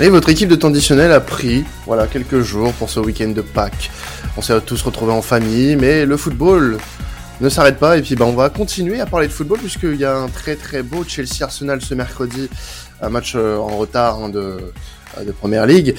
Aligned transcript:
Et 0.00 0.10
votre 0.10 0.28
équipe 0.28 0.48
de 0.48 0.54
traditionnel 0.54 1.10
a 1.10 1.18
pris, 1.18 1.64
voilà, 1.84 2.06
quelques 2.06 2.40
jours 2.40 2.72
pour 2.74 2.88
ce 2.88 3.00
week-end 3.00 3.30
de 3.30 3.40
Pâques. 3.40 3.90
On 4.36 4.42
s'est 4.42 4.60
tous 4.60 4.80
retrouvés 4.82 5.12
en 5.12 5.22
famille, 5.22 5.74
mais 5.74 6.06
le 6.06 6.16
football 6.16 6.78
ne 7.40 7.48
s'arrête 7.48 7.78
pas. 7.78 7.98
Et 7.98 8.02
puis, 8.02 8.14
bah, 8.14 8.24
on 8.24 8.32
va 8.32 8.48
continuer 8.48 9.00
à 9.00 9.06
parler 9.06 9.26
de 9.26 9.32
football 9.32 9.58
puisqu'il 9.58 9.96
y 9.96 10.04
a 10.04 10.16
un 10.16 10.28
très 10.28 10.54
très 10.54 10.84
beau 10.84 11.02
Chelsea 11.02 11.42
Arsenal 11.42 11.80
ce 11.82 11.94
mercredi, 11.94 12.48
un 13.02 13.08
match 13.08 13.32
euh, 13.34 13.56
en 13.56 13.76
retard 13.76 14.22
hein, 14.22 14.28
de 14.28 14.38
euh, 15.18 15.24
de 15.24 15.32
première 15.32 15.66
ligue. 15.66 15.96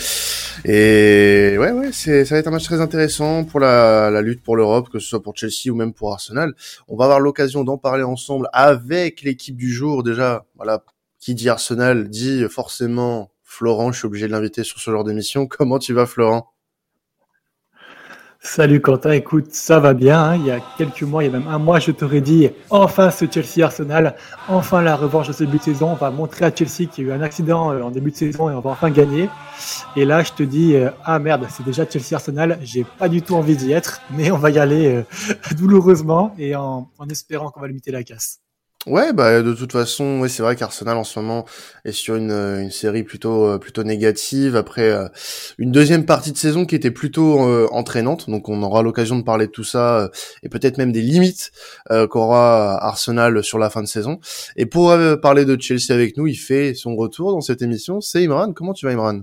Et 0.63 1.57
ouais, 1.59 1.71
ouais, 1.71 1.89
c'est, 1.91 2.23
ça 2.23 2.35
va 2.35 2.39
être 2.39 2.47
un 2.47 2.51
match 2.51 2.63
très 2.63 2.79
intéressant 2.79 3.43
pour 3.43 3.59
la, 3.59 4.09
la 4.09 4.21
lutte 4.21 4.41
pour 4.41 4.55
l'Europe, 4.55 4.87
que 4.89 4.99
ce 4.99 5.09
soit 5.09 5.21
pour 5.21 5.35
Chelsea 5.35 5.71
ou 5.71 5.75
même 5.75 5.91
pour 5.91 6.13
Arsenal. 6.13 6.53
On 6.87 6.95
va 6.95 7.03
avoir 7.03 7.19
l'occasion 7.19 7.65
d'en 7.65 7.77
parler 7.77 8.03
ensemble 8.03 8.47
avec 8.53 9.23
l'équipe 9.23 9.57
du 9.57 9.73
jour. 9.73 10.03
Déjà, 10.03 10.45
voilà, 10.55 10.85
qui 11.19 11.35
dit 11.35 11.49
Arsenal 11.49 12.07
dit 12.07 12.45
forcément 12.49 13.29
Florent, 13.51 13.91
je 13.91 13.97
suis 13.97 14.05
obligé 14.05 14.27
de 14.27 14.31
l'inviter 14.31 14.63
sur 14.63 14.79
ce 14.79 14.91
genre 14.91 15.03
d'émission. 15.03 15.47
Comment 15.47 15.79
tu 15.79 15.91
vas, 15.91 16.05
Florent? 16.05 16.53
Salut 18.39 18.79
Quentin, 18.79 19.11
écoute, 19.11 19.47
ça 19.51 19.79
va 19.79 19.93
bien. 19.93 20.23
Hein. 20.23 20.35
Il 20.37 20.45
y 20.45 20.51
a 20.51 20.61
quelques 20.77 21.01
mois, 21.01 21.23
il 21.23 21.31
y 21.31 21.35
a 21.35 21.37
même 21.37 21.47
un 21.47 21.57
mois, 21.57 21.79
je 21.79 21.91
t'aurais 21.91 22.21
dit 22.21 22.49
enfin 22.69 23.09
ce 23.09 23.25
Chelsea 23.29 23.65
Arsenal, 23.65 24.15
enfin 24.47 24.81
la 24.81 24.95
revanche 24.95 25.27
de 25.27 25.33
ce 25.33 25.43
début 25.43 25.57
de 25.57 25.63
saison. 25.63 25.89
On 25.91 25.95
va 25.95 26.11
montrer 26.11 26.45
à 26.45 26.55
Chelsea 26.55 26.87
qu'il 26.89 27.07
y 27.07 27.11
a 27.11 27.15
eu 27.15 27.17
un 27.17 27.21
accident 27.21 27.73
euh, 27.73 27.81
en 27.81 27.89
début 27.89 28.11
de 28.11 28.15
saison 28.15 28.49
et 28.49 28.53
on 28.53 28.61
va 28.61 28.69
enfin 28.69 28.91
gagner. 28.91 29.29
Et 29.97 30.05
là, 30.05 30.23
je 30.23 30.31
te 30.31 30.43
dis 30.43 30.75
euh, 30.75 30.91
ah 31.03 31.19
merde, 31.19 31.47
c'est 31.49 31.65
déjà 31.65 31.89
Chelsea 31.89 32.13
Arsenal. 32.13 32.59
J'ai 32.61 32.85
pas 32.99 33.09
du 33.09 33.23
tout 33.23 33.35
envie 33.35 33.57
d'y 33.57 33.73
être, 33.73 33.99
mais 34.11 34.31
on 34.31 34.37
va 34.37 34.51
y 34.51 34.59
aller 34.59 34.87
euh, 34.87 35.03
douloureusement 35.57 36.33
et 36.37 36.55
en 36.55 36.87
espérant 37.09 37.49
qu'on 37.49 37.59
va 37.59 37.67
limiter 37.67 37.91
la 37.91 38.03
casse. 38.03 38.39
Ouais, 38.89 39.13
bah 39.13 39.43
de 39.43 39.53
toute 39.53 39.71
façon, 39.71 40.27
c'est 40.27 40.41
vrai 40.41 40.55
qu'Arsenal 40.55 40.97
en 40.97 41.03
ce 41.03 41.19
moment 41.19 41.45
est 41.85 41.91
sur 41.91 42.15
une, 42.15 42.31
euh, 42.31 42.69
série 42.71 43.03
plutôt 43.03 43.45
euh, 43.45 43.59
plutôt 43.59 43.83
négative 43.83 44.55
après 44.55 44.89
euh, 44.89 45.07
une 45.59 45.71
deuxième 45.71 46.05
partie 46.07 46.31
de 46.31 46.37
saison 46.37 46.65
qui 46.65 46.73
était 46.73 46.89
plutôt 46.89 47.39
entraînante. 47.71 48.31
Donc 48.31 48.49
on 48.49 48.63
aura 48.63 48.81
l'occasion 48.81 49.17
de 49.17 49.23
parler 49.23 49.45
de 49.45 49.51
tout 49.51 49.63
ça 49.63 50.09
et 50.41 50.49
peut-être 50.49 50.79
même 50.79 50.91
des 50.91 51.01
limites 51.01 51.51
qu'aura 52.09 52.83
Arsenal 52.83 53.43
sur 53.43 53.59
la 53.59 53.69
fin 53.69 53.83
de 53.83 53.87
saison. 53.87 54.19
Et 54.55 54.65
pour 54.65 54.95
parler 55.21 55.45
de 55.45 55.59
Chelsea 55.61 55.91
avec 55.93 56.17
nous, 56.17 56.25
il 56.25 56.35
fait 56.35 56.73
son 56.73 56.95
retour 56.95 57.31
dans 57.31 57.41
cette 57.41 57.61
émission. 57.61 58.01
C'est 58.01 58.23
Imran. 58.23 58.53
Comment 58.53 58.73
tu 58.73 58.87
vas, 58.87 58.91
Imran? 58.91 59.21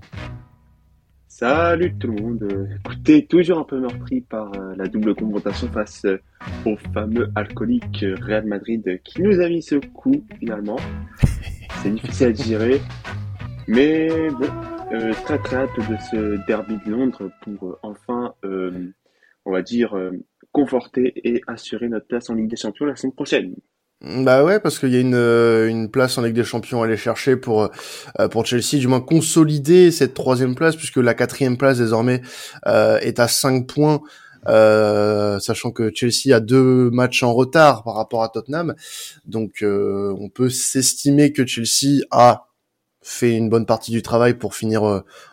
Salut 1.38 1.94
tout 1.98 2.06
le 2.06 2.22
monde. 2.22 2.68
Écoutez, 2.82 3.26
toujours 3.26 3.58
un 3.58 3.64
peu 3.64 3.78
meurtri 3.78 4.22
par 4.22 4.54
euh, 4.54 4.74
la 4.74 4.86
double 4.86 5.14
confrontation 5.14 5.68
face 5.68 6.06
euh, 6.06 6.16
au 6.64 6.78
fameux 6.94 7.28
alcoolique 7.34 8.06
Real 8.22 8.46
Madrid 8.46 9.02
qui 9.04 9.20
nous 9.20 9.38
a 9.38 9.46
mis 9.46 9.60
ce 9.60 9.74
coup 9.74 10.24
finalement. 10.38 10.78
C'est 11.82 11.90
difficile 11.90 12.28
à 12.28 12.32
gérer. 12.32 12.80
Mais 13.68 14.08
bon, 14.30 14.48
euh, 14.92 15.12
très 15.26 15.36
très 15.40 15.56
hâte 15.56 15.76
de 15.76 15.96
ce 16.10 16.46
derby 16.46 16.78
de 16.86 16.90
Londres 16.90 17.30
pour 17.42 17.78
enfin, 17.82 18.34
on 19.44 19.52
va 19.52 19.60
dire, 19.60 19.94
conforter 20.52 21.12
et 21.22 21.42
assurer 21.46 21.90
notre 21.90 22.06
place 22.06 22.30
en 22.30 22.34
Ligue 22.34 22.48
des 22.48 22.56
Champions 22.56 22.86
la 22.86 22.96
semaine 22.96 23.12
prochaine. 23.12 23.56
Bah 24.02 24.44
ouais, 24.44 24.60
parce 24.60 24.78
qu'il 24.78 24.90
y 24.90 24.96
a 24.96 25.00
une, 25.00 25.14
euh, 25.14 25.68
une 25.68 25.90
place 25.90 26.18
en 26.18 26.22
Ligue 26.22 26.34
des 26.34 26.44
Champions 26.44 26.82
à 26.82 26.84
aller 26.84 26.98
chercher 26.98 27.34
pour 27.34 27.70
euh, 28.20 28.28
pour 28.28 28.44
Chelsea, 28.44 28.78
du 28.78 28.88
moins 28.88 29.00
consolider 29.00 29.90
cette 29.90 30.12
troisième 30.12 30.54
place, 30.54 30.76
puisque 30.76 30.98
la 30.98 31.14
quatrième 31.14 31.56
place 31.56 31.78
désormais 31.78 32.20
euh, 32.66 32.98
est 32.98 33.18
à 33.20 33.26
5 33.26 33.66
points, 33.66 34.00
sachant 34.44 35.70
que 35.70 35.90
Chelsea 35.94 36.36
a 36.36 36.40
deux 36.40 36.90
matchs 36.90 37.22
en 37.22 37.32
retard 37.32 37.84
par 37.84 37.94
rapport 37.94 38.22
à 38.22 38.28
Tottenham. 38.28 38.74
Donc 39.24 39.64
on 39.64 40.28
peut 40.28 40.50
s'estimer 40.50 41.32
que 41.32 41.46
Chelsea 41.46 42.04
a 42.10 42.48
fait 43.02 43.32
une 43.32 43.48
bonne 43.48 43.66
partie 43.66 43.92
du 43.92 44.02
travail 44.02 44.34
pour 44.34 44.54
finir 44.54 44.82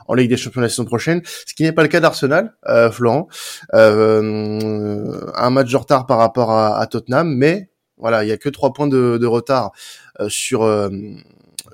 en 0.07 0.13
Ligue 0.13 0.29
des 0.29 0.37
Champions 0.37 0.61
la 0.61 0.69
saison 0.69 0.85
prochaine, 0.85 1.21
ce 1.25 1.53
qui 1.53 1.63
n'est 1.63 1.73
pas 1.73 1.83
le 1.83 1.89
cas 1.89 1.99
d'Arsenal, 1.99 2.55
Florent. 2.91 3.27
un 3.73 5.49
match 5.49 5.69
de 5.69 5.77
retard 5.77 6.05
par 6.07 6.17
rapport 6.17 6.51
à 6.51 6.87
Tottenham, 6.87 7.35
mais 7.35 7.69
voilà, 7.97 8.23
il 8.23 8.29
y 8.29 8.31
a 8.31 8.37
que 8.37 8.49
trois 8.49 8.73
points 8.73 8.87
de, 8.87 9.25
retard 9.25 9.71
euh, 10.19 10.29
sur 10.29 10.63
euh, 10.63 10.89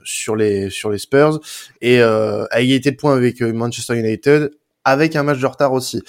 sur 0.04 0.36
les 0.36 0.70
sur 0.70 0.90
les 0.90 0.98
Spurs 0.98 1.40
et 1.82 2.02
euh, 2.02 2.46
à 2.52 2.62
égalité 2.62 2.92
de 2.92 2.96
points 2.98 3.16
avec 3.16 3.42
euh, 3.42 3.54
Manchester 3.54 3.98
United, 3.98 4.52
avec 4.84 5.16
un 5.16 5.24
match 5.24 5.40
de 5.40 5.46
retard 5.46 5.74
aussi. 5.74 6.02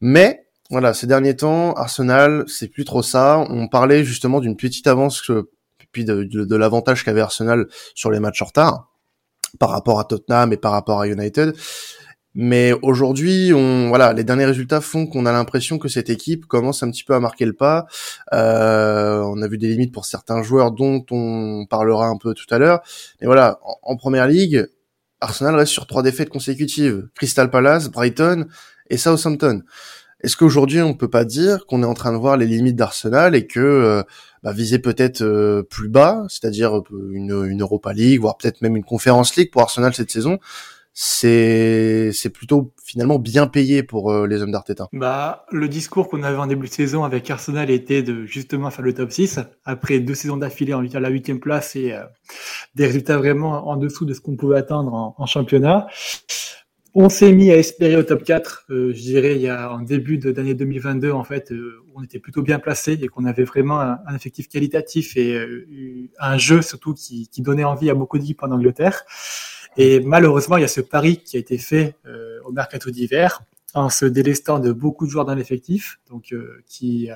Mais 0.00 0.46
voilà, 0.70 0.94
ces 0.94 1.06
derniers 1.06 1.36
temps, 1.36 1.72
Arsenal, 1.74 2.44
c'est 2.46 2.68
plus 2.68 2.84
trop 2.84 3.02
ça. 3.02 3.44
On 3.50 3.68
parlait 3.68 4.04
justement 4.04 4.40
d'une 4.40 4.56
petite 4.56 4.86
avance, 4.86 5.30
puis 5.92 6.04
de, 6.04 6.22
de 6.22 6.56
l'avantage 6.56 7.04
qu'avait 7.04 7.20
Arsenal 7.20 7.66
sur 7.94 8.10
les 8.10 8.20
matchs 8.20 8.42
en 8.42 8.46
retard 8.46 8.90
par 9.58 9.70
rapport 9.70 9.98
à 9.98 10.04
Tottenham 10.04 10.52
et 10.52 10.56
par 10.56 10.72
rapport 10.72 11.00
à 11.00 11.08
United. 11.08 11.54
Mais 12.34 12.72
aujourd'hui, 12.82 13.50
voilà, 13.50 14.12
les 14.12 14.22
derniers 14.22 14.44
résultats 14.44 14.80
font 14.80 15.06
qu'on 15.06 15.26
a 15.26 15.32
l'impression 15.32 15.78
que 15.78 15.88
cette 15.88 16.10
équipe 16.10 16.46
commence 16.46 16.82
un 16.82 16.90
petit 16.90 17.02
peu 17.02 17.14
à 17.14 17.20
marquer 17.20 17.44
le 17.44 17.54
pas. 17.54 17.86
Euh, 18.32 19.20
on 19.24 19.42
a 19.42 19.48
vu 19.48 19.58
des 19.58 19.68
limites 19.68 19.92
pour 19.92 20.04
certains 20.04 20.42
joueurs 20.42 20.70
dont 20.70 21.04
on 21.10 21.66
parlera 21.68 22.06
un 22.06 22.16
peu 22.16 22.34
tout 22.34 22.46
à 22.54 22.58
l'heure. 22.58 22.82
Mais 23.20 23.26
voilà, 23.26 23.58
en, 23.82 23.96
première 23.96 24.28
ligue, 24.28 24.68
Arsenal 25.20 25.56
reste 25.56 25.72
sur 25.72 25.86
trois 25.88 26.02
défaites 26.02 26.28
consécutives 26.28 27.08
Crystal 27.16 27.50
Palace, 27.50 27.88
Brighton 27.88 28.46
et 28.88 28.96
Southampton. 28.96 29.62
Est-ce 30.22 30.36
qu'aujourd'hui 30.36 30.82
on 30.82 30.94
peut 30.94 31.08
pas 31.08 31.24
dire 31.24 31.64
qu'on 31.66 31.82
est 31.82 31.86
en 31.86 31.94
train 31.94 32.12
de 32.12 32.18
voir 32.18 32.36
les 32.36 32.46
limites 32.46 32.76
d'Arsenal 32.76 33.34
et 33.34 33.46
que 33.46 33.58
euh, 33.58 34.02
bah, 34.42 34.52
viser 34.52 34.78
peut-être 34.78 35.22
euh, 35.22 35.62
plus 35.62 35.88
bas, 35.88 36.26
c'est-à-dire 36.28 36.82
une, 37.12 37.46
une 37.46 37.62
Europa 37.62 37.92
League, 37.94 38.20
voire 38.20 38.36
peut-être 38.36 38.60
même 38.60 38.76
une 38.76 38.84
Conférence 38.84 39.34
League 39.36 39.50
pour 39.50 39.62
Arsenal 39.62 39.94
cette 39.94 40.10
saison, 40.10 40.38
c'est 40.92 42.10
c'est 42.12 42.30
plutôt 42.30 42.74
finalement 42.84 43.18
bien 43.18 43.46
payé 43.46 43.82
pour 43.82 44.12
euh, 44.12 44.26
les 44.26 44.42
hommes 44.42 44.50
d'Arteta. 44.50 44.88
Bah, 44.92 45.46
le 45.50 45.68
discours 45.68 46.08
qu'on 46.08 46.22
avait 46.22 46.36
en 46.36 46.46
début 46.46 46.66
de 46.66 46.72
saison 46.72 47.04
avec 47.04 47.30
Arsenal 47.30 47.70
était 47.70 48.02
de 48.02 48.24
justement 48.26 48.70
faire 48.70 48.84
le 48.84 48.92
top 48.92 49.12
6 49.12 49.40
après 49.64 50.00
deux 50.00 50.14
saisons 50.14 50.36
d'affilée 50.36 50.74
en 50.74 50.84
à 50.84 51.00
la 51.00 51.08
huitième 51.08 51.38
place 51.38 51.76
et 51.76 51.92
euh, 51.92 52.02
des 52.74 52.86
résultats 52.86 53.18
vraiment 53.18 53.68
en 53.68 53.76
dessous 53.76 54.04
de 54.04 54.14
ce 54.14 54.20
qu'on 54.20 54.36
pouvait 54.36 54.58
attendre 54.58 55.14
en, 55.16 55.26
championnat. 55.26 55.86
On 56.94 57.08
s'est 57.08 57.32
mis 57.32 57.52
à 57.52 57.56
espérer 57.56 57.96
au 57.96 58.02
top 58.02 58.24
4, 58.24 58.64
euh, 58.70 58.92
je 58.92 59.00
dirais, 59.00 59.36
il 59.36 59.42
y 59.42 59.48
a 59.48 59.72
en 59.72 59.80
début 59.80 60.18
d'année 60.18 60.54
2022, 60.54 61.12
en 61.12 61.22
fait, 61.22 61.52
on 61.94 62.02
était 62.02 62.18
plutôt 62.18 62.42
bien 62.42 62.58
placé 62.58 62.98
et 63.00 63.06
qu'on 63.06 63.26
avait 63.26 63.44
vraiment 63.44 63.78
un, 63.80 64.16
effectif 64.16 64.48
qualitatif 64.48 65.16
et 65.16 65.40
un 66.18 66.36
jeu 66.36 66.62
surtout 66.62 66.94
qui, 66.94 67.28
qui 67.28 67.42
donnait 67.42 67.62
envie 67.62 67.90
à 67.90 67.94
beaucoup 67.94 68.18
d'équipes 68.18 68.42
en 68.42 68.50
Angleterre. 68.50 69.04
Et 69.76 70.00
malheureusement, 70.00 70.56
il 70.56 70.62
y 70.62 70.64
a 70.64 70.68
ce 70.68 70.80
pari 70.80 71.18
qui 71.18 71.36
a 71.36 71.40
été 71.40 71.58
fait 71.58 71.96
euh, 72.06 72.40
au 72.44 72.52
mercato 72.52 72.90
d'hiver 72.90 73.42
en 73.72 73.88
se 73.88 74.04
délestant 74.04 74.58
de 74.58 74.72
beaucoup 74.72 75.06
de 75.06 75.12
joueurs 75.12 75.24
dans 75.24 75.34
l'effectif, 75.36 76.00
donc 76.10 76.32
euh, 76.32 76.60
qui 76.66 77.08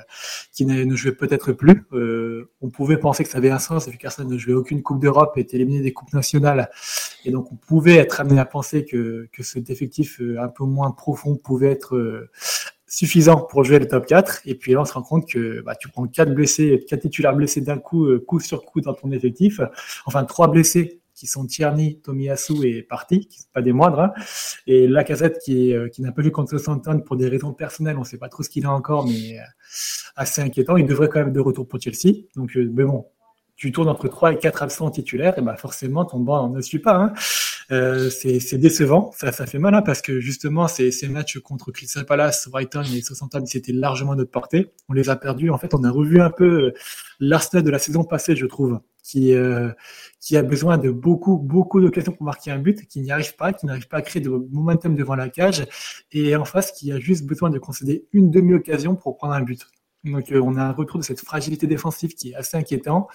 qui 0.53 0.65
ne 0.65 0.95
jouaient 0.95 1.11
peut-être 1.11 1.51
plus. 1.51 1.85
Euh, 1.91 2.49
on 2.61 2.69
pouvait 2.69 2.95
penser 2.95 3.25
que 3.25 3.29
ça 3.29 3.39
avait 3.39 3.49
un 3.49 3.59
sens 3.59 3.89
vu 3.89 3.97
qu'Arsenal 3.97 4.31
ne 4.31 4.37
jouait 4.37 4.53
aucune 4.53 4.81
Coupe 4.81 5.01
d'Europe 5.01 5.33
et 5.35 5.41
était 5.41 5.57
éliminé 5.57 5.81
des 5.81 5.91
coupes 5.91 6.13
nationales, 6.13 6.69
et 7.25 7.31
donc 7.31 7.51
on 7.51 7.55
pouvait 7.55 7.97
être 7.97 8.21
amené 8.21 8.39
à 8.39 8.45
penser 8.45 8.85
que 8.85 9.27
que 9.33 9.43
cet 9.43 9.69
effectif 9.69 10.21
un 10.39 10.47
peu 10.47 10.63
moins 10.63 10.91
profond 10.91 11.35
pouvait 11.35 11.71
être 11.71 12.29
suffisant 12.87 13.41
pour 13.41 13.65
jouer 13.65 13.79
le 13.79 13.87
top 13.89 14.05
4. 14.05 14.43
Et 14.45 14.55
puis 14.55 14.71
là, 14.71 14.81
on 14.81 14.85
se 14.85 14.93
rend 14.93 15.01
compte 15.01 15.29
que 15.29 15.59
bah, 15.61 15.75
tu 15.75 15.89
prends 15.89 16.07
quatre 16.07 16.33
blessés, 16.33 16.85
quatre 16.87 17.01
titulaires 17.01 17.35
blessés 17.35 17.59
d'un 17.59 17.79
coup, 17.79 18.07
coup 18.19 18.39
sur 18.39 18.63
coup 18.63 18.79
dans 18.79 18.93
ton 18.93 19.11
effectif. 19.11 19.59
Enfin, 20.05 20.23
trois 20.23 20.47
blessés 20.49 21.01
qui 21.15 21.27
sont 21.27 21.45
Tierney, 21.45 21.99
Tomiyasu 22.03 22.65
et 22.65 22.83
Parti, 22.83 23.27
qui 23.27 23.39
sont 23.39 23.49
pas 23.53 23.61
des 23.61 23.73
moindres. 23.73 23.99
Hein. 24.01 24.13
Et 24.67 24.87
Lacazette 24.87 25.39
qui, 25.39 25.73
euh, 25.73 25.87
qui 25.87 26.01
n'a 26.01 26.11
pas 26.11 26.21
vu 26.21 26.31
contre 26.31 26.57
Southampton 26.57 26.99
pour 26.99 27.15
des 27.15 27.29
raisons 27.29 27.53
personnelles, 27.53 27.97
on 27.97 28.03
sait 28.03 28.17
pas 28.17 28.29
trop 28.29 28.43
ce 28.43 28.49
qu'il 28.49 28.65
a 28.65 28.71
encore, 28.71 29.07
mais 29.07 29.39
euh, 29.39 29.43
assez 30.15 30.41
inquiétant. 30.41 30.75
Il 30.77 30.85
devrait 30.85 31.09
quand 31.09 31.19
même 31.19 31.33
de 31.33 31.39
retour 31.39 31.67
pour 31.67 31.79
Chelsea. 31.79 32.25
Donc, 32.35 32.55
euh, 32.57 32.69
mais 32.73 32.83
bon, 32.83 33.07
tu 33.55 33.71
tournes 33.71 33.87
entre 33.87 34.09
3 34.09 34.33
et 34.33 34.37
4 34.37 34.63
absents 34.63 34.91
titulaires, 34.91 35.37
et 35.39 35.41
bah 35.41 35.55
forcément 35.55 36.03
ton 36.03 36.19
banc 36.19 36.49
ne 36.49 36.59
suit 36.59 36.79
pas. 36.79 36.95
Hein. 36.95 37.13
Euh, 37.71 38.09
c'est 38.09 38.57
décevant, 38.57 39.11
ça, 39.17 39.31
ça 39.31 39.45
fait 39.45 39.59
mal 39.59 39.73
hein, 39.73 39.81
parce 39.81 40.01
que 40.01 40.19
justement 40.19 40.67
ces, 40.67 40.91
ces 40.91 41.07
matchs 41.07 41.39
contre 41.39 41.71
Crystal 41.71 42.05
Palace, 42.05 42.47
Brighton 42.49 42.83
et 42.83 43.01
Southampton, 43.01 43.43
c'était 43.45 43.73
largement 43.73 44.15
notre 44.15 44.31
portée. 44.31 44.71
On 44.89 44.93
les 44.93 45.09
a 45.09 45.15
perdus. 45.15 45.49
En 45.49 45.57
fait, 45.57 45.73
on 45.73 45.83
a 45.83 45.89
revu 45.89 46.21
un 46.21 46.29
peu 46.29 46.73
l'Arsenal 47.19 47.63
de 47.63 47.71
la 47.71 47.79
saison 47.79 48.03
passée, 48.03 48.35
je 48.35 48.45
trouve 48.45 48.79
qui 49.05 49.33
euh, 49.33 49.71
qui 50.19 50.35
a 50.35 50.41
besoin 50.43 50.77
de 50.77 50.89
beaucoup 50.89 51.37
beaucoup 51.37 51.79
d'occasions 51.79 52.11
pour 52.11 52.25
marquer 52.25 52.51
un 52.51 52.59
but, 52.59 52.87
qui 52.87 52.99
n'y 53.01 53.11
arrive 53.11 53.35
pas, 53.35 53.53
qui 53.53 53.65
n'arrive 53.67 53.87
pas 53.87 53.97
à 53.97 54.01
créer 54.01 54.21
de 54.21 54.29
momentum 54.29 54.95
devant 54.95 55.15
la 55.15 55.29
cage, 55.29 55.65
et 56.11 56.35
en 56.35 56.45
face 56.45 56.71
qui 56.71 56.91
a 56.91 56.99
juste 56.99 57.25
besoin 57.25 57.49
de 57.51 57.59
concéder 57.59 58.07
une 58.13 58.31
demi-occasion 58.31 58.95
pour 58.95 59.17
prendre 59.17 59.33
un 59.33 59.41
but. 59.41 59.61
Donc 60.03 60.31
euh, 60.31 60.41
on 60.41 60.55
a 60.55 60.63
un 60.63 60.71
retour 60.71 60.99
de 60.99 61.05
cette 61.05 61.21
fragilité 61.21 61.67
défensive 61.67 62.13
qui 62.15 62.31
est 62.31 62.35
assez 62.35 62.57
inquiétant. 62.57 63.07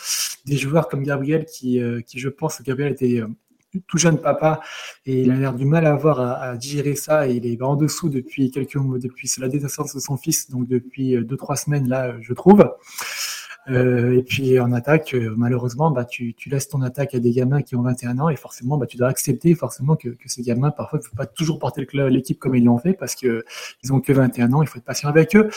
Des 0.46 0.56
joueurs 0.56 0.88
comme 0.88 1.02
Gabriel 1.02 1.44
qui 1.44 1.80
euh, 1.80 2.00
qui 2.00 2.18
je 2.18 2.28
pense 2.28 2.62
Gabriel 2.62 2.92
était 2.92 3.20
tout 3.86 3.98
jeune 3.98 4.18
papa 4.18 4.60
et 5.06 5.22
il 5.22 5.30
a 5.30 5.36
l'air 5.36 5.54
du 5.54 5.64
mal 5.64 5.86
à 5.86 5.92
avoir 5.92 6.20
à, 6.20 6.32
à, 6.40 6.56
digérer 6.56 6.96
ça 6.96 7.28
et 7.28 7.34
il 7.34 7.46
est 7.46 7.60
en 7.62 7.76
dessous 7.76 8.08
depuis 8.08 8.50
quelques 8.50 8.76
mois 8.76 8.98
depuis 8.98 9.30
la 9.38 9.48
dénaissance 9.48 9.94
de 9.94 10.00
son 10.00 10.16
fils 10.16 10.50
donc 10.50 10.66
depuis 10.66 11.16
deux 11.24 11.36
trois 11.36 11.56
semaines 11.56 11.88
là 11.88 12.14
je 12.20 12.32
trouve 12.32 12.64
Euh, 13.68 14.18
et 14.18 14.22
puis 14.22 14.58
en 14.58 14.72
attaque, 14.72 15.14
euh, 15.14 15.34
malheureusement, 15.36 15.90
bah, 15.90 16.04
tu, 16.04 16.34
tu, 16.34 16.48
laisses 16.48 16.68
ton 16.68 16.80
attaque 16.82 17.14
à 17.14 17.18
des 17.18 17.30
gamins 17.30 17.62
qui 17.62 17.76
ont 17.76 17.82
21 17.82 18.18
ans 18.18 18.28
et 18.28 18.36
forcément, 18.36 18.78
bah, 18.78 18.86
tu 18.86 18.96
dois 18.96 19.08
accepter 19.08 19.54
forcément 19.54 19.96
que, 19.96 20.08
que 20.08 20.28
ces 20.28 20.42
gamins, 20.42 20.70
parfois, 20.70 20.98
ne 20.98 21.04
faut 21.04 21.16
pas 21.16 21.26
toujours 21.26 21.58
porter 21.58 21.86
l'équipe 21.92 22.38
comme 22.38 22.54
ils 22.54 22.64
l'ont 22.64 22.78
fait 22.78 22.94
parce 22.94 23.14
qu'ils 23.14 23.42
ont 23.90 24.00
que 24.00 24.12
21 24.12 24.52
ans, 24.54 24.62
il 24.62 24.68
faut 24.68 24.78
être 24.78 24.84
patient 24.84 25.08
avec 25.08 25.36
eux. 25.36 25.50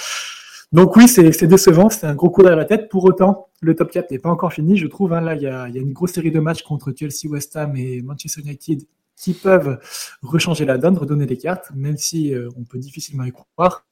Donc 0.73 0.95
oui, 0.95 1.07
c'est 1.07 1.45
décevant, 1.45 1.89
c'est 1.91 2.07
un 2.07 2.15
gros 2.15 2.31
coup 2.31 2.41
derrière 2.41 2.57
la 2.57 2.65
tête. 2.65 2.89
Pour 2.89 3.05
autant, 3.05 3.47
le 3.61 3.75
top 3.75 3.91
4 3.91 4.09
n'est 4.09 4.17
pas 4.17 4.31
encore 4.31 4.51
fini, 4.51 4.75
je 4.75 4.87
trouve. 4.87 5.13
Hein. 5.13 5.21
Là, 5.21 5.35
il 5.35 5.41
y 5.43 5.47
a, 5.47 5.67
une 5.67 5.93
grosse 5.93 6.13
série 6.13 6.31
de 6.31 6.39
matchs 6.39 6.63
contre 6.63 6.91
Chelsea, 6.97 7.29
West 7.29 7.55
Ham 7.55 7.75
et 7.75 8.01
Manchester 8.01 8.41
United 8.41 8.81
qui 9.15 9.33
peuvent 9.33 9.79
rechanger 10.23 10.65
la 10.65 10.79
donne, 10.79 10.97
redonner 10.97 11.27
les 11.27 11.37
cartes, 11.37 11.71
même 11.75 11.97
si 11.97 12.33
euh, 12.33 12.49
on 12.57 12.63
peut 12.63 12.79
difficilement 12.79 13.23
y 13.23 13.31
croire 13.31 13.85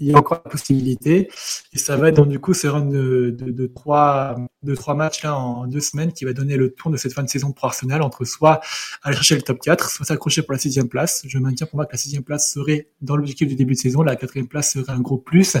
il 0.00 0.08
y 0.08 0.14
a 0.14 0.18
encore 0.18 0.42
la 0.44 0.50
possibilité. 0.50 1.28
Et 1.72 1.78
ça 1.78 1.96
va 1.96 2.08
être 2.08 2.16
donc 2.16 2.28
du 2.28 2.38
coup 2.38 2.54
ce 2.54 2.66
run 2.66 2.86
de, 2.86 3.34
de, 3.38 3.50
de, 3.50 3.66
trois, 3.66 4.36
de 4.62 4.74
trois 4.74 4.94
matchs 4.94 5.22
là 5.22 5.36
en 5.36 5.66
deux 5.66 5.80
semaines 5.80 6.12
qui 6.12 6.24
va 6.24 6.32
donner 6.32 6.56
le 6.56 6.72
tour 6.72 6.90
de 6.90 6.96
cette 6.96 7.12
fin 7.12 7.22
de 7.22 7.28
saison 7.28 7.52
pour 7.52 7.64
Arsenal 7.64 8.02
entre 8.02 8.24
soit 8.24 8.60
aller 9.02 9.16
chercher 9.16 9.36
le 9.36 9.42
top 9.42 9.58
4, 9.60 9.90
soit 9.90 10.06
s'accrocher 10.06 10.42
pour 10.42 10.52
la 10.52 10.58
sixième 10.58 10.88
place. 10.88 11.22
Je 11.26 11.38
maintiens 11.38 11.66
pour 11.66 11.76
moi 11.76 11.86
que 11.86 11.92
la 11.92 11.98
sixième 11.98 12.22
place 12.24 12.52
serait 12.52 12.88
dans 13.00 13.16
l'objectif 13.16 13.48
du 13.48 13.54
début 13.54 13.74
de 13.74 13.78
saison, 13.78 14.02
la 14.02 14.16
quatrième 14.16 14.48
place 14.48 14.72
serait 14.72 14.92
un 14.92 15.00
gros 15.00 15.18
plus, 15.18 15.56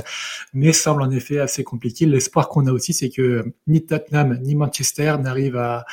mais 0.52 0.72
semble 0.72 1.02
en 1.02 1.10
effet 1.10 1.38
assez 1.38 1.64
compliqué. 1.64 2.06
L'espoir 2.06 2.48
qu'on 2.48 2.66
a 2.66 2.72
aussi, 2.72 2.92
c'est 2.92 3.10
que 3.10 3.44
ni 3.66 3.84
Tottenham 3.84 4.38
ni 4.42 4.54
Manchester 4.54 5.16
n'arrivent 5.20 5.56
à, 5.56 5.84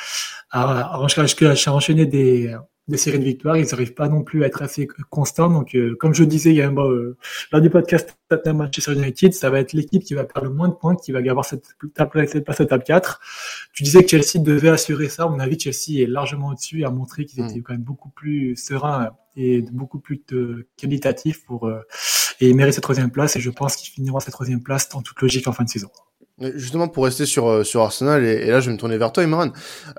à, 0.50 0.96
à 0.96 0.98
enchaîner 0.98 2.06
des 2.06 2.56
des 2.88 2.96
séries 2.96 3.18
de 3.18 3.24
victoires. 3.24 3.56
Ils 3.56 3.66
n'arrivent 3.66 3.94
pas 3.94 4.08
non 4.08 4.22
plus 4.22 4.44
à 4.44 4.46
être 4.46 4.62
assez 4.62 4.86
constants. 5.10 5.50
Donc, 5.50 5.74
euh, 5.74 5.96
comme 5.98 6.14
je 6.14 6.24
disais 6.24 6.50
il 6.50 6.56
y 6.56 6.62
a 6.62 6.68
un 6.68 6.76
euh, 6.76 7.16
lors 7.52 7.60
du 7.60 7.70
podcast 7.70 8.16
Tottenham 8.28 8.58
Manchester 8.58 8.92
United, 8.92 9.34
ça 9.34 9.50
va 9.50 9.60
être 9.60 9.72
l'équipe 9.72 10.04
qui 10.04 10.14
va 10.14 10.24
perdre 10.24 10.48
le 10.48 10.54
moins 10.54 10.68
de 10.68 10.74
points, 10.74 10.94
qui 10.96 11.12
va 11.12 11.18
avoir 11.18 11.44
cette, 11.44 11.76
cette 12.26 12.44
place 12.44 12.60
au 12.60 12.64
top 12.64 12.84
4. 12.84 13.20
Tu 13.72 13.82
disais 13.82 14.04
que 14.04 14.08
Chelsea 14.08 14.42
devait 14.42 14.68
assurer 14.68 15.08
ça. 15.08 15.24
À 15.24 15.28
mon 15.28 15.40
avis, 15.40 15.58
Chelsea 15.58 16.00
est 16.02 16.06
largement 16.06 16.48
au-dessus 16.48 16.80
et 16.80 16.84
a 16.84 16.90
montré 16.90 17.24
qu'ils 17.24 17.44
étaient 17.44 17.58
mm. 17.58 17.62
quand 17.62 17.72
même 17.74 17.82
beaucoup 17.82 18.10
plus 18.10 18.56
sereins 18.56 19.10
et 19.36 19.62
beaucoup 19.62 19.98
plus 19.98 20.22
qualitatifs 20.76 21.44
pour 21.44 21.66
euh, 21.66 21.80
et 22.40 22.52
méritent 22.54 22.74
cette 22.74 22.82
troisième 22.82 23.10
place. 23.10 23.36
Et 23.36 23.40
je 23.40 23.50
pense 23.50 23.76
qu'ils 23.76 23.92
finiront 23.92 24.20
cette 24.20 24.32
troisième 24.32 24.62
place 24.62 24.88
en 24.94 25.02
toute 25.02 25.20
logique 25.20 25.46
en 25.48 25.52
fin 25.52 25.64
de 25.64 25.68
saison. 25.68 25.88
Justement 26.38 26.86
pour 26.86 27.04
rester 27.04 27.24
sur 27.24 27.48
euh, 27.48 27.64
sur 27.64 27.80
Arsenal 27.80 28.22
et, 28.22 28.50
là 28.50 28.60
je 28.60 28.66
vais 28.66 28.74
me 28.74 28.78
tourner 28.78 28.98
vers 28.98 29.10
toi 29.10 29.22
Imran. 29.22 29.52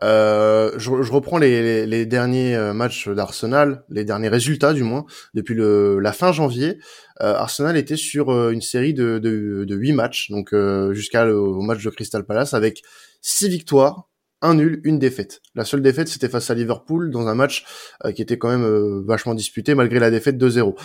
Euh, 0.04 0.72
je, 0.78 0.92
reprends 1.12 1.40
les, 1.40 2.06
derniers 2.06 2.56
euh, 2.56 2.74
matchs 2.74 3.10
d'Arsenal, 3.10 3.84
les 3.90 4.06
derniers 4.06 4.28
résultats 4.28 4.74
du 4.74 4.84
moins 4.84 5.06
depuis 5.34 5.56
le 5.56 5.98
la 5.98 6.14
fin 6.14 6.32
janvier. 6.32 6.78
Euh, 7.22 7.34
Arsenal 7.34 7.76
était 7.76 7.96
sur 7.96 8.30
une 8.52 8.62
série 8.62 8.94
de 8.94 9.18
de, 9.18 9.66
de 9.66 9.76
8 9.76 9.94
matchs 9.94 10.30
donc 10.30 10.54
jusqu'à 10.92 11.26
le 11.26 11.42
match 11.66 11.84
de 11.84 11.90
Crystal 11.90 12.24
Palace 12.24 12.54
avec 12.54 12.84
6 13.22 13.50
victoires, 13.50 14.07
un 14.42 14.54
nul, 14.54 14.82
une 14.84 15.00
défaite. 15.00 15.42
La 15.56 15.66
seule 15.66 15.82
défaite, 15.82 16.08
c'était 16.08 16.30
face 16.30 16.50
à 16.52 16.54
Liverpool 16.54 17.10
dans 17.12 17.28
un 17.28 17.36
match 17.36 17.66
euh, 18.06 18.12
qui 18.12 18.22
était 18.22 18.38
quand 18.38 18.50
même 18.50 18.64
euh, 18.64 19.02
vachement 19.06 19.34
disputé 19.34 19.74
malgré 19.74 20.00
la 20.00 20.12
défaite 20.12 20.38
2-0. 20.38 20.76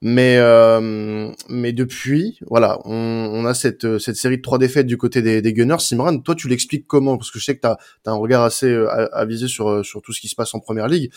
Mais 0.00 0.36
euh, 0.38 1.30
mais 1.48 1.72
depuis, 1.72 2.38
voilà, 2.48 2.78
on, 2.84 2.94
on, 2.94 3.44
a 3.46 3.54
cette 3.54 3.98
cette 3.98 4.16
série 4.16 4.36
de 4.36 4.42
trois 4.42 4.58
défaites 4.58 4.86
du 4.86 4.96
côté 4.96 5.22
des, 5.22 5.42
des 5.42 5.52
Gunners. 5.52 5.80
Simran, 5.80 6.18
toi, 6.18 6.34
tu 6.34 6.48
l'expliques 6.48 6.86
comment? 6.86 7.16
Parce 7.18 7.30
que 7.30 7.38
je 7.38 7.44
sais 7.44 7.56
que 7.56 7.62
tu 7.62 7.68
as, 7.68 7.78
un 8.06 8.14
regard 8.14 8.44
assez 8.44 8.72
avisé 9.12 9.48
sur 9.48 9.84
sur 9.84 10.02
tout 10.02 10.12
ce 10.12 10.20
qui 10.20 10.28
se 10.28 10.36
passe 10.36 10.54
en 10.54 10.60
première 10.60 10.88
ligue 10.88 11.10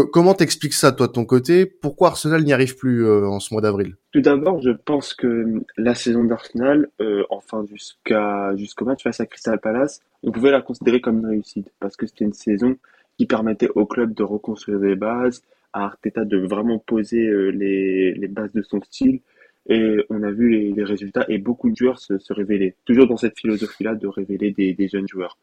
comment 0.00 0.34
t'expliques 0.34 0.72
ça, 0.74 0.92
toi, 0.92 1.06
de 1.06 1.12
ton 1.12 1.24
côté? 1.24 1.66
Pourquoi 1.66 2.08
Arsenal 2.08 2.42
n'y 2.42 2.52
arrive 2.52 2.76
plus 2.76 3.04
euh, 3.04 3.26
en 3.26 3.40
ce 3.40 3.52
mois 3.52 3.60
d'avril? 3.60 3.96
Tout 4.12 4.20
d'abord, 4.20 4.60
je 4.62 4.70
pense 4.70 5.14
que 5.14 5.62
la 5.76 5.94
saison 5.94 6.24
d'Arsenal, 6.24 6.88
euh, 7.00 7.24
enfin 7.30 7.64
jusqu'au 8.56 8.84
match 8.84 9.02
face 9.02 9.20
à 9.20 9.26
Crystal 9.26 9.60
Palace, 9.60 10.00
on 10.22 10.32
pouvait 10.32 10.50
la 10.50 10.62
considérer 10.62 11.00
comme 11.00 11.18
une 11.18 11.26
réussite 11.26 11.70
parce 11.80 11.96
que 11.96 12.06
c'était 12.06 12.24
une 12.24 12.32
saison 12.32 12.76
qui 13.18 13.26
permettait 13.26 13.68
au 13.74 13.86
club 13.86 14.14
de 14.14 14.22
reconstruire 14.22 14.80
des 14.80 14.96
bases, 14.96 15.42
à 15.72 15.84
Arteta 15.84 16.24
de 16.24 16.38
vraiment 16.38 16.78
poser 16.78 17.26
euh, 17.26 17.50
les, 17.50 18.28
bases 18.28 18.52
de 18.52 18.62
son 18.62 18.80
style. 18.82 19.20
Et 19.68 20.04
on 20.10 20.22
a 20.22 20.30
vu 20.30 20.72
les, 20.72 20.84
résultats 20.84 21.24
et 21.28 21.38
beaucoup 21.38 21.70
de 21.70 21.76
joueurs 21.76 21.98
se, 21.98 22.14
révéler. 22.32 22.74
Toujours 22.84 23.06
dans 23.06 23.16
cette 23.16 23.38
philosophie-là 23.38 23.94
de 23.94 24.08
révéler 24.08 24.50
des 24.52 24.88
jeunes 24.88 25.06
joueurs. 25.06 25.36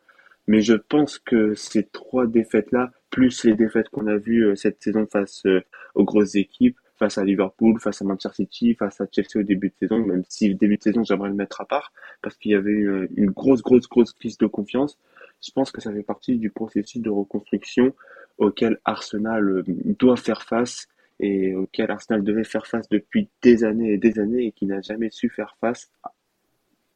Mais 0.50 0.62
je 0.62 0.74
pense 0.74 1.20
que 1.20 1.54
ces 1.54 1.84
trois 1.84 2.26
défaites-là, 2.26 2.92
plus 3.12 3.44
les 3.44 3.54
défaites 3.54 3.88
qu'on 3.90 4.08
a 4.08 4.18
vues 4.18 4.48
euh, 4.48 4.56
cette 4.56 4.82
saison 4.82 5.06
face 5.06 5.46
euh, 5.46 5.62
aux 5.94 6.06
grosses 6.06 6.34
équipes, 6.34 6.76
face 6.98 7.20
à 7.20 7.24
Liverpool, 7.24 7.80
face 7.80 8.02
à 8.02 8.06
Manchester 8.06 8.34
City, 8.34 8.74
face 8.74 9.00
à 9.00 9.06
Chelsea 9.12 9.36
au 9.36 9.44
début 9.44 9.70
de 9.70 9.76
saison, 9.76 10.00
même 10.00 10.24
si 10.28 10.50
le 10.50 10.56
début 10.56 10.78
de 10.78 10.82
saison, 10.82 11.04
j'aimerais 11.04 11.30
le 11.30 11.36
mettre 11.36 11.62
à 11.62 11.66
part, 11.66 11.94
parce 12.24 12.36
qu'il 12.36 12.50
y 12.50 12.56
avait 12.56 12.72
une, 12.72 13.08
une 13.16 13.30
grosse, 13.30 13.62
grosse, 13.62 13.88
grosse 13.88 14.12
crise 14.12 14.40
de 14.40 14.48
confiance. 14.48 14.98
Je 15.40 15.52
pense 15.52 15.72
que 15.72 15.82
ça 15.82 15.94
fait 15.94 16.02
partie 16.02 16.40
du 16.40 16.50
processus 16.50 17.00
de 17.00 17.12
reconstruction 17.12 17.94
auquel 18.40 18.80
Arsenal 18.86 19.48
euh, 19.48 19.64
doit 19.68 20.18
faire 20.18 20.42
face 20.42 20.88
et 21.20 21.54
auquel 21.54 21.92
Arsenal 21.92 22.24
devait 22.24 22.44
faire 22.44 22.66
face 22.66 22.90
depuis 22.90 23.30
des 23.44 23.64
années 23.64 23.94
et 23.94 23.98
des 24.00 24.18
années 24.18 24.48
et 24.48 24.52
qui 24.52 24.66
n'a 24.66 24.82
jamais 24.82 25.12
su 25.12 25.30
faire 25.30 25.56
face 25.62 25.92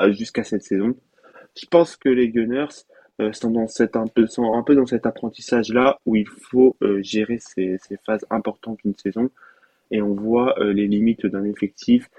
jusqu'à 0.10 0.44
cette 0.44 0.64
saison. 0.64 0.96
Je 1.56 1.68
pense 1.68 1.98
que 1.98 2.10
les 2.10 2.30
Gunners 2.30 2.84
sont 3.32 3.52
dans 3.52 3.68
un 3.94 4.64
peu 4.64 4.76
dans 4.76 4.86
cet 4.86 5.06
apprentissage 5.06 5.72
là 5.72 6.00
où 6.06 6.16
il 6.16 6.28
faut 6.28 6.76
euh, 6.82 7.02
gérer 7.02 7.38
ces, 7.40 7.78
ces 7.78 7.98
phases 7.98 8.26
importantes 8.30 8.80
d'une 8.84 8.96
saison 8.96 9.30
et 9.92 10.02
on 10.02 10.14
voit 10.14 10.60
euh, 10.60 10.74
les 10.74 10.88
limites 10.88 11.26
d'un 11.26 11.46
effectif 11.46 12.10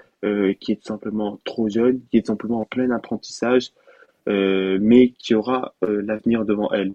qui 0.59 0.71
est 0.71 0.83
simplement 0.83 1.39
trop 1.43 1.69
jeune, 1.69 2.01
qui 2.09 2.17
est 2.17 2.25
simplement 2.25 2.61
en 2.61 2.65
plein 2.65 2.89
apprentissage, 2.89 3.73
mais 4.25 5.09
qui 5.19 5.35
aura 5.35 5.75
l'avenir 5.83 6.45
devant 6.45 6.71
elle. 6.71 6.93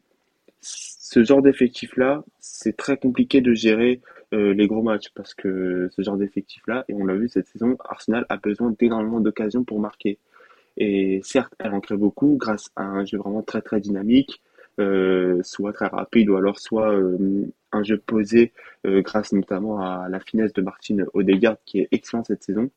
Ce 0.60 1.22
genre 1.22 1.40
d'effectif-là, 1.40 2.24
c'est 2.40 2.76
très 2.76 2.96
compliqué 2.96 3.40
de 3.40 3.54
gérer 3.54 4.00
les 4.32 4.66
gros 4.66 4.82
matchs 4.82 5.10
parce 5.14 5.34
que 5.34 5.88
ce 5.94 6.02
genre 6.02 6.16
d'effectif-là, 6.16 6.84
et 6.88 6.94
on 6.94 7.04
l'a 7.04 7.14
vu 7.14 7.28
cette 7.28 7.46
saison, 7.46 7.76
Arsenal 7.88 8.26
a 8.28 8.36
besoin 8.36 8.74
d'énormément 8.76 9.20
d'occasions 9.20 9.62
pour 9.62 9.78
marquer. 9.78 10.18
Et 10.80 11.20
certes, 11.22 11.52
elle 11.58 11.74
en 11.74 11.80
crée 11.80 11.98
beaucoup 11.98 12.36
grâce 12.38 12.70
à 12.74 12.84
un 12.84 13.04
jeu 13.04 13.18
vraiment 13.18 13.42
très 13.42 13.60
très 13.60 13.80
dynamique, 13.80 14.40
euh, 14.80 15.42
soit 15.42 15.74
très 15.74 15.88
rapide 15.88 16.30
ou 16.30 16.36
alors 16.36 16.58
soit 16.58 16.90
euh, 16.94 17.52
un 17.70 17.82
jeu 17.82 17.98
posé 17.98 18.54
euh, 18.86 19.02
grâce 19.02 19.32
notamment 19.32 19.82
à 19.82 20.08
la 20.08 20.20
finesse 20.20 20.54
de 20.54 20.62
Martin 20.62 21.04
Odegaard 21.12 21.58
qui 21.66 21.80
est 21.80 21.88
excellent 21.92 22.24
cette 22.24 22.42
saison. 22.42 22.70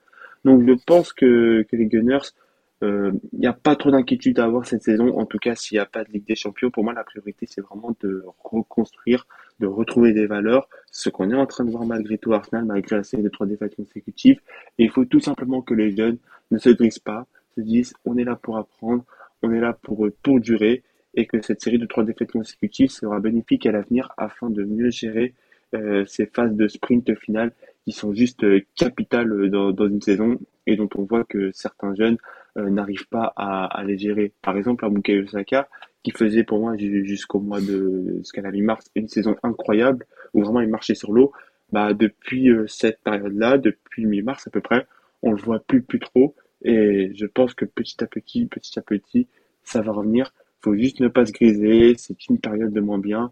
Donc 0.43 0.67
je 0.67 0.73
pense 0.85 1.13
que, 1.13 1.61
que 1.61 1.77
les 1.77 1.85
Gunners, 1.85 2.33
il 2.81 3.13
n'y 3.31 3.47
a 3.47 3.53
pas 3.53 3.77
trop 3.77 3.91
d'inquiétude 3.91 4.37
à 4.39 4.43
avoir 4.43 4.65
cette 4.65 4.83
saison. 4.83 5.17
En 5.17 5.25
tout 5.25 5.39
cas, 5.39 5.55
s'il 5.55 5.77
n'y 5.77 5.79
a 5.79 5.85
pas 5.85 6.03
de 6.03 6.11
Ligue 6.11 6.27
des 6.27 6.35
Champions, 6.35 6.69
pour 6.69 6.83
moi 6.83 6.91
la 6.91 7.05
priorité 7.05 7.45
c'est 7.49 7.61
vraiment 7.61 7.95
de 8.01 8.25
reconstruire, 8.43 9.25
de 9.61 9.67
retrouver 9.67 10.11
des 10.11 10.27
valeurs. 10.27 10.67
Ce 10.91 11.09
qu'on 11.09 11.31
est 11.31 11.35
en 11.35 11.45
train 11.45 11.63
de 11.63 11.71
voir 11.71 11.85
malgré 11.85 12.17
tout 12.17 12.33
Arsenal, 12.33 12.65
malgré 12.65 12.97
la 12.97 13.03
série 13.03 13.23
de 13.23 13.29
trois 13.29 13.47
défaites 13.47 13.77
consécutives. 13.77 14.41
Et 14.77 14.83
il 14.83 14.89
faut 14.89 15.05
tout 15.05 15.21
simplement 15.21 15.61
que 15.61 15.73
les 15.73 15.95
jeunes 15.95 16.17
ne 16.51 16.57
se 16.57 16.69
grisent 16.71 16.99
pas, 16.99 17.25
se 17.55 17.61
disent 17.61 17.93
on 18.05 18.17
est 18.17 18.23
là 18.23 18.35
pour 18.35 18.57
apprendre, 18.57 19.03
on 19.41 19.51
est 19.51 19.59
là 19.59 19.73
pour, 19.73 20.07
pour 20.21 20.39
durer 20.39 20.83
et 21.15 21.25
que 21.25 21.41
cette 21.41 21.61
série 21.61 21.77
de 21.77 21.85
trois 21.85 22.03
défaites 22.03 22.31
consécutives 22.31 22.89
sera 22.89 23.19
bénéfique 23.19 23.65
à 23.65 23.71
l'avenir 23.71 24.11
afin 24.17 24.49
de 24.49 24.63
mieux 24.63 24.89
gérer 24.89 25.33
euh, 25.75 26.05
ces 26.05 26.25
phases 26.25 26.55
de 26.55 26.67
sprint 26.67 27.15
final 27.19 27.51
qui 27.85 27.91
sont 27.91 28.13
juste 28.13 28.43
euh, 28.43 28.61
capitales 28.75 29.49
dans, 29.49 29.87
une 29.87 30.01
saison 30.01 30.39
et 30.65 30.75
dont 30.75 30.89
on 30.95 31.03
voit 31.03 31.23
que 31.23 31.51
certains 31.51 31.93
jeunes 31.95 32.17
euh, 32.57 32.69
n'arrivent 32.69 33.07
pas 33.09 33.33
à, 33.35 33.83
les 33.85 33.97
gérer. 33.97 34.31
Par 34.41 34.57
exemple, 34.57 34.87
Bukayo 34.89 35.23
Osaka, 35.23 35.67
qui 36.03 36.11
faisait 36.11 36.43
pour 36.43 36.59
moi 36.59 36.75
jusqu'au 36.77 37.39
mois 37.39 37.61
de 37.61 38.17
jusqu'à 38.19 38.41
la 38.41 38.51
mi-mars 38.51 38.89
une 38.95 39.07
saison 39.07 39.35
incroyable 39.43 40.05
où 40.33 40.43
vraiment 40.43 40.61
il 40.61 40.69
marchait 40.69 40.95
sur 40.95 41.11
l'eau. 41.11 41.31
Bah 41.71 41.93
depuis 41.93 42.49
euh, 42.49 42.67
cette 42.67 42.99
période-là, 43.03 43.57
depuis 43.57 44.05
mi-mars 44.05 44.45
à 44.47 44.51
peu 44.51 44.61
près, 44.61 44.85
on 45.21 45.31
le 45.31 45.41
voit 45.41 45.59
plus 45.59 45.81
plus 45.81 45.99
trop 45.99 46.35
et 46.63 47.11
je 47.15 47.25
pense 47.25 47.53
que 47.53 47.65
petit 47.65 48.03
à 48.03 48.07
petit, 48.07 48.45
petit 48.45 48.79
à 48.79 48.81
petit, 48.81 49.27
ça 49.63 49.81
va 49.81 49.91
revenir. 49.91 50.33
Il 50.59 50.63
faut 50.63 50.75
juste 50.75 50.99
ne 50.99 51.09
pas 51.09 51.25
se 51.25 51.31
griser. 51.31 51.95
C'est 51.97 52.27
une 52.29 52.39
période 52.39 52.71
de 52.71 52.79
moins 52.79 52.99
bien. 52.99 53.31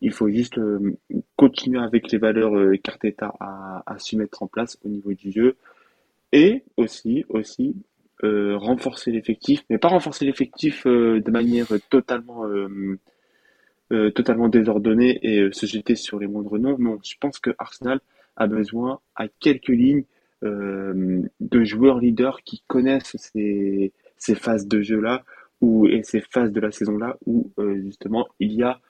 Il 0.00 0.12
faut 0.12 0.28
juste 0.28 0.58
euh, 0.58 0.96
continuer 1.36 1.80
avec 1.80 2.12
les 2.12 2.18
valeurs 2.18 2.56
euh, 2.56 2.76
qu'Arteta 2.76 3.34
a, 3.40 3.82
a 3.84 3.98
su 3.98 4.16
mettre 4.16 4.42
en 4.42 4.46
place 4.46 4.78
au 4.84 4.88
niveau 4.88 5.12
du 5.12 5.32
jeu. 5.32 5.56
Et 6.32 6.62
aussi, 6.76 7.24
aussi, 7.28 7.74
euh, 8.22 8.56
renforcer 8.56 9.10
l'effectif, 9.10 9.64
mais 9.70 9.78
pas 9.78 9.88
renforcer 9.88 10.24
l'effectif 10.24 10.86
euh, 10.86 11.20
de 11.20 11.30
manière 11.30 11.66
totalement, 11.90 12.44
totalement 14.14 14.48
désordonnée 14.48 15.18
et 15.22 15.48
se 15.50 15.66
jeter 15.66 15.96
sur 15.96 16.18
les 16.20 16.26
moindres 16.26 16.58
noms. 16.58 16.76
Non, 16.78 16.98
je 17.02 17.14
pense 17.18 17.38
que 17.38 17.50
Arsenal 17.58 18.00
a 18.36 18.46
besoin 18.46 19.00
à 19.16 19.26
quelques 19.40 19.68
lignes 19.68 20.04
de 20.42 21.64
joueurs 21.64 21.98
leaders 21.98 22.42
qui 22.44 22.62
connaissent 22.66 23.16
ces, 23.16 23.92
ces 24.16 24.34
phases 24.34 24.66
de 24.66 24.82
jeu-là 24.82 25.24
et 25.90 26.02
ces 26.04 26.20
phases 26.20 26.52
de 26.52 26.60
la 26.60 26.70
saison-là 26.70 27.18
où 27.26 27.50
euh, 27.58 27.80
justement 27.82 28.28
il 28.38 28.52
y 28.52 28.62
a 28.62 28.80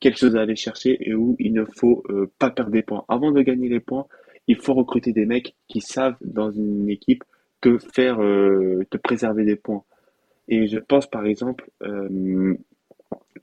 quelque 0.00 0.18
chose 0.18 0.36
à 0.36 0.42
aller 0.42 0.56
chercher 0.56 0.98
et 1.00 1.14
où 1.14 1.36
il 1.38 1.52
ne 1.52 1.64
faut 1.64 2.02
euh, 2.10 2.30
pas 2.38 2.50
perdre 2.50 2.72
des 2.72 2.82
points. 2.82 3.04
Avant 3.08 3.30
de 3.30 3.40
gagner 3.40 3.68
les 3.68 3.80
points, 3.80 4.06
il 4.46 4.56
faut 4.56 4.74
recruter 4.74 5.12
des 5.12 5.26
mecs 5.26 5.54
qui 5.68 5.80
savent 5.80 6.16
dans 6.20 6.50
une 6.50 6.90
équipe 6.90 7.24
te 7.60 7.78
faire 7.78 8.16
te 8.16 8.96
préserver 8.96 9.44
des 9.44 9.54
points. 9.54 9.84
Et 10.48 10.66
je 10.66 10.78
pense 10.78 11.08
par 11.08 11.24
exemple 11.24 11.70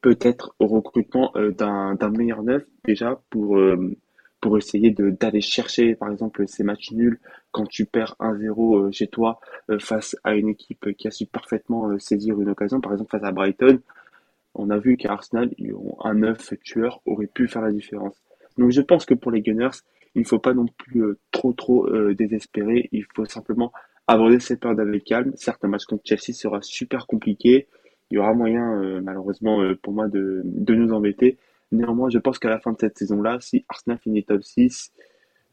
peut-être 0.02 0.54
au 0.60 0.68
recrutement 0.68 1.32
d'un 1.58 2.10
meilleur 2.10 2.44
neuf 2.44 2.66
déjà 2.84 3.22
pour 3.30 3.58
pour 4.42 4.58
essayer 4.58 4.92
d'aller 4.92 5.42
chercher 5.42 5.96
par 5.96 6.12
exemple 6.12 6.48
ces 6.48 6.64
matchs 6.64 6.92
nuls 6.92 7.20
quand 7.52 7.68
tu 7.68 7.86
perds 7.86 8.16
1-0 8.20 8.92
chez 8.92 9.08
toi 9.08 9.40
face 9.80 10.16
à 10.24 10.36
une 10.36 10.50
équipe 10.50 10.96
qui 10.98 11.08
a 11.08 11.12
su 11.12 11.26
parfaitement 11.26 11.98
saisir 12.00 12.40
une 12.40 12.50
occasion 12.50 12.80
par 12.80 12.94
exemple 12.94 13.12
face 13.12 13.24
à 13.24 13.32
Brighton 13.32 13.82
on 14.56 14.70
a 14.70 14.78
vu 14.78 14.98
qu'à 14.98 15.12
Arsenal, 15.12 15.52
un 16.04 16.14
neuf 16.14 16.54
tueur 16.64 17.02
aurait 17.06 17.28
pu 17.28 17.48
faire 17.48 17.62
la 17.62 17.72
différence. 17.72 18.22
Donc 18.58 18.72
je 18.72 18.82
pense 18.82 19.06
que 19.06 19.14
pour 19.14 19.32
les 19.32 19.42
Gunners, 19.42 19.78
il 20.16 20.22
ne 20.22 20.28
faut 20.28 20.40
pas 20.40 20.54
non 20.54 20.66
plus 20.66 21.02
euh, 21.02 21.20
trop 21.32 21.54
trop 21.54 21.88
euh, 21.88 22.14
désespérer. 22.16 22.90
Il 22.92 23.06
faut 23.16 23.26
simplement 23.26 23.72
aborder 24.08 24.40
cette 24.40 24.60
période 24.60 24.80
avec 24.80 25.04
calme. 25.06 25.32
Certes, 25.36 25.64
un 25.64 25.68
match 25.68 25.86
contre 25.86 26.02
Chelsea 26.06 26.34
sera 26.34 26.62
super 26.62 27.08
compliqué. 27.08 27.68
Il 28.12 28.16
y 28.16 28.18
aura 28.18 28.34
moyen, 28.34 28.82
euh, 28.82 29.02
malheureusement 29.02 29.62
pour 29.84 29.94
moi, 29.94 30.08
de, 30.08 30.42
de 30.44 30.76
nous 30.76 30.94
embêter. 30.94 31.38
Néanmoins, 31.72 32.10
je 32.10 32.18
pense 32.18 32.40
qu'à 32.40 32.50
la 32.50 32.60
fin 32.60 32.72
de 32.72 32.78
cette 32.80 32.98
saison-là, 32.98 33.38
si 33.42 33.66
Arsenal 33.70 34.00
finit 34.00 34.24
top 34.24 34.44
6, 34.44 34.92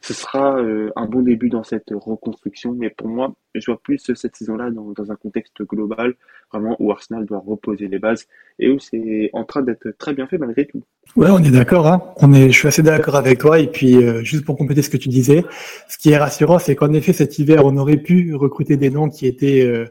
ce 0.00 0.14
sera 0.14 0.58
euh, 0.58 0.90
un 0.94 1.06
bon 1.06 1.22
début 1.22 1.48
dans 1.48 1.64
cette 1.64 1.90
reconstruction. 1.90 2.72
Mais 2.72 2.90
pour 2.90 3.08
moi, 3.08 3.34
je 3.54 3.66
vois 3.66 3.80
plus 3.82 3.98
cette 4.14 4.36
saison-là 4.36 4.70
dans, 4.70 4.92
dans, 4.92 5.10
un 5.10 5.16
contexte 5.16 5.62
global, 5.62 6.14
vraiment 6.52 6.76
où 6.78 6.92
Arsenal 6.92 7.24
doit 7.24 7.42
reposer 7.44 7.88
les 7.88 7.98
bases 7.98 8.26
et 8.58 8.70
où 8.70 8.78
c'est 8.78 9.30
en 9.32 9.44
train 9.44 9.62
d'être 9.62 9.90
très 9.98 10.14
bien 10.14 10.26
fait 10.26 10.38
malgré 10.38 10.66
tout. 10.66 10.82
Ouais, 11.16 11.30
on 11.30 11.38
est 11.38 11.50
d'accord. 11.50 11.86
Hein. 11.86 12.02
On 12.18 12.32
est, 12.32 12.50
je 12.50 12.58
suis 12.58 12.68
assez 12.68 12.82
d'accord 12.82 13.16
avec 13.16 13.38
toi. 13.38 13.58
Et 13.58 13.66
puis, 13.66 13.96
euh, 13.96 14.22
juste 14.22 14.44
pour 14.44 14.56
compléter 14.56 14.82
ce 14.82 14.90
que 14.90 14.96
tu 14.96 15.08
disais, 15.08 15.44
ce 15.88 15.98
qui 15.98 16.10
est 16.10 16.18
rassurant, 16.18 16.58
c'est 16.58 16.76
qu'en 16.76 16.92
effet, 16.92 17.12
cet 17.12 17.38
hiver, 17.38 17.64
on 17.64 17.76
aurait 17.76 17.96
pu 17.96 18.34
recruter 18.34 18.76
des 18.76 18.90
noms 18.90 19.08
qui 19.08 19.26
étaient 19.26 19.64
euh, 19.64 19.86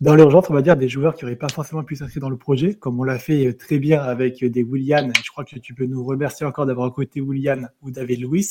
dans 0.00 0.14
l'urgence, 0.14 0.48
on 0.48 0.54
va 0.54 0.62
dire, 0.62 0.76
des 0.76 0.88
joueurs 0.88 1.14
qui 1.14 1.24
n'auraient 1.24 1.36
pas 1.36 1.48
forcément 1.48 1.84
pu 1.84 1.96
s'inscrire 1.96 2.22
dans 2.22 2.30
le 2.30 2.38
projet, 2.38 2.74
comme 2.74 2.98
on 2.98 3.04
l'a 3.04 3.18
fait 3.18 3.52
très 3.52 3.78
bien 3.78 4.00
avec 4.00 4.42
des 4.42 4.62
Willian. 4.62 5.10
Je 5.22 5.30
crois 5.30 5.44
que 5.44 5.58
tu 5.58 5.74
peux 5.74 5.84
nous 5.84 6.02
remercier 6.04 6.46
encore 6.46 6.64
d'avoir 6.64 6.86
recruté 6.86 7.20
Willian 7.20 7.64
ou 7.82 7.90
David 7.90 8.22
Louis 8.22 8.48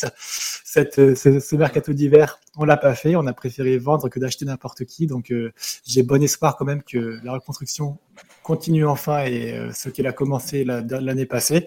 cette, 0.72 1.00
euh, 1.00 1.15
ce, 1.15 1.39
ce, 1.39 1.56
mercato 1.56 1.94
d'hiver, 1.94 2.39
on 2.56 2.63
l'a 2.63 2.77
pas 2.77 2.94
fait. 2.94 3.15
On 3.15 3.25
a 3.25 3.34
préféré 3.34 3.79
vendre 3.79 4.08
que 4.08 4.20
d'acheter 4.20 4.46
n'importe 4.46 4.86
qui. 4.86 5.08
Donc, 5.08 5.32
euh, 5.32 5.51
j'ai 5.84 6.03
bon 6.03 6.22
espoir 6.22 6.58
quand 6.58 6.65
même 6.65 6.84
que 6.84 7.20
la 7.24 7.34
reconstruction 7.34 7.98
continue 8.44 8.86
enfin 8.86 9.25
et 9.25 9.58
euh, 9.58 9.72
ce 9.74 9.89
qu'elle 9.89 10.06
a 10.06 10.13
commencé 10.13 10.63
l'année 10.63 11.25
passée 11.25 11.65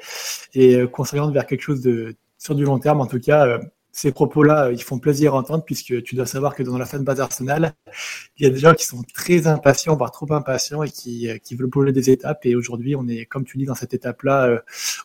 et 0.55 0.87
qu'on 0.93 1.05
s'oriente 1.05 1.33
vers 1.35 1.47
quelque 1.47 1.62
chose 1.62 1.81
de 1.81 2.15
sur 2.39 2.55
du 2.55 2.65
long 2.65 2.79
terme. 2.79 3.01
En 3.01 3.07
tout 3.07 3.19
cas, 3.19 3.59
ces 3.92 4.11
propos-là, 4.11 4.66
euh, 4.66 4.72
ils 4.72 4.82
font 4.82 4.99
plaisir 4.99 5.34
à 5.34 5.38
entendre 5.38 5.64
puisque 5.64 6.02
tu 6.02 6.16
dois 6.16 6.25
savoir 6.25 6.54
que 6.54 6.62
dans 6.62 6.78
la 6.78 6.87
fan 6.87 7.04
base 7.04 7.20
Arsenal, 7.20 7.75
il 8.38 8.44
y 8.44 8.46
a 8.46 8.50
des 8.50 8.58
gens 8.58 8.72
qui 8.72 8.87
sont 8.87 9.02
très 9.14 9.46
impatients, 9.46 9.94
voire 9.96 10.11
trop 10.11 10.32
impatients 10.32 10.82
et 10.82 10.88
qui, 10.88 11.28
euh, 11.28 11.37
qui 11.37 11.54
veulent 11.54 11.68
brûler 11.68 11.92
des 11.92 12.11
étapes. 12.11 12.46
Et 12.46 12.56
aujourd'hui, 12.56 12.96
on 12.96 13.06
est, 13.06 13.26
comme 13.26 13.44
tu 13.44 13.58
dis, 13.58 13.66
dans 13.66 13.75
cette 13.75 13.92
étape-là, 13.92 14.46
euh, 14.46 14.58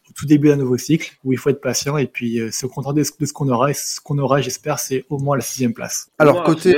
au 0.10 0.14
tout 0.16 0.26
début 0.26 0.48
d'un 0.48 0.56
nouveau 0.56 0.78
cycle 0.78 1.12
où 1.26 1.34
il 1.34 1.38
faut 1.38 1.50
être 1.50 1.60
patient 1.60 1.98
et 1.98 2.08
puis 2.08 2.40
se 2.52 2.66
contenter 2.66 3.02
de 3.02 3.26
ce 3.26 3.34
qu'on 3.34 3.50
aura. 3.50 3.72
Et 3.72 3.74
ce 3.74 4.00
qu'on 4.00 4.18
aura, 4.20 4.40
j'espère, 4.40 4.80
c'est 4.80 5.04
au 5.10 5.20
moins 5.20 5.36
la 5.36 5.42
sixième 5.42 5.74
place. 5.74 6.10
Alors, 6.18 6.44
côté, 6.44 6.74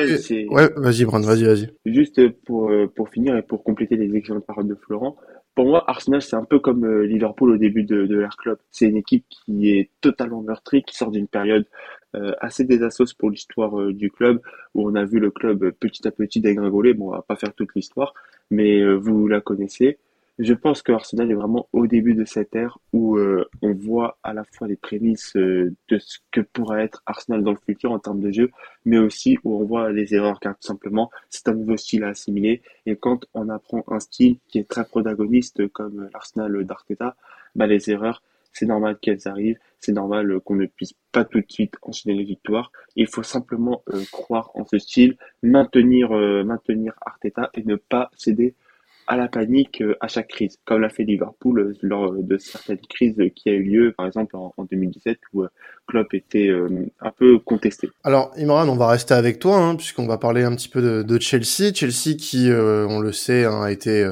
ouais, 0.50 0.70
vas-y, 0.76 1.06
Brand, 1.06 1.24
vas-y, 1.24 1.44
vas-y. 1.44 1.72
Juste 1.86 2.20
pour, 2.46 2.72
pour 2.96 3.10
finir 3.10 3.38
et 3.38 3.44
pour 3.44 3.64
compléter 3.64 3.96
les 3.96 4.16
excellentes 4.16 4.46
paroles 4.48 4.68
de 4.68 4.76
Florent, 4.76 5.16
pour 5.56 5.66
moi, 5.66 5.84
Arsenal, 5.88 6.22
c'est 6.22 6.36
un 6.36 6.46
peu 6.46 6.60
comme 6.60 7.04
Liverpool 7.04 7.52
au 7.52 7.58
début 7.58 7.84
de, 7.84 7.96
leur 7.96 8.38
club. 8.38 8.58
C'est 8.72 8.88
une 8.88 8.98
équipe 8.98 9.26
qui 9.30 9.72
est 9.72 9.90
totalement 10.02 10.42
meurtrie, 10.42 10.84
qui 10.84 10.96
sort 10.96 11.12
d'une 11.12 11.28
période 11.28 11.66
euh, 12.16 12.34
assez 12.40 12.64
désastrouse 12.64 13.14
pour 13.14 13.30
l'histoire 13.30 13.80
euh, 13.80 13.94
du 13.94 14.10
club, 14.10 14.42
où 14.74 14.90
on 14.90 14.96
a 14.96 15.06
vu 15.06 15.20
le 15.20 15.30
club 15.30 15.70
petit 15.72 16.08
à 16.08 16.12
petit 16.12 16.42
dégringoler. 16.42 16.94
Bon, 16.94 17.10
on 17.10 17.12
va 17.12 17.22
pas 17.22 17.36
faire 17.36 17.54
toute 17.54 17.76
l'histoire, 17.76 18.14
mais 18.50 18.80
euh, 18.80 18.96
vous 18.96 19.28
la 19.28 19.42
connaissez. 19.42 20.00
Je 20.40 20.54
pense 20.54 20.82
que 20.82 20.94
Arsenal 20.94 21.30
est 21.32 21.36
vraiment 21.36 21.68
au 21.74 21.86
début 21.86 22.14
de 22.14 22.24
cette 22.24 22.56
ère 22.56 22.80
où 22.94 23.20
on 23.62 23.74
voit 23.74 24.18
à 24.24 24.34
la 24.34 24.46
fois 24.46 24.70
les 24.70 24.78
prémices 24.78 25.36
de 25.36 25.74
ce 25.90 26.20
que 26.32 26.40
pourra 26.40 26.82
être 26.82 27.04
Arsenal 27.06 27.44
dans 27.44 27.52
le 27.52 27.58
futur 27.58 27.92
en 27.92 28.00
termes 28.00 28.22
de 28.22 28.32
jeu, 28.32 28.50
mais 28.86 28.98
aussi 28.98 29.38
où 29.44 29.60
on 29.60 29.66
voit 29.66 29.92
les 29.92 30.16
erreurs, 30.16 30.40
car 30.40 30.54
tout 30.56 30.66
simplement, 30.66 31.12
c'est 31.30 31.50
un 31.50 31.54
nouveau 31.56 31.76
style 31.76 32.06
à 32.06 32.10
assimiler. 32.10 32.62
Et 32.86 32.96
quand 32.96 33.26
on 33.34 33.50
apprend 33.50 33.84
un 33.88 34.00
style 34.00 34.38
qui 34.48 34.60
est 34.60 34.70
très 34.70 34.86
protagoniste 34.86 35.68
comme 35.74 36.10
l'Arsenal 36.14 36.64
d'Arteta, 36.64 37.18
bah, 37.56 37.68
les 37.68 37.90
erreurs, 37.90 38.24
c'est 38.54 38.66
normal 38.66 38.98
qu'elles 39.02 39.28
arrivent, 39.28 39.60
c'est 39.80 39.92
normal 39.92 40.40
qu'on 40.46 40.56
ne 40.56 40.66
puisse 40.68 40.94
pas 41.12 41.26
tout 41.26 41.40
de 41.40 41.52
suite 41.52 41.76
enchaîner 41.82 42.16
les 42.16 42.24
victoires. 42.24 42.72
Il 42.96 43.08
faut 43.08 43.24
simplement 43.24 43.84
euh, 43.94 44.02
croire 44.12 44.52
en 44.54 44.66
ce 44.66 44.78
style, 44.78 45.18
maintenir, 45.44 46.16
euh, 46.16 46.44
maintenir 46.44 46.94
Arteta 47.06 47.50
et 47.54 47.64
ne 47.64 47.76
pas 47.76 48.10
céder 48.16 48.56
à 49.10 49.18
la 49.18 49.28
panique 49.28 49.82
euh, 49.82 49.98
à 50.02 50.08
chaque 50.08 50.28
crise, 50.28 50.58
comme 50.66 50.82
l'a 50.82 50.90
fait 50.90 51.04
Liverpool 51.04 51.60
euh, 51.60 51.74
lors 51.82 52.14
de 52.14 52.38
certaines 52.38 52.78
crises 52.78 53.20
qui 53.36 53.50
a 53.50 53.54
eu 53.54 53.64
lieu, 53.64 53.94
par 53.98 54.06
exemple 54.06 54.36
en, 54.36 54.54
2017 54.72 55.18
où 55.34 55.42
euh, 55.42 55.50
Klopp 55.88 56.14
était 56.14 56.52
un 57.02 57.12
peu 57.12 57.40
contesté. 57.40 57.90
Alors 58.04 58.32
Imran, 58.38 58.70
on 58.70 58.76
va 58.76 58.88
rester 58.88 59.16
avec 59.16 59.40
toi 59.40 59.58
hein, 59.58 59.76
puisqu'on 59.76 60.06
va 60.06 60.20
parler 60.20 60.44
un 60.44 60.56
petit 60.56 60.70
peu 60.70 60.84
de, 60.84 61.02
de 61.02 61.20
Chelsea, 61.20 61.74
Chelsea 61.74 62.16
qui, 62.16 62.52
on 62.52 63.00
le 63.00 63.12
sait, 63.12 63.46
hein, 63.46 63.64
a 63.64 63.72
été 63.72 64.08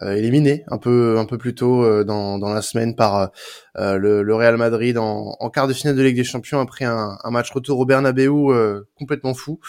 éliminé 0.00 0.64
un 0.66 0.78
peu 0.78 1.18
un 1.18 1.24
peu 1.26 1.38
plus 1.38 1.54
tôt 1.54 2.02
dans, 2.02 2.38
dans 2.38 2.52
la 2.52 2.62
semaine 2.62 2.96
par 2.96 3.30
le, 3.76 4.24
le, 4.24 4.34
Real 4.34 4.56
Madrid 4.56 4.98
en, 4.98 5.36
en, 5.38 5.50
quart 5.50 5.68
de 5.68 5.72
finale 5.72 5.94
de 5.94 6.02
Ligue 6.02 6.16
des 6.16 6.24
Champions 6.24 6.58
après 6.58 6.84
un, 6.84 7.16
un 7.22 7.30
match 7.30 7.52
retour 7.52 7.78
au 7.78 7.86
Bernabeu 7.86 8.84
complètement 8.98 9.34
fou. 9.34 9.60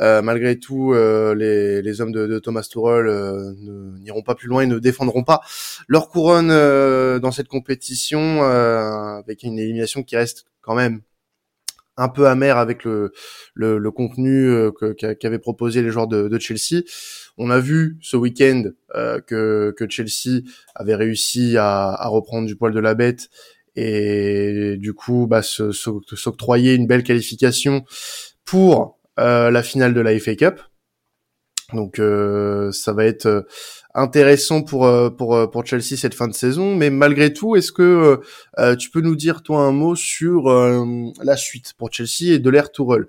Euh, 0.00 0.22
malgré 0.22 0.58
tout, 0.58 0.92
euh, 0.92 1.34
les, 1.34 1.80
les, 1.80 2.00
hommes 2.00 2.12
de, 2.12 2.26
de 2.26 2.38
Thomas 2.38 2.62
Tuchel 2.62 3.06
euh, 3.06 3.52
n'iront 4.00 4.22
pas 4.22 4.34
plus 4.34 4.48
loin 4.48 4.62
et 4.62 4.66
ne 4.66 4.78
défendront 4.78 5.22
pas 5.22 5.40
leur 5.86 6.08
couronne 6.08 6.48
dans 7.20 7.30
cette 7.30 7.48
compétition 7.48 8.42
avec 8.42 9.42
une 9.42 9.58
élimination 9.58 10.02
qui 10.02 10.16
reste 10.16 10.46
quand 10.60 10.74
même 10.74 11.02
un 11.96 12.08
peu 12.08 12.26
amère 12.26 12.58
avec 12.58 12.82
le, 12.82 13.12
le, 13.54 13.78
le 13.78 13.90
contenu 13.92 14.52
qu'avaient 15.20 15.38
proposé 15.38 15.80
les 15.80 15.90
joueurs 15.90 16.08
de, 16.08 16.26
de, 16.26 16.38
Chelsea. 16.40 16.82
On 17.38 17.50
a 17.50 17.60
vu 17.60 17.96
ce 18.00 18.16
week-end 18.16 18.64
que, 18.92 19.72
que 19.76 19.88
Chelsea 19.88 20.40
avait 20.74 20.96
réussi 20.96 21.56
à, 21.56 21.90
à 21.90 22.08
reprendre 22.08 22.48
du 22.48 22.56
poil 22.56 22.72
de 22.72 22.80
la 22.80 22.94
bête 22.94 23.28
et 23.76 24.76
du 24.78 24.92
coup 24.92 25.26
bah, 25.28 25.42
s'octroyer 25.42 26.74
une 26.74 26.86
belle 26.86 27.04
qualification 27.04 27.84
pour 28.44 28.98
euh, 29.03 29.03
la 29.16 29.62
finale 29.62 29.94
de 29.94 30.00
la 30.00 30.18
FA 30.18 30.34
Cup. 30.34 30.60
Donc 31.72 31.98
euh, 31.98 32.70
ça 32.72 32.92
va 32.92 33.04
être 33.06 33.26
euh, 33.26 33.42
intéressant 33.94 34.62
pour 34.62 34.88
pour 35.16 35.50
pour 35.50 35.66
Chelsea 35.66 35.96
cette 35.96 36.14
fin 36.14 36.28
de 36.28 36.34
saison. 36.34 36.74
Mais 36.74 36.90
malgré 36.90 37.32
tout, 37.32 37.56
est-ce 37.56 37.72
que 37.72 38.20
tu 38.78 38.90
peux 38.90 39.00
nous 39.00 39.16
dire 39.16 39.42
toi 39.42 39.60
un 39.60 39.72
mot 39.72 39.94
sur 39.94 40.48
la 40.48 41.36
suite 41.36 41.72
pour 41.78 41.92
Chelsea 41.92 42.34
et 42.34 42.38
de 42.38 42.50
l'ère 42.50 42.72
Tourelle? 42.72 43.06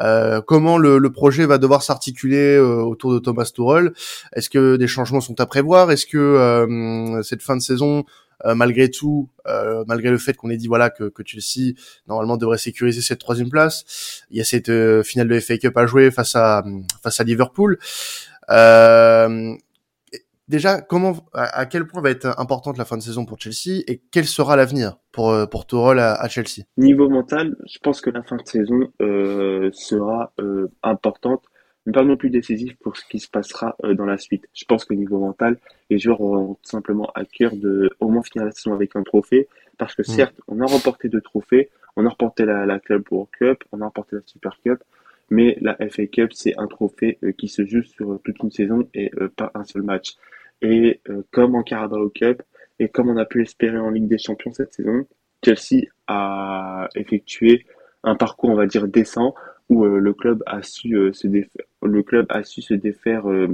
Euh, 0.00 0.40
comment 0.40 0.76
le, 0.76 0.98
le, 0.98 1.12
projet 1.12 1.46
va 1.46 1.56
devoir 1.56 1.84
s'articuler 1.84 2.58
autour 2.58 3.14
de 3.14 3.20
Thomas 3.20 3.48
Tuchel 3.54 3.92
Est-ce 4.34 4.50
que 4.50 4.74
des 4.74 4.88
changements 4.88 5.20
sont 5.20 5.40
à 5.40 5.46
prévoir? 5.46 5.92
Est-ce 5.92 6.06
que 6.06 7.20
cette 7.22 7.42
fin 7.42 7.56
de 7.56 7.62
saison 7.62 8.00
euh, 8.00 8.02
malgré 8.54 8.90
tout, 8.90 9.30
euh, 9.46 9.84
malgré 9.86 10.10
le 10.10 10.18
fait 10.18 10.34
qu'on 10.34 10.50
ait 10.50 10.56
dit 10.56 10.66
voilà 10.66 10.90
que, 10.90 11.04
que, 11.04 11.22
Chelsea 11.24 11.74
normalement 12.06 12.36
devrait 12.36 12.58
sécuriser 12.58 13.00
cette 13.00 13.20
troisième 13.20 13.48
place, 13.48 14.22
il 14.30 14.36
y 14.36 14.40
a 14.40 14.44
cette 14.44 14.68
euh, 14.68 15.02
finale 15.02 15.28
de 15.28 15.38
FA 15.40 15.56
Cup 15.56 15.76
à 15.76 15.86
jouer 15.86 16.10
face 16.10 16.36
à 16.36 16.64
face 17.02 17.20
à 17.20 17.24
Liverpool. 17.24 17.78
déjà, 20.48 20.80
comment, 20.82 21.16
à, 21.32 21.64
quel 21.66 21.86
point 21.86 22.02
va 22.02 22.10
être 22.10 22.38
importante 22.38 22.76
la 22.76 22.84
fin 22.84 22.96
de 22.96 23.02
saison 23.02 23.24
pour 23.24 23.40
Chelsea 23.40 23.82
et 23.86 24.02
quel 24.10 24.26
sera 24.26 24.56
l'avenir 24.56 24.98
pour 25.12 25.34
pour 25.48 25.66
Tuchel 25.66 25.98
à, 25.98 26.14
à, 26.14 26.28
Chelsea? 26.28 26.64
Niveau 26.76 27.08
mental, 27.08 27.56
je 27.66 27.78
pense 27.78 28.00
que 28.00 28.10
la 28.10 28.22
fin 28.22 28.36
de 28.36 28.46
saison 28.46 28.80
sera 29.72 30.32
importante 30.82 31.44
mais 31.48 31.53
pas 31.92 32.04
non 32.04 32.16
plus 32.16 32.30
décisif 32.30 32.76
pour 32.76 32.96
ce 32.96 33.04
qui 33.04 33.18
se 33.18 33.28
passera 33.28 33.76
euh, 33.84 33.94
dans 33.94 34.06
la 34.06 34.18
suite. 34.18 34.48
Je 34.54 34.64
pense 34.64 34.84
qu'au 34.84 34.94
niveau 34.94 35.18
mental, 35.18 35.58
les 35.90 35.98
joueurs 35.98 36.20
auront 36.20 36.54
tout 36.54 36.70
simplement 36.70 37.10
à 37.14 37.24
cœur 37.24 37.54
de 37.54 37.90
au 38.00 38.08
moins 38.08 38.22
finir 38.22 38.46
la 38.46 38.52
saison 38.52 38.72
avec 38.72 38.96
un 38.96 39.02
trophée, 39.02 39.48
parce 39.76 39.94
que 39.94 40.02
mm. 40.02 40.04
certes, 40.04 40.40
on 40.48 40.60
a 40.60 40.66
remporté 40.66 41.08
deux 41.08 41.20
trophées, 41.20 41.70
on 41.96 42.06
a 42.06 42.08
remporté 42.08 42.44
la, 42.44 42.64
la 42.64 42.80
Club 42.80 43.04
World 43.10 43.30
Cup, 43.38 43.64
on 43.72 43.80
a 43.80 43.84
remporté 43.84 44.16
la 44.16 44.22
Super 44.24 44.58
Cup, 44.64 44.82
mais 45.30 45.58
la 45.60 45.76
FA 45.88 46.06
Cup, 46.06 46.32
c'est 46.32 46.54
un 46.58 46.66
trophée 46.66 47.18
euh, 47.22 47.32
qui 47.32 47.48
se 47.48 47.64
joue 47.66 47.82
sur 47.82 48.18
toute 48.24 48.42
une 48.42 48.50
saison 48.50 48.88
et 48.94 49.10
euh, 49.20 49.28
pas 49.28 49.50
un 49.54 49.64
seul 49.64 49.82
match. 49.82 50.14
Et 50.62 51.02
comme 51.30 51.56
en 51.56 51.62
Carabao 51.62 52.08
Cup, 52.08 52.42
et 52.78 52.88
comme 52.88 53.10
on 53.10 53.18
a 53.18 53.26
pu 53.26 53.42
espérer 53.42 53.76
en 53.76 53.90
Ligue 53.90 54.08
des 54.08 54.16
Champions 54.16 54.52
cette 54.52 54.72
saison, 54.72 55.04
Chelsea 55.44 55.88
a 56.06 56.88
effectué 56.94 57.66
un 58.02 58.14
parcours, 58.14 58.50
on 58.50 58.54
va 58.54 58.66
dire, 58.66 58.88
décent, 58.88 59.34
où 59.68 59.84
euh, 59.84 59.98
le 59.98 60.12
club 60.12 60.42
a 60.46 60.62
su 60.62 60.94
euh, 60.94 61.12
se 61.12 61.26
défaire, 61.26 61.66
le 61.84 62.02
club 62.02 62.26
a 62.30 62.42
su 62.42 62.62
se 62.62 62.74
défaire 62.74 63.28
euh, 63.30 63.48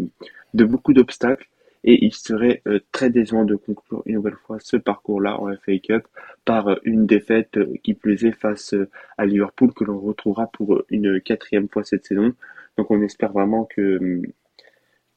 de 0.55 0.65
beaucoup 0.65 0.93
d'obstacles 0.93 1.49
et 1.83 2.05
il 2.05 2.13
serait 2.13 2.63
très 2.93 3.09
décevant 3.09 3.47
de 3.47 3.57
conclure 3.57 4.03
une 4.05 4.17
nouvelle 4.17 4.37
fois 4.47 4.59
ce 4.61 4.77
parcours-là 4.77 5.41
en 5.41 5.51
FA 5.57 5.79
Cup 5.79 6.07
par 6.45 6.79
une 6.85 7.07
défaite 7.07 7.59
qui 7.83 7.95
plaisait 7.95 8.33
face 8.33 8.75
à 9.17 9.25
Liverpool 9.25 9.73
que 9.73 9.85
l'on 9.85 9.99
retrouvera 9.99 10.47
pour 10.49 10.83
une 10.91 11.23
quatrième 11.23 11.69
fois 11.69 11.83
cette 11.83 12.05
saison. 12.05 12.35
Donc 12.77 12.91
on 12.91 13.01
espère 13.01 13.33
vraiment 13.33 13.65
que 13.65 14.21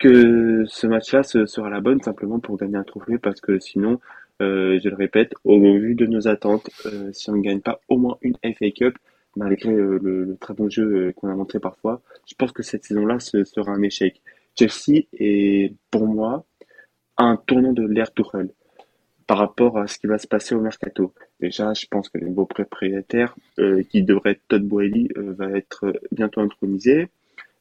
que 0.03 0.65
ce 0.67 0.86
match-là 0.86 1.24
sera 1.24 1.70
la 1.70 1.79
bonne 1.79 2.01
simplement 2.01 2.39
pour 2.39 2.58
gagner 2.58 2.75
un 2.75 2.84
trophée 2.84 3.17
parce 3.17 3.39
que 3.39 3.60
sinon, 3.60 4.01
euh, 4.41 4.77
je 4.84 4.89
le 4.89 4.96
répète, 4.96 5.34
au 5.46 5.60
vu 5.60 5.96
de 5.96 6.05
nos 6.05 6.27
attentes, 6.27 6.70
euh, 6.86 7.10
si 7.13 7.29
on 7.29 7.38
ne 7.38 7.41
gagne 7.41 7.62
pas 7.62 7.79
au 7.88 7.98
moins 7.98 8.17
une 8.22 8.36
FA 8.43 8.70
Cup, 8.72 8.98
malgré 9.35 9.71
euh, 9.71 9.99
le, 10.01 10.37
très 10.39 10.53
bon 10.53 10.69
jeu 10.69 11.13
qu'on 11.15 11.29
a 11.29 11.35
montré 11.35 11.59
parfois, 11.59 12.01
je 12.27 12.35
pense 12.35 12.51
que 12.51 12.63
cette 12.63 12.83
saison-là 12.83 13.19
sera 13.19 13.71
un 13.71 13.81
échec. 13.81 14.21
Chelsea 14.57 15.05
est 15.13 15.73
pour 15.89 16.07
moi 16.07 16.45
un 17.17 17.37
tournant 17.37 17.73
de 17.73 17.83
l'ère 17.83 18.13
Tourelle 18.13 18.53
par 19.25 19.37
rapport 19.37 19.77
à 19.77 19.87
ce 19.87 19.97
qui 19.97 20.07
va 20.07 20.17
se 20.17 20.27
passer 20.27 20.53
au 20.53 20.61
mercato. 20.61 21.13
Déjà, 21.39 21.73
je 21.73 21.85
pense 21.89 22.09
que 22.09 22.17
le 22.17 22.27
nouveau 22.27 22.45
propriétaire, 22.45 23.35
qui 23.89 24.03
devrait 24.03 24.31
être 24.31 24.41
Todd 24.49 24.63
Boehly, 24.63 25.09
va 25.15 25.49
être 25.51 25.93
bientôt 26.11 26.41
intronisé. 26.41 27.09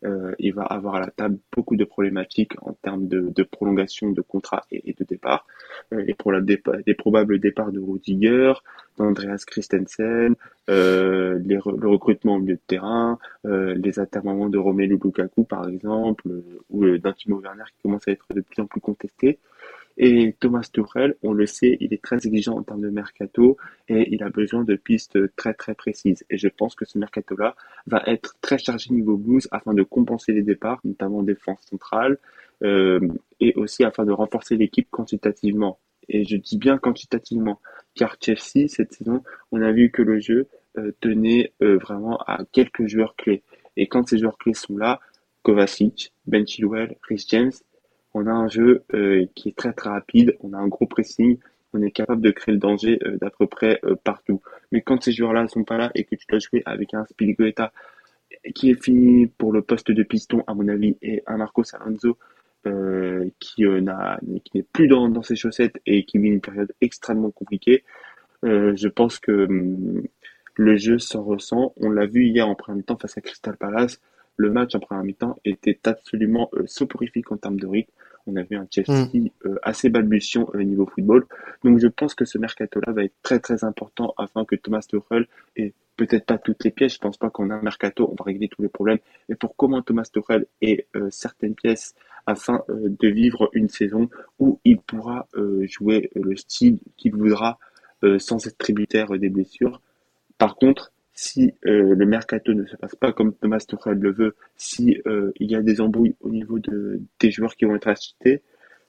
Euh, 0.04 0.34
il 0.38 0.52
va 0.52 0.62
avoir 0.62 0.96
à 0.96 1.00
la 1.00 1.08
table 1.08 1.38
beaucoup 1.54 1.76
de 1.76 1.84
problématiques 1.84 2.54
en 2.62 2.72
termes 2.72 3.06
de, 3.06 3.32
de 3.34 3.42
prolongation 3.42 4.10
de 4.10 4.20
contrat 4.20 4.64
et, 4.70 4.94
de 4.98 5.04
départ. 5.04 5.46
Euh, 5.92 6.04
les 6.04 6.94
probables 6.94 7.38
départs 7.38 7.72
de 7.72 7.80
Rudiger, 7.80 8.52
d'Andreas 8.98 9.44
Christensen, 9.46 10.34
euh, 10.70 11.38
le 11.44 11.88
recrutement 11.88 12.36
au 12.36 12.38
milieu 12.40 12.54
de 12.54 12.60
terrain, 12.66 13.18
euh, 13.46 13.74
les 13.74 13.98
atermoiements 13.98 14.48
de 14.48 14.58
Romelu 14.58 14.98
Lukaku 15.02 15.44
par 15.44 15.68
exemple, 15.68 16.24
ou 16.70 16.98
d'un 16.98 17.12
Timo 17.12 17.40
Werner 17.40 17.64
qui 17.74 17.82
commence 17.82 18.06
à 18.08 18.12
être 18.12 18.26
de 18.34 18.40
plus 18.40 18.60
en 18.60 18.66
plus 18.66 18.80
contesté. 18.80 19.38
Et 19.98 20.34
Thomas 20.40 20.68
Tuchel, 20.72 21.16
on 21.22 21.32
le 21.32 21.46
sait, 21.46 21.76
il 21.80 21.92
est 21.92 22.02
très 22.02 22.26
exigeant 22.26 22.56
en 22.56 22.62
termes 22.62 22.80
de 22.80 22.90
mercato 22.90 23.56
et 23.88 24.12
il 24.12 24.22
a 24.22 24.30
besoin 24.30 24.64
de 24.64 24.74
pistes 24.74 25.18
très 25.36 25.54
très 25.54 25.74
précises. 25.74 26.24
Et 26.30 26.38
je 26.38 26.48
pense 26.48 26.74
que 26.74 26.84
ce 26.84 26.98
mercato-là 26.98 27.54
va 27.86 28.02
être 28.06 28.36
très 28.40 28.58
chargé 28.58 28.92
niveau 28.92 29.16
blues 29.16 29.48
afin 29.50 29.74
de 29.74 29.82
compenser 29.82 30.32
les 30.32 30.42
départs, 30.42 30.80
notamment 30.84 31.18
en 31.18 31.22
défense 31.22 31.60
centrale, 31.68 32.18
euh, 32.62 33.00
et 33.40 33.54
aussi 33.56 33.84
afin 33.84 34.04
de 34.04 34.12
renforcer 34.12 34.56
l'équipe 34.56 34.88
quantitativement. 34.90 35.78
Et 36.08 36.24
je 36.24 36.36
dis 36.36 36.58
bien 36.58 36.78
quantitativement, 36.78 37.60
car 37.94 38.16
Chelsea, 38.20 38.68
cette 38.68 38.92
saison, 38.92 39.22
on 39.50 39.60
a 39.62 39.72
vu 39.72 39.90
que 39.90 40.02
le 40.02 40.20
jeu 40.20 40.48
euh, 40.78 40.92
tenait 41.00 41.52
euh, 41.62 41.76
vraiment 41.76 42.18
à 42.18 42.44
quelques 42.50 42.86
joueurs 42.86 43.14
clés. 43.16 43.42
Et 43.76 43.88
quand 43.88 44.08
ces 44.08 44.18
joueurs 44.18 44.38
clés 44.38 44.54
sont 44.54 44.76
là, 44.76 45.00
Kovacic, 45.42 46.12
Ben 46.26 46.46
Chilwell, 46.46 46.96
Rhys 47.08 47.26
James, 47.28 47.52
on 48.14 48.26
a 48.26 48.30
un 48.30 48.48
jeu 48.48 48.84
euh, 48.94 49.26
qui 49.34 49.48
est 49.48 49.56
très 49.56 49.72
très 49.72 49.90
rapide, 49.90 50.36
on 50.40 50.52
a 50.52 50.58
un 50.58 50.68
gros 50.68 50.86
pressing, 50.86 51.38
on 51.72 51.82
est 51.82 51.90
capable 51.90 52.20
de 52.20 52.30
créer 52.30 52.54
le 52.54 52.60
danger 52.60 52.98
euh, 53.04 53.16
d'à 53.16 53.30
peu 53.30 53.46
près 53.46 53.80
euh, 53.84 53.96
partout. 53.96 54.42
Mais 54.70 54.82
quand 54.82 55.02
ces 55.02 55.12
joueurs-là 55.12 55.42
ne 55.42 55.48
sont 55.48 55.64
pas 55.64 55.78
là 55.78 55.90
et 55.94 56.04
que 56.04 56.14
tu 56.14 56.26
dois 56.28 56.38
jouer 56.38 56.62
avec 56.66 56.94
un 56.94 57.06
Spilicueta 57.06 57.72
qui 58.54 58.70
est 58.70 58.82
fini 58.82 59.26
pour 59.26 59.52
le 59.52 59.62
poste 59.62 59.90
de 59.90 60.02
piston 60.02 60.42
à 60.46 60.54
mon 60.54 60.68
avis 60.68 60.96
et 61.02 61.22
un 61.26 61.36
Marcos 61.36 61.64
Alonso 61.74 62.18
qui 63.40 63.64
n'est 63.64 64.62
plus 64.72 64.86
dans, 64.86 65.08
dans 65.08 65.22
ses 65.22 65.34
chaussettes 65.34 65.80
et 65.84 66.04
qui 66.04 66.18
vit 66.18 66.28
une 66.28 66.40
période 66.40 66.72
extrêmement 66.80 67.30
compliquée, 67.30 67.82
je 68.42 68.88
pense 68.88 69.18
que 69.18 69.46
hum, 69.46 70.02
le 70.54 70.76
jeu 70.76 70.98
s'en 70.98 71.24
ressent. 71.24 71.72
On 71.76 71.90
l'a 71.90 72.06
vu 72.06 72.24
hier 72.26 72.48
en 72.48 72.54
premier 72.54 72.82
temps 72.82 72.96
face 72.96 73.18
à 73.18 73.20
Crystal 73.20 73.56
Palace. 73.56 74.00
Le 74.36 74.50
match 74.50 74.74
en 74.74 74.80
première 74.80 75.04
mi-temps 75.04 75.38
était 75.44 75.78
absolument 75.84 76.50
soporifique 76.66 77.30
en 77.32 77.36
termes 77.36 77.58
de 77.58 77.66
rythme. 77.66 77.92
On 78.26 78.36
avait 78.36 78.56
un 78.56 78.66
Chelsea 78.70 79.08
mm. 79.12 79.28
euh, 79.46 79.58
assez 79.62 79.88
balbutiant 79.88 80.48
au 80.52 80.62
niveau 80.62 80.86
football. 80.86 81.26
Donc 81.64 81.78
je 81.78 81.88
pense 81.88 82.14
que 82.14 82.24
ce 82.24 82.38
mercato-là 82.38 82.92
va 82.92 83.04
être 83.04 83.14
très 83.22 83.40
très 83.40 83.64
important 83.64 84.14
afin 84.16 84.44
que 84.44 84.56
Thomas 84.56 84.84
Tuchel 84.88 85.26
ait 85.56 85.72
peut-être 85.96 86.26
pas 86.26 86.38
toutes 86.38 86.64
les 86.64 86.70
pièces. 86.70 86.94
Je 86.94 86.98
pense 86.98 87.16
pas 87.16 87.30
qu'on 87.30 87.50
a 87.50 87.54
un 87.54 87.62
mercato, 87.62 88.08
on 88.10 88.14
va 88.14 88.24
régler 88.24 88.48
tous 88.48 88.62
les 88.62 88.68
problèmes. 88.68 88.98
Mais 89.28 89.34
pour 89.34 89.56
comment 89.56 89.82
Thomas 89.82 90.08
Tuchel 90.12 90.46
ait 90.60 90.86
euh, 90.96 91.08
certaines 91.10 91.54
pièces 91.54 91.94
afin 92.26 92.62
euh, 92.68 92.88
de 92.88 93.08
vivre 93.08 93.50
une 93.52 93.68
saison 93.68 94.08
où 94.38 94.60
il 94.64 94.78
pourra 94.78 95.26
jouer 95.62 96.10
le 96.14 96.36
style 96.36 96.78
qu'il 96.96 97.14
voudra 97.14 97.58
sans 98.18 98.44
être 98.48 98.58
tributaire 98.58 99.16
des 99.16 99.28
blessures. 99.28 99.80
Par 100.38 100.56
contre, 100.56 100.92
si 101.14 101.52
euh, 101.66 101.94
le 101.94 102.06
mercato 102.06 102.54
ne 102.54 102.64
se 102.66 102.76
passe 102.76 102.94
pas 102.94 103.12
comme 103.12 103.34
Thomas 103.34 103.58
Tuchel 103.58 103.98
le 103.98 104.12
veut, 104.12 104.36
si 104.56 105.00
euh, 105.06 105.32
il 105.38 105.50
y 105.50 105.54
a 105.54 105.62
des 105.62 105.80
embrouilles 105.80 106.16
au 106.20 106.30
niveau 106.30 106.58
de, 106.58 107.00
des 107.20 107.30
joueurs 107.30 107.54
qui 107.54 107.64
vont 107.64 107.76
être 107.76 107.88
achetés, 107.88 108.42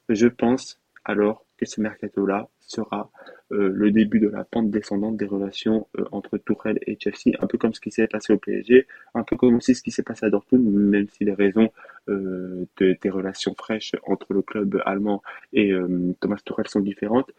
je 0.09 0.27
pense 0.27 0.79
alors 1.05 1.45
que 1.57 1.65
ce 1.65 1.81
mercato-là 1.81 2.49
sera 2.61 3.11
euh, 3.51 3.69
le 3.73 3.91
début 3.91 4.19
de 4.21 4.29
la 4.29 4.45
pente 4.45 4.71
descendante 4.71 5.17
des 5.17 5.25
relations 5.25 5.87
entre 6.11 6.37
Tuchel 6.37 6.79
et 6.87 6.97
Chelsea, 6.97 7.35
un 7.39 7.47
peu 7.47 7.57
comme 7.57 7.73
ce 7.73 7.81
qui 7.81 7.91
s'est 7.91 8.07
passé 8.07 8.31
au 8.31 8.37
PSG, 8.37 8.87
un 9.13 9.23
peu 9.23 9.35
comme 9.35 9.55
aussi 9.55 9.75
ce 9.75 9.83
qui 9.83 9.91
s'est 9.91 10.03
passé 10.03 10.25
à 10.25 10.29
Dortmund, 10.29 10.65
même 10.65 11.07
si 11.09 11.25
les 11.25 11.33
raisons 11.33 11.69
de, 12.07 12.67
des 12.79 13.09
relations 13.09 13.53
fraîches 13.53 13.95
entre 14.07 14.33
le 14.33 14.41
club 14.41 14.81
allemand 14.85 15.21
et 15.51 15.73
Thomas 16.21 16.39
Tuchel 16.43 16.67
sont 16.67 16.79
différentes. 16.79 17.29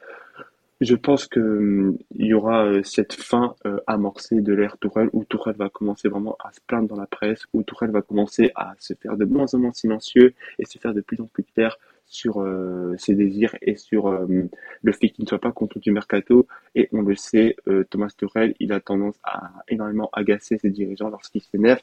Je 0.80 0.96
pense 0.96 1.26
que 1.28 1.40
hum, 1.40 1.98
il 2.16 2.26
y 2.26 2.34
aura 2.34 2.66
euh, 2.66 2.82
cette 2.82 3.12
fin 3.14 3.54
euh, 3.64 3.78
amorcée 3.86 4.40
de 4.40 4.52
l'ère 4.52 4.76
Tourelle 4.78 5.08
où 5.12 5.24
Tourelle 5.24 5.56
va 5.56 5.68
commencer 5.68 6.08
vraiment 6.08 6.36
à 6.44 6.52
se 6.52 6.60
plaindre 6.66 6.88
dans 6.88 6.96
la 7.00 7.06
presse, 7.06 7.44
où 7.52 7.62
Tourelle 7.62 7.90
va 7.90 8.02
commencer 8.02 8.50
à 8.56 8.74
se 8.80 8.92
faire 8.94 9.16
de 9.16 9.24
moins 9.24 9.46
en 9.54 9.58
moins 9.58 9.72
silencieux 9.72 10.34
et 10.58 10.64
se 10.64 10.78
faire 10.78 10.92
de 10.92 11.00
plus 11.00 11.20
en 11.20 11.26
plus 11.26 11.44
clair 11.44 11.78
sur 12.06 12.42
euh, 12.42 12.94
ses 12.98 13.14
désirs 13.14 13.54
et 13.62 13.76
sur 13.76 14.10
le 14.10 14.92
fait 14.92 15.08
qu'il 15.08 15.24
ne 15.24 15.28
soit 15.28 15.38
pas 15.38 15.52
content 15.52 15.80
du 15.80 15.92
mercato. 15.92 16.46
Et 16.74 16.88
on 16.92 17.02
le 17.02 17.14
sait, 17.14 17.56
Thomas 17.90 18.10
Tourelle, 18.16 18.54
il 18.60 18.72
a 18.72 18.80
tendance 18.80 19.16
à 19.24 19.52
énormément 19.68 20.10
agacer 20.12 20.58
ses 20.58 20.70
dirigeants 20.70 21.08
lorsqu'il 21.08 21.40
s'énerve. 21.42 21.80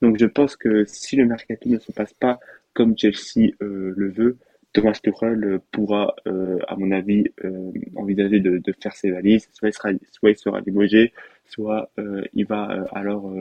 Donc 0.00 0.18
je 0.18 0.26
pense 0.26 0.56
que 0.56 0.84
si 0.86 1.16
le 1.16 1.26
mercato 1.26 1.68
ne 1.68 1.78
se 1.78 1.92
passe 1.92 2.12
pas 2.12 2.38
comme 2.72 2.96
Chelsea 2.96 3.50
le 3.60 4.10
veut, 4.10 4.36
Thomas 4.74 4.98
Tuchel 5.00 5.60
pourra, 5.70 6.14
euh, 6.26 6.58
à 6.66 6.74
mon 6.76 6.90
avis, 6.90 7.24
euh, 7.44 7.70
envisager 7.94 8.40
de, 8.40 8.60
faire 8.82 8.94
ses 8.94 9.10
valises. 9.12 9.48
Soit 9.52 9.68
il 9.68 9.72
sera, 9.72 9.90
soit 10.34 10.60
limogé, 10.60 11.12
soit 11.46 11.90
euh, 11.98 12.22
il 12.34 12.44
va 12.44 12.84
alors 12.92 13.32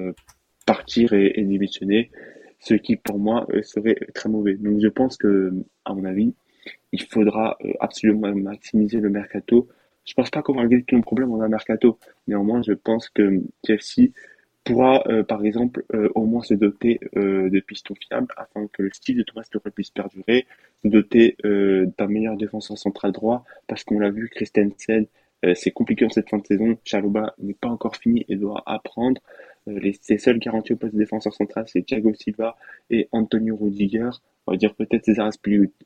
partir 0.65 1.13
et, 1.13 1.33
et, 1.35 1.43
démissionner, 1.43 2.11
ce 2.59 2.75
qui 2.75 2.95
pour 2.95 3.17
moi 3.17 3.47
serait 3.63 3.97
très 4.13 4.29
mauvais. 4.29 4.53
Donc 4.53 4.79
je 4.79 4.87
pense 4.87 5.17
que, 5.17 5.51
à 5.85 5.93
mon 5.95 6.05
avis, 6.05 6.33
il 6.91 7.01
faudra 7.01 7.57
absolument 7.79 8.33
maximiser 8.35 8.99
le 8.99 9.09
mercato. 9.09 9.67
Je 10.05 10.13
pense 10.13 10.29
pas 10.29 10.43
qu'on 10.43 10.53
va 10.53 10.61
régler 10.61 10.83
tous 10.83 10.95
nos 10.95 11.01
problèmes 11.01 11.31
en 11.31 11.41
un 11.41 11.49
mercato. 11.49 11.97
Néanmoins, 12.27 12.61
je 12.61 12.73
pense 12.73 13.09
que 13.09 13.41
Chelsea 13.65 14.11
pourra 14.63 15.03
euh, 15.07 15.23
par 15.23 15.45
exemple 15.45 15.83
euh, 15.93 16.09
au 16.15 16.25
moins 16.25 16.41
se 16.41 16.53
doter 16.53 16.99
euh, 17.15 17.49
de 17.49 17.59
pistons 17.59 17.95
fiables 17.95 18.33
afin 18.37 18.67
que 18.67 18.83
le 18.83 18.91
style 18.93 19.17
de 19.17 19.23
Thomas 19.23 19.43
Tuchel 19.43 19.71
puisse 19.71 19.91
perdurer, 19.91 20.45
se 20.83 20.87
doter 20.87 21.37
d'un 21.43 22.07
meilleur 22.07 22.37
défenseur 22.37 22.77
central 22.77 23.11
droit 23.11 23.43
parce 23.67 23.83
qu'on 23.83 23.99
l'a 23.99 24.09
vu 24.09 24.29
Christensen 24.29 25.05
c'est 25.55 25.71
compliqué 25.71 26.05
en 26.05 26.09
cette 26.09 26.29
fin 26.29 26.37
de 26.37 26.47
saison, 26.47 26.77
Chalouba 26.85 27.35
n'est 27.37 27.53
pas 27.53 27.67
encore 27.67 27.97
fini 27.97 28.25
et 28.29 28.37
doit 28.37 28.63
apprendre. 28.65 29.21
les, 29.67 29.91
ses 29.91 30.17
seuls 30.17 30.39
garanties 30.39 30.71
au 30.71 30.77
poste 30.77 30.93
de 30.93 30.99
défenseur 30.99 31.33
central 31.33 31.65
c'est 31.67 31.85
Thiago 31.85 32.13
Silva 32.13 32.55
et 32.89 33.09
Antonio 33.11 33.57
Rudiger. 33.57 34.09
On 34.47 34.53
va 34.53 34.57
dire 34.57 34.73
peut-être 34.73 35.03
César 35.03 35.29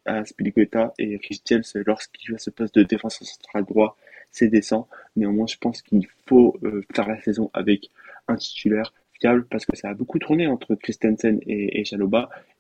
Aspilicueta 0.06 0.94
et 1.00 1.18
Rich 1.18 1.42
James 1.46 1.63
lorsqu'il 1.88 2.36
à 2.36 2.38
ce 2.38 2.52
poste 2.52 2.76
de 2.76 2.84
défenseur 2.84 3.28
central 3.28 3.66
droit, 3.66 3.98
c'est 4.32 4.48
décent. 4.48 4.88
Néanmoins, 5.16 5.48
je 5.48 5.58
pense 5.58 5.82
qu'il 5.82 6.06
faut 6.28 6.60
faire 6.94 7.08
la 7.08 7.20
saison 7.22 7.50
avec 7.54 7.90
un 8.28 8.36
titulaire 8.36 8.94
fiable 9.20 9.46
parce 9.50 9.66
que 9.66 9.76
ça 9.76 9.90
a 9.90 9.94
beaucoup 9.94 10.20
tourné 10.20 10.48
entre 10.48 10.76
Christensen 10.76 11.40
et, 11.46 11.82
et 11.82 11.84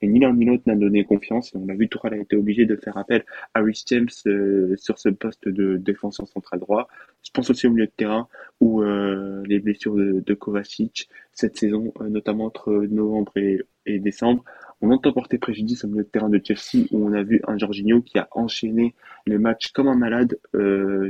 et 0.01 0.07
ni 0.07 0.19
l'un 0.19 0.33
ni 0.33 0.45
l'autre 0.45 0.63
n'a 0.65 0.75
donné 0.75 1.03
confiance 1.03 1.53
et 1.53 1.57
on 1.57 1.69
a 1.69 1.73
vu 1.73 1.87
Tourelle 1.87 2.13
a 2.13 2.17
été 2.17 2.35
obligé 2.35 2.65
de 2.65 2.75
faire 2.75 2.97
appel 2.97 3.23
à 3.53 3.61
Rhys 3.61 3.83
James 3.87 4.07
euh, 4.25 4.75
sur 4.77 4.97
ce 4.99 5.09
poste 5.09 5.47
de 5.47 5.77
défenseur 5.77 6.27
central 6.27 6.59
droit. 6.59 6.87
Je 7.23 7.31
pense 7.31 7.49
aussi 7.49 7.67
au 7.67 7.71
milieu 7.71 7.85
de 7.85 7.91
terrain 7.95 8.27
où 8.59 8.81
euh, 8.81 9.43
les 9.45 9.59
blessures 9.59 9.95
de, 9.95 10.23
de, 10.25 10.33
Kovacic 10.33 11.09
cette 11.33 11.57
saison, 11.57 11.93
euh, 12.01 12.09
notamment 12.09 12.45
entre 12.45 12.71
novembre 12.89 13.33
et, 13.35 13.61
et 13.85 13.99
décembre, 13.99 14.43
on 14.81 14.91
entend 14.91 15.11
porter 15.11 15.37
préjudice 15.37 15.83
au 15.83 15.87
milieu 15.87 16.03
de 16.03 16.09
terrain 16.09 16.29
de 16.29 16.41
Chelsea 16.43 16.87
où 16.91 17.07
on 17.07 17.13
a 17.13 17.23
vu 17.23 17.41
un 17.47 17.57
Jorginho 17.57 18.01
qui 18.01 18.19
a 18.19 18.27
enchaîné 18.31 18.93
le 19.25 19.39
match 19.39 19.71
comme 19.71 19.87
un 19.87 19.95
malade 19.95 20.37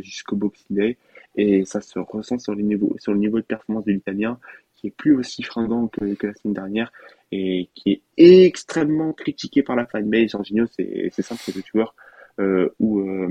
jusqu'au 0.02 0.38
Boxing 0.38 0.78
Day 0.78 0.98
et 1.38 1.64
ça 1.66 1.82
se 1.82 2.00
ressent 2.00 2.40
sur, 2.40 2.56
les 2.56 2.64
niveaux, 2.64 2.96
sur 3.00 3.14
le 3.14 3.20
niveau 3.20 3.38
de 3.38 3.46
performance 3.46 3.86
de 3.86 3.92
l'Italien, 3.92 4.40
qui 4.76 4.88
est 4.88 4.92
plus 4.92 5.16
aussi 5.16 5.44
fringant 5.44 5.88
que, 5.88 6.14
que, 6.16 6.28
la 6.28 6.34
semaine 6.34 6.54
dernière, 6.54 6.92
et 7.32 7.70
qui 7.74 7.92
est 7.92 8.02
extrêmement 8.18 9.14
critiqué 9.14 9.64
par 9.64 9.76
la 9.76 9.86
fanbase. 9.86 10.32
Jorginho, 10.32 10.66
c'est 10.68 11.22
simple, 11.22 11.42
c'est 11.44 11.56
le 11.56 11.62
joueur 11.66 11.96
euh, 12.40 12.70
où 12.80 13.00
euh, 13.00 13.28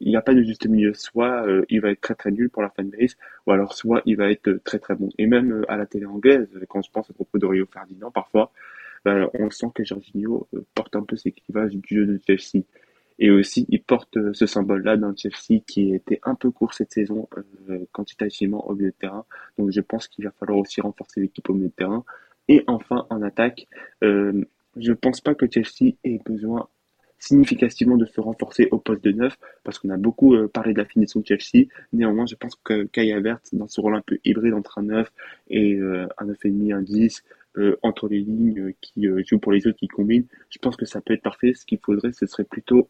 il 0.00 0.08
n'y 0.08 0.16
a 0.16 0.22
pas 0.22 0.34
de 0.34 0.42
juste 0.42 0.66
milieu. 0.66 0.94
Soit 0.94 1.46
euh, 1.46 1.64
il 1.68 1.80
va 1.80 1.90
être 1.90 2.00
très 2.00 2.14
très 2.14 2.30
nul 2.30 2.50
pour 2.50 2.62
la 2.62 2.70
fanbase, 2.70 3.16
ou 3.46 3.52
alors 3.52 3.74
soit 3.74 4.02
il 4.06 4.16
va 4.16 4.30
être 4.30 4.50
très 4.64 4.78
très 4.78 4.94
bon. 4.94 5.08
Et 5.18 5.26
même 5.26 5.52
euh, 5.52 5.70
à 5.70 5.76
la 5.76 5.86
télé 5.86 6.06
anglaise, 6.06 6.48
quand 6.68 6.82
je 6.82 6.90
pense 6.90 7.10
à 7.10 7.12
propos 7.12 7.38
de 7.38 7.46
Rio 7.46 7.66
Ferdinand, 7.72 8.10
parfois, 8.10 8.52
euh, 9.06 9.26
on 9.34 9.50
sent 9.50 9.68
que 9.74 9.84
Jorginho 9.84 10.48
porte 10.74 10.96
un 10.96 11.02
peu 11.02 11.16
ses 11.16 11.32
clivages 11.32 11.74
du 11.74 11.96
jeu 11.96 12.06
de 12.06 12.20
Chelsea. 12.26 12.64
Et 13.20 13.30
aussi, 13.30 13.66
il 13.68 13.82
porte 13.82 14.16
euh, 14.16 14.32
ce 14.32 14.46
symbole-là 14.46 14.96
d'un 14.96 15.14
Chelsea 15.14 15.62
qui 15.66 15.94
était 15.94 16.20
un 16.22 16.34
peu 16.34 16.50
court 16.50 16.72
cette 16.72 16.90
saison 16.90 17.28
euh, 17.68 17.84
quantitativement 17.92 18.66
au 18.66 18.74
milieu 18.74 18.90
de 18.90 18.96
terrain. 18.98 19.26
Donc 19.58 19.70
je 19.70 19.80
pense 19.82 20.08
qu'il 20.08 20.24
va 20.24 20.30
falloir 20.32 20.58
aussi 20.58 20.80
renforcer 20.80 21.20
l'équipe 21.20 21.48
au 21.50 21.54
milieu 21.54 21.68
de 21.68 21.74
terrain. 21.74 22.02
Et 22.48 22.64
enfin, 22.66 23.06
en 23.10 23.20
attaque, 23.22 23.68
euh, 24.02 24.44
je 24.76 24.92
pense 24.92 25.20
pas 25.20 25.34
que 25.34 25.46
Chelsea 25.48 25.96
ait 26.02 26.20
besoin 26.24 26.66
significativement 27.18 27.98
de 27.98 28.06
se 28.06 28.18
renforcer 28.18 28.68
au 28.70 28.78
poste 28.78 29.04
de 29.04 29.12
neuf, 29.12 29.38
parce 29.62 29.78
qu'on 29.78 29.90
a 29.90 29.98
beaucoup 29.98 30.34
parlé 30.48 30.72
de 30.72 30.78
la 30.78 30.86
finition 30.86 31.20
de 31.20 31.26
Chelsea. 31.26 31.66
Néanmoins, 31.92 32.24
je 32.24 32.34
pense 32.34 32.54
que 32.64 32.84
Kai 32.84 33.12
Havertz, 33.12 33.52
dans 33.52 33.68
ce 33.68 33.78
rôle 33.82 33.94
un 33.94 34.00
peu 34.00 34.18
hybride 34.24 34.54
entre 34.54 34.78
un 34.78 34.84
neuf 34.84 35.12
et 35.50 35.78
un 36.16 36.24
neuf 36.24 36.42
et 36.46 36.48
demi, 36.48 36.72
un 36.72 36.80
10, 36.80 37.22
euh, 37.22 37.39
entre 37.82 38.08
les 38.08 38.20
lignes 38.20 38.60
euh, 38.60 38.74
qui 38.80 39.06
euh, 39.06 39.22
jouent 39.24 39.38
pour 39.38 39.52
les 39.52 39.66
autres 39.66 39.78
qui 39.78 39.88
combinent. 39.88 40.26
Je 40.50 40.58
pense 40.58 40.76
que 40.76 40.86
ça 40.86 41.00
peut 41.00 41.14
être 41.14 41.22
parfait. 41.22 41.52
Ce 41.54 41.66
qu'il 41.66 41.78
faudrait, 41.78 42.12
ce 42.12 42.26
serait 42.26 42.44
plutôt 42.44 42.88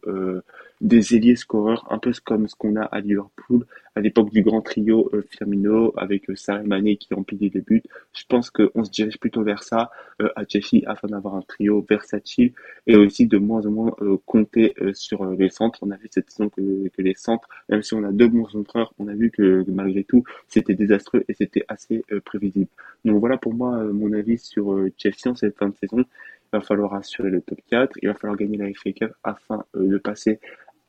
des 0.81 1.15
ailiers 1.15 1.35
scoreurs, 1.35 1.87
un 1.89 1.99
peu 1.99 2.11
comme 2.25 2.47
ce 2.47 2.55
qu'on 2.55 2.75
a 2.75 2.83
à 2.83 2.99
Liverpool 2.99 3.65
à 3.95 3.99
l'époque 3.99 4.31
du 4.31 4.41
grand 4.41 4.61
trio 4.61 5.11
Firmino 5.29 5.93
avec 5.97 6.25
Salah 6.35 6.63
Mané 6.63 6.95
qui 6.95 7.13
remplit 7.13 7.49
des 7.49 7.61
buts. 7.61 7.83
Je 8.13 8.23
pense 8.27 8.49
qu'on 8.49 8.83
se 8.85 8.89
dirige 8.89 9.19
plutôt 9.19 9.43
vers 9.43 9.63
ça 9.63 9.91
à 10.19 10.43
Chelsea 10.47 10.81
afin 10.85 11.09
d'avoir 11.09 11.35
un 11.35 11.41
trio 11.41 11.85
versatile 11.89 12.53
et 12.87 12.95
aussi 12.95 13.27
de 13.27 13.37
moins 13.37 13.65
en 13.65 13.71
moins 13.71 13.95
compter 14.25 14.73
sur 14.93 15.25
les 15.31 15.49
centres. 15.49 15.79
On 15.81 15.91
a 15.91 15.97
vu 15.97 16.07
cette 16.09 16.29
saison 16.29 16.47
que, 16.47 16.87
que, 16.87 17.01
les 17.01 17.15
centres, 17.15 17.49
même 17.67 17.83
si 17.83 17.93
on 17.93 18.03
a 18.05 18.13
deux 18.13 18.29
bons 18.29 18.47
centreurs, 18.47 18.93
on 18.97 19.09
a 19.09 19.13
vu 19.13 19.29
que 19.29 19.65
malgré 19.69 20.05
tout 20.05 20.23
c'était 20.47 20.73
désastreux 20.73 21.25
et 21.27 21.33
c'était 21.33 21.65
assez 21.67 22.05
prévisible. 22.23 22.69
Donc 23.03 23.19
voilà 23.19 23.37
pour 23.37 23.53
moi 23.53 23.83
mon 23.91 24.13
avis 24.13 24.37
sur 24.37 24.73
euh, 24.73 24.91
Chelsea 24.97 25.27
en 25.27 25.35
cette 25.35 25.57
fin 25.57 25.69
de 25.69 25.75
saison. 25.75 25.99
Il 25.99 26.57
va 26.57 26.61
falloir 26.61 26.93
assurer 26.93 27.29
le 27.29 27.41
top 27.41 27.59
4, 27.69 27.97
il 28.01 28.09
va 28.09 28.13
falloir 28.13 28.37
gagner 28.37 28.57
la 28.57 28.67
FA 28.73 28.91
Cup 28.91 29.13
afin 29.23 29.63
euh, 29.75 29.87
de 29.87 29.97
passer 29.97 30.39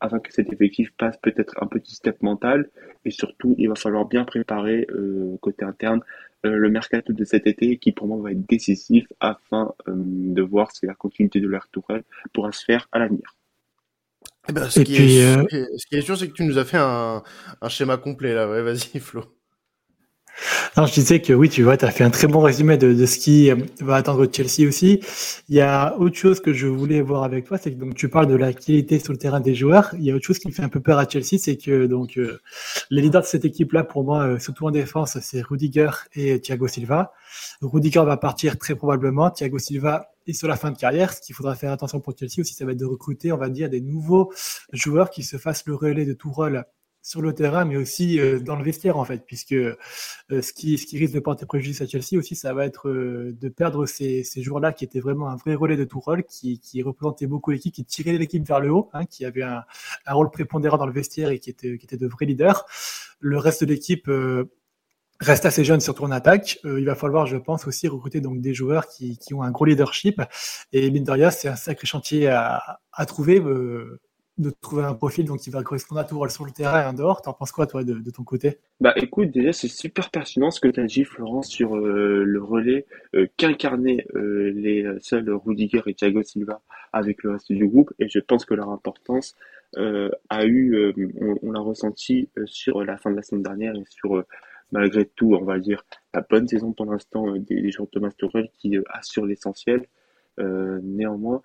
afin 0.02 0.18
que 0.18 0.32
cet 0.32 0.52
effectif 0.52 0.92
passe 0.98 1.16
peut-être 1.16 1.54
un 1.62 1.66
petit 1.66 1.94
step 1.94 2.22
mental 2.22 2.68
et 3.04 3.10
surtout 3.10 3.54
il 3.58 3.68
va 3.68 3.74
falloir 3.74 4.04
bien 4.04 4.24
préparer 4.24 4.86
euh, 4.90 5.36
côté 5.40 5.64
interne 5.64 6.00
le 6.44 6.68
mercato 6.70 7.12
de 7.12 7.24
cet 7.24 7.46
été 7.46 7.78
qui 7.78 7.92
pour 7.92 8.08
moi 8.08 8.18
va 8.20 8.32
être 8.32 8.44
décisif 8.48 9.06
afin 9.20 9.72
de 9.86 10.42
voir 10.42 10.72
si 10.72 10.86
la 10.86 10.94
continuité 10.94 11.38
de 11.38 11.46
leur 11.46 11.68
tourelle 11.68 12.02
pourra 12.32 12.50
se 12.50 12.64
faire 12.64 12.88
à 12.90 12.98
l'avenir. 12.98 13.36
Eh 14.48 14.52
ben, 14.52 14.68
ce, 14.68 14.80
qui 14.80 14.96
est, 14.96 15.36
ce, 15.78 15.86
qui 15.86 15.94
est, 15.94 16.00
sûr, 16.00 16.18
c'est 16.18 16.26
que 16.26 16.32
tu 16.32 16.42
nous 16.42 16.58
as 16.58 16.64
fait 16.64 16.78
un, 16.80 17.22
un 17.60 17.68
schéma 17.68 17.96
complet 17.96 18.34
là. 18.34 18.50
Ouais, 18.50 18.60
vas-y, 18.60 18.98
Flo. 18.98 19.22
Non, 20.76 20.86
je 20.86 20.94
disais 20.94 21.20
que 21.20 21.34
oui, 21.34 21.50
tu 21.50 21.62
vois, 21.62 21.76
tu 21.76 21.84
as 21.84 21.90
fait 21.90 22.02
un 22.02 22.10
très 22.10 22.26
bon 22.26 22.40
résumé 22.40 22.78
de, 22.78 22.94
de, 22.94 23.06
ce 23.06 23.18
qui 23.18 23.50
euh, 23.50 23.56
va 23.80 23.96
attendre 23.96 24.26
Chelsea 24.32 24.66
aussi. 24.66 25.00
Il 25.50 25.54
y 25.54 25.60
a 25.60 25.94
autre 25.98 26.16
chose 26.16 26.40
que 26.40 26.54
je 26.54 26.66
voulais 26.66 27.02
voir 27.02 27.24
avec 27.24 27.44
toi, 27.44 27.58
c'est 27.58 27.72
que 27.72 27.78
donc 27.78 27.94
tu 27.94 28.08
parles 28.08 28.26
de 28.26 28.34
la 28.34 28.54
qualité 28.54 28.98
sur 28.98 29.12
le 29.12 29.18
terrain 29.18 29.40
des 29.40 29.54
joueurs. 29.54 29.90
Il 29.98 30.04
y 30.04 30.10
a 30.10 30.14
autre 30.14 30.24
chose 30.24 30.38
qui 30.38 30.48
me 30.48 30.52
fait 30.52 30.62
un 30.62 30.70
peu 30.70 30.80
peur 30.80 30.98
à 30.98 31.06
Chelsea, 31.06 31.38
c'est 31.38 31.56
que 31.56 31.86
donc 31.86 32.16
euh, 32.16 32.40
les 32.90 33.02
leaders 33.02 33.20
de 33.20 33.26
cette 33.26 33.44
équipe-là, 33.44 33.84
pour 33.84 34.04
moi, 34.04 34.22
euh, 34.22 34.38
surtout 34.38 34.66
en 34.66 34.70
défense, 34.70 35.18
c'est 35.20 35.42
Rudiger 35.42 35.90
et 36.14 36.40
Thiago 36.40 36.66
Silva. 36.68 37.12
Rudiger 37.60 38.04
va 38.04 38.16
partir 38.16 38.56
très 38.56 38.74
probablement. 38.74 39.30
Thiago 39.30 39.58
Silva 39.58 40.12
est 40.26 40.32
sur 40.32 40.48
la 40.48 40.56
fin 40.56 40.70
de 40.70 40.78
carrière. 40.78 41.12
Ce 41.12 41.20
qu'il 41.20 41.34
faudra 41.34 41.54
faire 41.54 41.72
attention 41.72 42.00
pour 42.00 42.14
Chelsea 42.18 42.40
aussi, 42.40 42.54
ça 42.54 42.64
va 42.64 42.72
être 42.72 42.80
de 42.80 42.86
recruter, 42.86 43.30
on 43.32 43.36
va 43.36 43.50
dire, 43.50 43.68
des 43.68 43.80
nouveaux 43.82 44.32
joueurs 44.72 45.10
qui 45.10 45.22
se 45.22 45.36
fassent 45.36 45.66
le 45.66 45.74
relais 45.74 46.06
de 46.06 46.14
tout 46.14 46.30
rôle 46.30 46.64
sur 47.02 47.20
le 47.20 47.34
terrain, 47.34 47.64
mais 47.64 47.76
aussi 47.76 48.20
euh, 48.20 48.38
dans 48.38 48.54
le 48.54 48.62
vestiaire 48.62 48.96
en 48.96 49.04
fait, 49.04 49.26
puisque 49.26 49.52
euh, 49.52 49.76
ce, 50.30 50.52
qui, 50.52 50.78
ce 50.78 50.86
qui 50.86 50.98
risque 50.98 51.14
de 51.14 51.20
porter 51.20 51.44
préjudice 51.46 51.80
à 51.82 51.86
Chelsea 51.86 52.16
aussi, 52.16 52.36
ça 52.36 52.54
va 52.54 52.64
être 52.64 52.88
euh, 52.88 53.36
de 53.40 53.48
perdre 53.48 53.86
ces, 53.86 54.22
ces 54.22 54.40
joueurs-là 54.42 54.72
qui 54.72 54.84
étaient 54.84 55.00
vraiment 55.00 55.28
un 55.28 55.36
vrai 55.36 55.54
relais 55.54 55.76
de 55.76 55.84
tout 55.84 55.98
rôle, 55.98 56.22
qui, 56.22 56.60
qui 56.60 56.80
représentaient 56.82 57.26
beaucoup 57.26 57.50
l'équipe, 57.50 57.74
qui 57.74 57.84
tiraient 57.84 58.16
l'équipe 58.16 58.46
vers 58.46 58.60
le 58.60 58.70
haut, 58.70 58.88
hein, 58.92 59.04
qui 59.04 59.24
avait 59.24 59.42
un, 59.42 59.64
un, 60.06 60.14
rôle 60.14 60.30
prépondérant 60.30 60.78
dans 60.78 60.86
le 60.86 60.92
vestiaire 60.92 61.30
et 61.30 61.40
qui 61.40 61.50
était, 61.50 61.76
qui 61.76 61.96
de 61.96 62.06
vrais 62.06 62.24
leaders. 62.24 62.64
Le 63.18 63.36
reste 63.38 63.64
de 63.64 63.66
l'équipe 63.68 64.08
reste 65.20 65.44
assez 65.44 65.64
jeune, 65.64 65.80
surtout 65.80 66.04
en 66.04 66.10
attaque. 66.10 66.58
il 66.64 66.84
va 66.84 66.94
falloir, 66.94 67.26
je 67.26 67.36
pense, 67.36 67.66
aussi 67.66 67.86
recruter 67.88 68.20
donc 68.20 68.40
des 68.40 68.54
joueurs 68.54 68.88
qui, 68.88 69.18
qui 69.18 69.34
ont 69.34 69.42
un 69.42 69.50
gros 69.50 69.64
leadership. 69.64 70.22
Et 70.72 70.90
Mindaria, 70.90 71.30
c'est 71.30 71.48
un 71.48 71.56
sacré 71.56 71.86
chantier 71.86 72.28
à, 72.28 72.80
trouver. 73.06 73.40
De 74.38 74.50
trouver 74.50 74.84
un 74.84 74.94
profil 74.94 75.26
donc 75.26 75.40
qui 75.40 75.50
va 75.50 75.62
correspondre 75.62 76.00
à 76.00 76.04
tout 76.04 76.18
rôle 76.18 76.30
sur 76.30 76.44
le 76.44 76.52
terrain 76.52 76.82
et 76.82 76.86
en 76.86 76.94
dehors. 76.94 77.20
T'en 77.20 77.32
penses 77.32 77.52
quoi 77.52 77.66
toi 77.66 77.84
de, 77.84 78.10
ton 78.10 78.24
côté? 78.24 78.58
Bah 78.80 78.94
écoute, 78.96 79.30
déjà 79.30 79.52
c'est 79.52 79.68
super 79.68 80.10
pertinent 80.10 80.50
ce 80.50 80.60
que 80.60 80.68
tu 80.68 80.80
as 80.80 80.84
dit 80.84 81.04
Florence 81.04 81.48
sur 81.48 81.76
euh, 81.76 82.24
le 82.24 82.42
relais 82.42 82.86
euh, 83.14 83.26
qu'incarnaient 83.36 84.06
euh, 84.14 84.50
les 84.54 84.86
seuls 85.00 85.30
Rudiger 85.30 85.82
et 85.86 85.94
Thiago 85.94 86.22
Silva 86.22 86.62
avec 86.92 87.22
le 87.22 87.32
reste 87.32 87.52
du 87.52 87.66
groupe 87.66 87.92
et 87.98 88.08
je 88.08 88.18
pense 88.20 88.44
que 88.44 88.54
leur 88.54 88.70
importance 88.70 89.34
a 90.28 90.44
eu, 90.44 90.92
on, 91.42 91.50
l'a 91.50 91.60
ressenti 91.60 92.28
sur 92.44 92.84
la 92.84 92.98
fin 92.98 93.10
de 93.10 93.16
la 93.16 93.22
semaine 93.22 93.42
dernière 93.42 93.74
et 93.74 93.84
sur 93.88 94.22
malgré 94.70 95.06
tout, 95.06 95.34
on 95.34 95.44
va 95.44 95.58
dire, 95.58 95.82
la 96.12 96.20
bonne 96.20 96.46
saison 96.46 96.72
pour 96.72 96.84
l'instant 96.84 97.32
des, 97.38 97.62
des 97.62 97.70
joueurs 97.70 97.86
de 97.86 97.92
Thomas 97.92 98.10
Tuchel 98.10 98.50
qui 98.58 98.76
assurent 98.90 99.24
l'essentiel. 99.24 99.86
néanmoins, 100.36 101.40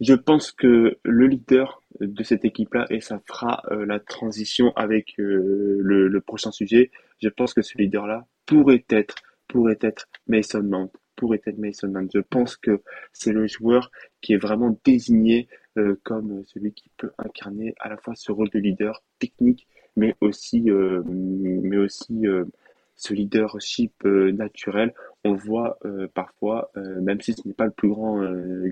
je 0.00 0.14
pense 0.14 0.52
que 0.52 0.98
le 1.02 1.26
leader 1.26 1.82
de 2.00 2.22
cette 2.22 2.44
équipe-là, 2.44 2.86
et 2.90 3.00
ça 3.00 3.20
fera 3.26 3.62
euh, 3.70 3.86
la 3.86 3.98
transition 3.98 4.72
avec 4.76 5.18
euh, 5.18 5.78
le, 5.80 6.20
prochain 6.20 6.50
sujet, 6.50 6.90
je 7.22 7.28
pense 7.28 7.54
que 7.54 7.62
ce 7.62 7.78
leader-là 7.78 8.26
pourrait 8.44 8.84
être, 8.90 9.14
pourrait 9.48 9.78
être 9.80 10.08
Mason 10.26 10.62
Mount, 10.62 10.90
pourrait 11.16 11.40
être 11.46 11.58
Mason 11.58 11.88
Mount. 11.88 12.08
Je 12.12 12.20
pense 12.20 12.56
que 12.56 12.82
c'est 13.12 13.32
le 13.32 13.46
joueur 13.46 13.90
qui 14.20 14.34
est 14.34 14.38
vraiment 14.38 14.78
désigné 14.84 15.48
euh, 15.78 15.98
comme 16.02 16.42
celui 16.46 16.72
qui 16.72 16.90
peut 16.98 17.12
incarner 17.18 17.74
à 17.80 17.88
la 17.88 17.96
fois 17.96 18.14
ce 18.14 18.32
rôle 18.32 18.50
de 18.50 18.58
leader 18.58 19.02
technique, 19.18 19.66
mais 19.96 20.14
aussi, 20.20 20.60
mais 20.60 21.78
aussi 21.78 22.26
ce 22.96 23.12
leadership 23.12 23.92
euh, 24.04 24.32
naturel. 24.32 24.94
On 25.24 25.32
le 25.32 25.38
voit 25.38 25.78
euh, 25.84 26.08
parfois, 26.12 26.70
euh, 26.76 27.00
même 27.00 27.20
si 27.20 27.34
ce 27.34 27.46
n'est 27.46 27.54
pas 27.54 27.66
le 27.66 27.70
plus 27.70 27.88
grand 27.88 28.20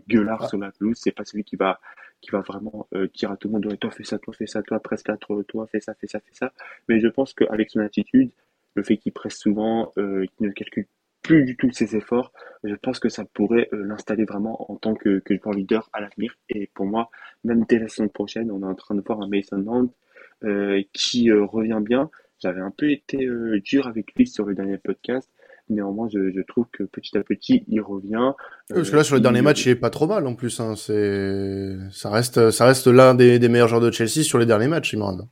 gueulard 0.09 0.43
ah. 0.45 0.49
sur 0.49 0.59
la 0.59 0.73
pelouse, 0.73 0.99
c'est 1.01 1.13
pas 1.13 1.25
celui 1.25 1.45
qui 1.45 1.57
va 1.57 1.79
qui 2.21 2.31
va 2.31 2.41
vraiment 2.41 2.89
dire 3.13 3.33
à 3.33 3.37
tout 3.37 3.49
le 3.49 3.53
monde 3.53 3.79
toi 3.79 3.91
fais 3.91 4.03
ça, 4.03 4.19
toi 4.19 4.33
fais 4.33 4.47
ça, 4.47 4.63
toi 4.63 4.81
presque 4.81 5.11
à 5.11 5.19
toi, 5.19 5.45
toi 5.47 5.67
fais 5.67 5.81
ça, 5.81 5.93
fais 5.93 6.07
ça, 6.07 6.21
fais 6.21 6.33
ça. 6.33 6.55
Mais 6.89 6.99
je 6.99 7.09
pense 7.09 7.35
qu'avec 7.35 7.69
son 7.69 7.81
attitude, 7.81 8.31
le 8.75 8.83
fait 8.83 8.97
qu'il 8.97 9.13
presse 9.13 9.37
souvent, 9.37 9.93
qu'il 9.95 10.47
ne 10.47 10.51
calcule 10.51 10.87
plus 11.21 11.45
du 11.45 11.55
tout 11.55 11.71
ses 11.71 11.97
efforts, 11.97 12.33
je 12.63 12.75
pense 12.77 12.99
que 12.99 13.11
ça 13.11 13.27
pourrait 13.27 13.69
l'installer 13.73 14.25
vraiment 14.25 14.73
en 14.73 14.77
tant 14.77 14.95
que, 14.95 15.19
que 15.19 15.37
joueur 15.37 15.55
leader 15.55 15.91
à 15.93 16.01
l'avenir. 16.01 16.35
Et 16.49 16.71
pour 16.73 16.87
moi, 16.87 17.11
même 17.45 17.67
dès 17.69 17.79
la 17.79 17.89
saison 17.89 18.09
prochaine, 18.09 18.51
on 18.51 18.63
est 18.63 18.71
en 18.71 18.75
train 18.75 18.95
de 18.95 19.03
voir 19.05 19.21
un 19.21 19.29
Mason 19.29 19.59
Mount 19.59 19.91
qui 20.95 21.31
revient 21.31 21.81
bien, 21.83 22.11
j'avais 22.45 22.61
un 22.61 22.71
peu 22.71 22.91
été 22.91 23.25
euh, 23.25 23.59
dur 23.61 23.87
avec 23.87 24.15
lui 24.15 24.27
sur 24.27 24.45
le 24.45 24.55
dernier 24.55 24.77
podcast. 24.77 25.31
Néanmoins, 25.71 26.09
je, 26.13 26.31
je, 26.31 26.41
trouve 26.43 26.67
que 26.71 26.83
petit 26.83 27.17
à 27.17 27.23
petit, 27.23 27.65
il 27.69 27.81
revient. 27.81 28.33
Parce 28.69 28.91
que 28.91 28.97
là, 28.97 29.03
sur 29.03 29.15
le 29.15 29.23
dernier 29.23 29.41
match, 29.41 29.65
il 29.65 29.71
est 29.71 29.77
pas 29.77 29.89
trop 29.89 30.07
mal 30.07 30.27
en 30.27 30.35
plus. 30.35 30.61
Hein. 30.61 30.77
C'est, 30.77 31.75
ça 31.91 32.11
reste, 32.11 32.51
ça 32.51 32.67
reste 32.67 32.87
l'un 32.87 33.15
des, 33.15 33.39
des, 33.39 33.49
meilleurs 33.49 33.69
joueurs 33.69 33.81
de 33.81 33.91
Chelsea 33.91 34.23
sur 34.23 34.39
les 34.39 34.45
derniers 34.45 34.69
matchs, 34.69 34.95
Imran. 34.95 35.27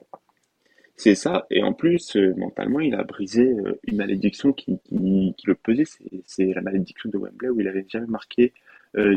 C'est 0.97 1.15
ça. 1.15 1.47
Et 1.51 1.63
en 1.63 1.75
plus, 1.75 2.17
euh, 2.17 2.33
mentalement, 2.39 2.81
il 2.81 2.95
a 2.95 3.05
brisé 3.05 3.43
euh, 3.43 3.79
une 3.85 3.99
malédiction 3.99 4.55
qui, 4.55 4.79
qui, 4.85 5.35
qui 5.37 5.47
le 5.47 5.55
pesait. 5.55 5.85
C'est 6.25 6.47
la 6.47 6.63
malédiction 6.63 7.11
de 7.11 7.19
Wembley 7.19 7.51
où 7.51 7.61
il 7.61 7.69
avait 7.69 7.85
jamais 7.89 8.07
marqué 8.07 8.55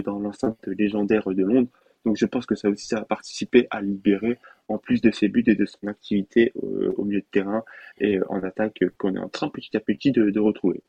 dans 0.06 0.20
l'enceinte 0.20 0.68
légendaire 0.68 1.28
de 1.28 1.44
Londres. 1.44 1.68
Donc 2.06 2.16
je 2.18 2.26
pense 2.26 2.46
que 2.46 2.56
ça 2.56 2.70
aussi 2.70 2.88
ça 2.88 3.00
a 3.00 3.04
participé 3.04 3.68
à 3.72 3.82
libérer 3.82 4.38
en 4.67 4.78
plus 4.78 5.01
de 5.01 5.12
ses 5.12 5.28
buts 5.28 5.43
et 5.47 5.56
de 5.56 5.65
son 5.65 5.88
activité 5.88 6.54
euh, 6.63 6.93
au 6.97 7.04
milieu 7.04 7.21
de 7.21 7.28
terrain 7.32 7.63
et 7.99 8.17
euh, 8.17 8.25
en 8.30 8.41
attaque 8.43 8.82
euh, 8.82 8.91
qu'on 8.97 9.15
est 9.15 9.19
en 9.19 9.30
train 9.30 9.49
petit 9.49 9.75
à 9.78 9.80
petit 9.80 10.12
de, 10.12 10.30
de 10.30 10.39
retrouver. 10.39 10.82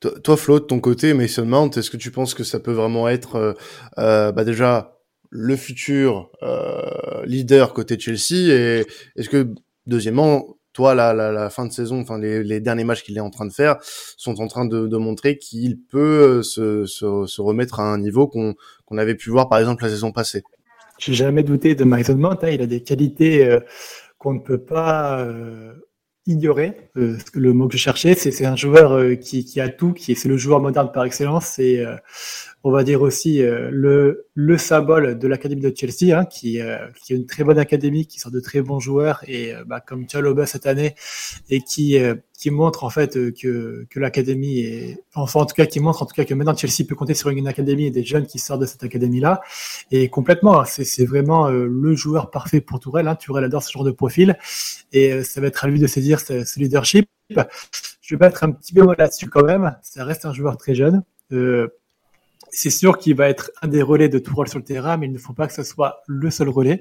Toi, 0.00 0.36
Flo, 0.36 0.60
de 0.60 0.64
ton 0.64 0.78
côté, 0.78 1.14
Mason 1.14 1.46
Mount, 1.46 1.70
est-ce 1.76 1.90
que 1.90 1.96
tu 1.96 2.10
penses 2.10 2.34
que 2.34 2.44
ça 2.44 2.60
peut 2.60 2.72
vraiment 2.72 3.08
être 3.08 3.56
euh, 3.98 4.30
bah 4.30 4.44
déjà 4.44 4.98
le 5.30 5.56
futur 5.56 6.30
euh, 6.42 7.24
leader 7.24 7.72
côté 7.72 7.98
Chelsea 7.98 8.52
et 8.52 8.86
est-ce 9.16 9.28
que 9.28 9.48
deuxièmement 9.86 10.56
toi, 10.74 10.94
la, 10.94 11.14
la, 11.14 11.32
la, 11.32 11.48
fin 11.48 11.64
de 11.64 11.72
saison, 11.72 12.02
enfin 12.02 12.18
les, 12.18 12.44
les 12.44 12.60
derniers 12.60 12.84
matchs 12.84 13.02
qu'il 13.02 13.16
est 13.16 13.20
en 13.20 13.30
train 13.30 13.46
de 13.46 13.52
faire, 13.52 13.76
sont 13.80 14.42
en 14.42 14.46
train 14.46 14.66
de, 14.66 14.86
de 14.86 14.96
montrer 14.98 15.38
qu'il 15.38 15.80
peut 15.80 16.42
se, 16.42 16.84
se, 16.84 17.24
se, 17.24 17.40
remettre 17.40 17.80
à 17.80 17.84
un 17.84 17.96
niveau 17.96 18.28
qu'on 18.28 18.54
qu'on 18.84 18.98
avait 18.98 19.14
pu 19.14 19.30
voir 19.30 19.48
par 19.48 19.58
exemple 19.58 19.84
la 19.84 19.88
saison 19.88 20.12
passée? 20.12 20.42
J'ai 20.98 21.14
jamais 21.14 21.42
douté 21.42 21.74
de 21.74 21.84
Mount. 21.84 22.38
Hein. 22.42 22.50
Il 22.50 22.62
a 22.62 22.66
des 22.66 22.82
qualités 22.82 23.44
euh, 23.44 23.60
qu'on 24.18 24.34
ne 24.34 24.40
peut 24.40 24.58
pas 24.58 25.20
euh, 25.20 25.74
ignorer. 26.26 26.90
Euh, 26.96 27.16
le 27.34 27.52
mot 27.52 27.68
que 27.68 27.74
je 27.74 27.78
cherchais, 27.82 28.14
c'est 28.14 28.44
un 28.44 28.56
joueur 28.56 28.92
euh, 28.92 29.14
qui, 29.14 29.44
qui, 29.44 29.60
a 29.60 29.68
tout, 29.68 29.92
qui 29.92 30.14
c'est 30.14 30.28
le 30.28 30.36
joueur 30.36 30.60
moderne 30.60 30.90
par 30.92 31.04
excellence. 31.04 31.46
C'est 31.46 31.84
on 32.66 32.70
va 32.72 32.84
dire 32.84 33.02
aussi 33.02 33.38
le, 33.40 34.26
le 34.34 34.58
symbole 34.58 35.18
de 35.18 35.28
l'académie 35.28 35.62
de 35.62 35.72
Chelsea, 35.74 36.16
hein, 36.16 36.24
qui, 36.24 36.58
qui 37.02 37.12
a 37.12 37.16
une 37.16 37.26
très 37.26 37.44
bonne 37.44 37.58
académie, 37.58 38.06
qui 38.06 38.18
sort 38.18 38.32
de 38.32 38.40
très 38.40 38.60
bons 38.62 38.80
joueurs 38.80 39.22
et 39.26 39.52
bah, 39.66 39.80
comme 39.80 40.08
Chalobah 40.08 40.46
cette 40.46 40.66
année 40.66 40.94
et 41.48 41.60
qui 41.60 41.96
qui 42.36 42.50
montre 42.50 42.84
en 42.84 42.90
fait 42.90 43.16
euh, 43.16 43.32
que, 43.32 43.86
l'académie 43.96 44.60
est, 44.60 45.04
enfin 45.14 45.40
en 45.40 45.46
tout 45.46 45.54
cas 45.54 45.66
qui 45.66 45.80
montre 45.80 46.02
en 46.02 46.06
tout 46.06 46.14
cas 46.14 46.24
que 46.24 46.34
maintenant 46.34 46.56
Chelsea 46.56 46.86
peut 46.86 46.94
compter 46.94 47.14
sur 47.14 47.30
une 47.30 47.48
académie 47.48 47.86
et 47.86 47.90
des 47.90 48.04
jeunes 48.04 48.26
qui 48.26 48.38
sortent 48.38 48.60
de 48.60 48.66
cette 48.66 48.84
académie 48.84 49.20
là 49.20 49.40
et 49.90 50.08
complètement 50.08 50.64
c'est, 50.64 50.84
c'est 50.84 51.06
vraiment 51.06 51.48
euh, 51.48 51.66
le 51.66 51.96
joueur 51.96 52.30
parfait 52.30 52.60
pour 52.60 52.80
Tourelle 52.80 53.08
hein. 53.08 53.16
Tourelle 53.16 53.44
adore 53.44 53.62
ce 53.62 53.72
genre 53.72 53.84
de 53.84 53.90
profil 53.90 54.36
et 54.92 55.12
euh, 55.12 55.22
ça 55.22 55.40
va 55.40 55.46
être 55.46 55.64
à 55.64 55.68
lui 55.68 55.80
de 55.80 55.86
saisir 55.86 56.20
ce, 56.20 56.58
leadership. 56.58 57.08
Je 57.30 58.14
vais 58.14 58.26
mettre 58.26 58.44
un 58.44 58.52
petit 58.52 58.72
peu 58.72 58.86
là-dessus 58.96 59.28
quand 59.28 59.44
même. 59.44 59.76
Ça 59.82 60.04
reste 60.04 60.24
un 60.24 60.32
joueur 60.32 60.56
très 60.56 60.74
jeune. 60.74 61.02
Euh, 61.32 61.68
c'est 62.50 62.70
sûr 62.70 62.98
qu'il 62.98 63.14
va 63.16 63.28
être 63.28 63.50
un 63.62 63.68
des 63.68 63.82
relais 63.82 64.08
de 64.08 64.18
tout 64.18 64.34
rôle 64.34 64.48
sur 64.48 64.58
le 64.58 64.64
terrain, 64.64 64.96
mais 64.96 65.06
il 65.06 65.12
ne 65.12 65.18
faut 65.18 65.32
pas 65.32 65.46
que 65.46 65.52
ce 65.52 65.62
soit 65.62 66.02
le 66.06 66.30
seul 66.30 66.48
relais. 66.48 66.80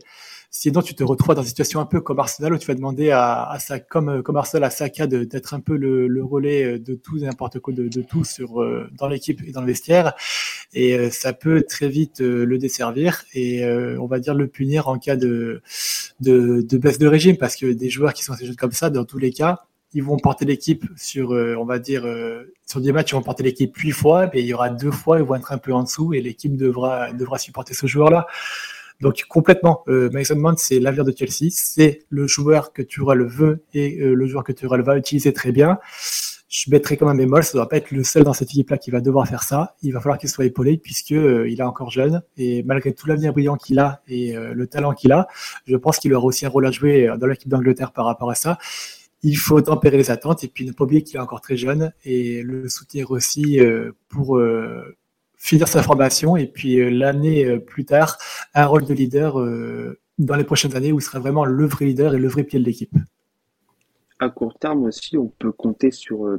Sinon, 0.58 0.82
tu 0.82 0.96
te 0.96 1.04
retrouves 1.04 1.36
dans 1.36 1.42
une 1.42 1.48
situation 1.50 1.82
un 1.82 1.86
peu 1.86 2.00
comme 2.00 2.18
Arsenal 2.18 2.54
où 2.54 2.58
tu 2.58 2.66
vas 2.68 2.76
demander 2.76 3.12
à, 3.12 3.44
à 3.44 3.60
ça, 3.60 3.78
comme, 3.78 4.24
comme 4.24 4.38
Arsenal 4.38 4.64
à 4.64 4.70
Saka 4.70 5.06
d'être 5.06 5.54
un 5.54 5.60
peu 5.60 5.76
le, 5.76 6.08
le, 6.08 6.24
relais 6.24 6.80
de 6.80 6.96
tout 6.96 7.18
et 7.18 7.26
n'importe 7.26 7.60
quoi 7.60 7.74
de, 7.74 7.90
de, 7.90 8.02
tout 8.02 8.24
sur, 8.24 8.62
euh, 8.62 8.90
dans 8.98 9.10
l'équipe 9.10 9.42
et 9.46 9.52
dans 9.52 9.60
le 9.60 9.68
vestiaire. 9.68 10.14
Et 10.74 10.98
euh, 10.98 11.10
ça 11.10 11.34
peut 11.34 11.64
très 11.68 11.90
vite 11.90 12.22
euh, 12.22 12.46
le 12.46 12.58
desservir 12.58 13.26
et 13.34 13.66
on 13.66 14.06
va 14.06 14.20
dire 14.20 14.34
le 14.34 14.48
punir 14.48 14.88
en 14.88 14.98
cas 14.98 15.18
de, 15.18 15.62
de, 16.22 16.62
de 16.62 16.78
baisse 16.78 17.00
de 17.00 17.08
régime 17.08 17.36
parce 17.36 17.58
que 17.58 17.66
des 17.66 17.90
joueurs 17.90 18.14
qui 18.14 18.24
sont 18.24 18.32
assez 18.32 18.46
jeunes 18.46 18.56
comme 18.56 18.72
ça, 18.72 18.90
dans 18.90 19.04
tous 19.04 19.18
les 19.18 19.32
cas, 19.32 19.66
ils 19.96 20.04
vont 20.04 20.18
porter 20.18 20.46
l'équipe 20.46 20.86
sur, 20.96 21.32
on 21.32 21.66
va 21.66 21.80
dire, 21.80 22.06
sur 22.68 22.82
des 22.82 22.92
matchs, 22.92 23.12
ils 23.12 23.16
vont 23.16 23.24
porter 23.24 23.42
l'équipe 23.42 23.76
huit 23.76 23.92
fois, 23.92 24.30
mais 24.32 24.42
il 24.42 24.46
y 24.46 24.54
aura 24.54 24.70
deux 24.70 24.92
fois, 24.92 25.18
ils 25.18 25.26
vont 25.26 25.36
être 25.36 25.52
un 25.52 25.58
peu 25.58 25.74
en 25.74 25.84
dessous 25.84 26.14
et 26.14 26.22
l'équipe 26.22 26.56
devra, 26.56 27.12
devra 27.14 27.40
supporter 27.40 27.74
ce 27.74 27.88
joueur-là. 27.88 28.28
Donc 29.02 29.24
complètement, 29.28 29.84
euh, 29.88 30.10
Mason 30.12 30.36
Mount, 30.36 30.56
c'est 30.58 30.80
l'avenir 30.80 31.04
de 31.04 31.14
Chelsea, 31.16 31.52
c'est 31.52 32.04
le 32.10 32.28
joueur 32.28 32.72
que 32.72 32.82
tu 32.82 33.02
le 33.02 33.28
veut 33.28 33.64
et 33.74 34.00
euh, 34.00 34.14
le 34.14 34.28
joueur 34.28 34.44
que 34.44 34.54
tu 34.54 34.68
va 34.68 34.98
utiliser 34.98 35.34
très 35.34 35.52
bien. 35.52 35.80
Je 36.48 36.70
mettrai 36.72 36.96
quand 36.96 37.08
même 37.08 37.18
bémol, 37.18 37.44
ça 37.44 37.54
doit 37.54 37.68
pas 37.68 37.78
être 37.78 37.92
le 37.92 38.04
seul 38.06 38.24
dans 38.24 38.32
cette 38.32 38.50
équipe-là 38.52 38.78
qui 38.78 38.90
va 38.92 39.02
devoir 39.02 39.28
faire 39.28 39.44
ça. 39.44 39.76
Il 39.82 39.92
va 39.92 40.00
falloir 40.00 40.18
qu'il 40.18 40.30
soit 40.30 40.46
épaulé 40.46 40.78
puisque 40.78 41.12
euh, 41.12 41.50
il 41.50 41.60
est 41.60 41.64
encore 41.64 41.90
jeune 41.90 42.22
et 42.38 42.64
malgré 42.64 42.94
tout 42.94 43.08
l'avenir 43.08 43.34
brillant 43.34 43.58
qu'il 43.58 43.80
a 43.80 44.02
et 44.08 44.38
euh, 44.38 44.54
le 44.54 44.68
talent 44.68 44.94
qu'il 44.94 45.12
a, 45.12 45.28
je 45.68 45.76
pense 45.76 46.00
qu'il 46.00 46.14
aura 46.14 46.26
aussi 46.26 46.46
un 46.46 46.50
rôle 46.50 46.66
à 46.66 46.72
jouer 46.72 47.12
dans 47.20 47.28
l'équipe 47.28 47.50
d'Angleterre 47.50 47.92
par 47.92 48.06
rapport 48.06 48.32
à 48.32 48.36
ça 48.36 48.58
il 49.24 49.38
faut 49.38 49.60
tempérer 49.62 49.98
les 49.98 50.12
attentes 50.12 50.44
et 50.44 50.48
puis 50.48 50.66
ne 50.66 50.72
pas 50.72 50.84
oublier 50.84 51.04
qu'il 51.04 51.18
est 51.18 51.22
encore 51.22 51.42
très 51.42 51.58
jeune 51.58 51.92
et 52.04 52.44
le 52.44 52.70
soutenir 52.70 53.12
aussi 53.12 53.60
pour 54.10 54.40
finir 55.46 55.68
sa 55.68 55.84
formation 55.84 56.36
et 56.38 56.48
puis 56.48 56.80
euh, 56.80 56.90
l'année 56.90 57.46
euh, 57.46 57.60
plus 57.60 57.86
tard, 57.86 58.18
un 58.54 58.66
rôle 58.66 58.86
de 58.86 58.94
leader 58.94 59.40
euh, 59.40 60.00
dans 60.18 60.36
les 60.36 60.44
prochaines 60.44 60.76
années 60.76 60.92
où 60.92 61.00
il 61.00 61.04
sera 61.04 61.20
vraiment 61.20 61.46
le 61.46 61.66
vrai 61.66 61.86
leader 61.86 62.16
et 62.16 62.18
le 62.18 62.28
vrai 62.28 62.44
pied 62.44 62.60
de 62.60 62.66
l'équipe. 62.66 62.96
À 64.20 64.30
court 64.30 64.58
terme 64.58 64.86
aussi, 64.86 65.18
on 65.18 65.28
peut 65.28 65.52
compter 65.52 65.92
sur, 65.92 66.38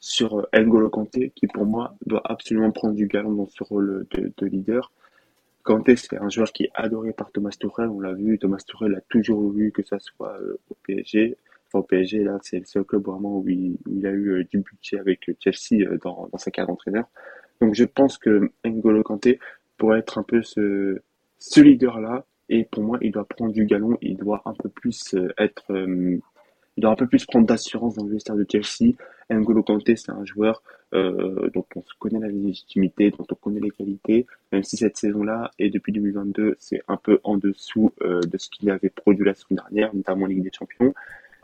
sur 0.00 0.46
N'Golo 0.52 0.90
Kanté 0.90 1.32
qui 1.34 1.46
pour 1.46 1.64
moi 1.64 1.94
doit 2.04 2.22
absolument 2.24 2.72
prendre 2.72 2.94
du 2.94 3.06
galon 3.06 3.32
dans 3.32 3.48
ce 3.48 3.62
rôle 3.62 4.06
de, 4.10 4.46
leader. 4.46 4.90
Kanté, 5.62 5.94
c'est 5.94 6.18
un 6.18 6.28
joueur 6.28 6.52
qui 6.52 6.64
est 6.64 6.70
adoré 6.74 7.12
par 7.12 7.30
Thomas 7.30 7.50
Tuchel. 7.50 7.88
On 7.88 8.00
l'a 8.00 8.12
vu, 8.12 8.38
Thomas 8.40 8.58
Tuchel 8.66 8.96
a 8.96 9.00
toujours 9.02 9.52
vu 9.52 9.70
que 9.70 9.84
ça 9.84 10.00
soit 10.00 10.36
au 10.68 10.76
PSG. 10.82 11.36
Au 11.72 11.82
PSG, 11.82 12.24
là, 12.24 12.38
c'est 12.42 12.58
le 12.58 12.64
seul 12.64 12.84
club 12.84 13.04
vraiment 13.04 13.38
où 13.38 13.48
il, 13.48 13.78
a 14.04 14.10
eu 14.10 14.44
du 14.50 14.58
budget 14.58 14.98
avec 14.98 15.30
Chelsea 15.38 15.86
dans, 16.02 16.28
dans 16.32 16.38
sa 16.38 16.50
carrière 16.50 16.68
d'entraîneur. 16.68 17.04
Donc 17.60 17.74
je 17.74 17.84
pense 17.84 18.18
que 18.18 18.50
N'Golo 18.64 19.02
Kanté 19.02 19.38
pourrait 19.76 20.00
être 20.00 20.18
un 20.18 20.22
peu 20.22 20.42
ce, 20.42 21.00
ce 21.38 21.60
leader-là. 21.60 22.24
Et 22.48 22.64
pour 22.64 22.82
moi, 22.82 22.98
il 23.00 23.12
doit 23.12 23.24
prendre 23.24 23.52
du 23.52 23.64
galon, 23.64 23.96
il 24.02 24.16
doit 24.16 24.42
un 24.44 24.54
peu 24.54 24.68
plus 24.68 25.14
euh, 25.14 25.32
être, 25.38 25.72
euh, 25.72 26.18
il 26.76 26.80
doit 26.80 26.90
un 26.90 26.96
peu 26.96 27.06
plus 27.06 27.24
prendre 27.24 27.46
d'assurance 27.46 27.94
dans 27.94 28.04
le 28.04 28.12
vestiaire 28.12 28.36
de 28.36 28.46
Chelsea. 28.50 28.94
N'Golo 29.30 29.62
Kanté, 29.62 29.94
c'est 29.94 30.10
un 30.10 30.24
joueur 30.24 30.62
euh, 30.92 31.48
dont 31.54 31.64
on 31.76 31.82
connaît 32.00 32.18
la 32.18 32.28
légitimité, 32.28 33.10
dont 33.10 33.26
on 33.30 33.34
connaît 33.36 33.60
les 33.60 33.70
qualités, 33.70 34.26
même 34.50 34.64
si 34.64 34.76
cette 34.76 34.96
saison-là 34.96 35.52
et 35.58 35.70
depuis 35.70 35.92
2022, 35.92 36.56
c'est 36.58 36.82
un 36.88 36.96
peu 36.96 37.20
en 37.22 37.36
dessous 37.36 37.92
euh, 38.02 38.20
de 38.20 38.38
ce 38.38 38.50
qu'il 38.50 38.70
avait 38.70 38.90
produit 38.90 39.24
la 39.24 39.34
saison 39.34 39.54
dernière, 39.54 39.94
notamment 39.94 40.24
en 40.24 40.28
Ligue 40.28 40.42
des 40.42 40.50
Champions. 40.52 40.92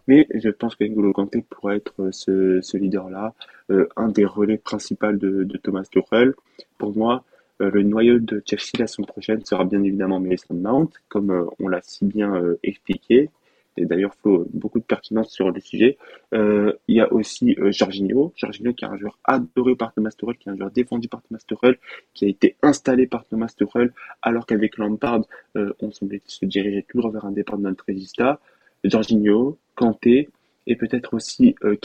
Mais 0.06 0.26
je 0.34 0.48
pense 0.50 0.76
que 0.76 0.84
N'Golo 0.84 1.12
Kanté 1.12 1.44
pourrait 1.48 1.76
être 1.76 1.94
euh, 2.00 2.60
ce, 2.62 2.76
leader-là, 2.76 3.34
euh, 3.70 3.88
un 3.96 4.08
des 4.08 4.24
relais 4.24 4.58
principaux 4.58 5.12
de, 5.12 5.44
Thomas 5.62 5.84
Tuchel. 5.90 6.34
Pour 6.78 6.96
moi, 6.96 7.24
euh, 7.60 7.70
le 7.70 7.82
noyau 7.82 8.18
de 8.18 8.42
Chelsea 8.44 8.78
la 8.78 8.86
semaine 8.86 9.06
prochaine 9.06 9.44
sera 9.44 9.64
bien 9.64 9.82
évidemment 9.82 10.20
Mason 10.20 10.54
Mount, 10.54 10.90
comme 11.08 11.48
on 11.58 11.68
l'a 11.68 11.80
si 11.82 12.04
bien 12.04 12.40
expliqué. 12.62 13.30
Et 13.78 13.84
d'ailleurs, 13.84 14.12
il 14.16 14.22
faut 14.22 14.46
beaucoup 14.54 14.78
de 14.78 14.84
pertinence 14.84 15.30
sur 15.30 15.50
le 15.50 15.60
sujet. 15.60 15.98
il 16.32 16.76
y 16.88 17.00
a 17.00 17.12
aussi 17.12 17.54
Jorginho, 17.58 18.32
Jorginho 18.34 18.72
qui 18.72 18.86
est 18.86 18.88
un 18.88 18.96
joueur 18.96 19.18
adoré 19.24 19.74
par 19.74 19.92
Thomas 19.92 20.12
Tuchel, 20.16 20.36
qui 20.38 20.48
est 20.48 20.52
un 20.52 20.56
joueur 20.56 20.70
défendu 20.70 21.08
par 21.08 21.20
Thomas 21.22 21.42
Tuchel, 21.46 21.76
qui 22.14 22.24
a 22.24 22.28
été 22.28 22.56
installé 22.62 23.06
par 23.06 23.26
Thomas 23.26 23.52
Tuchel, 23.54 23.92
alors 24.22 24.46
qu'avec 24.46 24.78
Lampard, 24.78 25.22
on 25.54 25.90
semblait 25.90 26.22
se 26.24 26.46
diriger 26.46 26.84
toujours 26.88 27.10
vers 27.10 27.26
un 27.26 27.32
départ 27.32 27.58
de 27.58 27.64
notre. 27.64 27.84
Jorginho, 28.88 29.59
Kanté 29.75 30.29
et 30.66 30.77
peut-être 30.77 31.14
aussi 31.14 31.55
euh, 31.64 31.77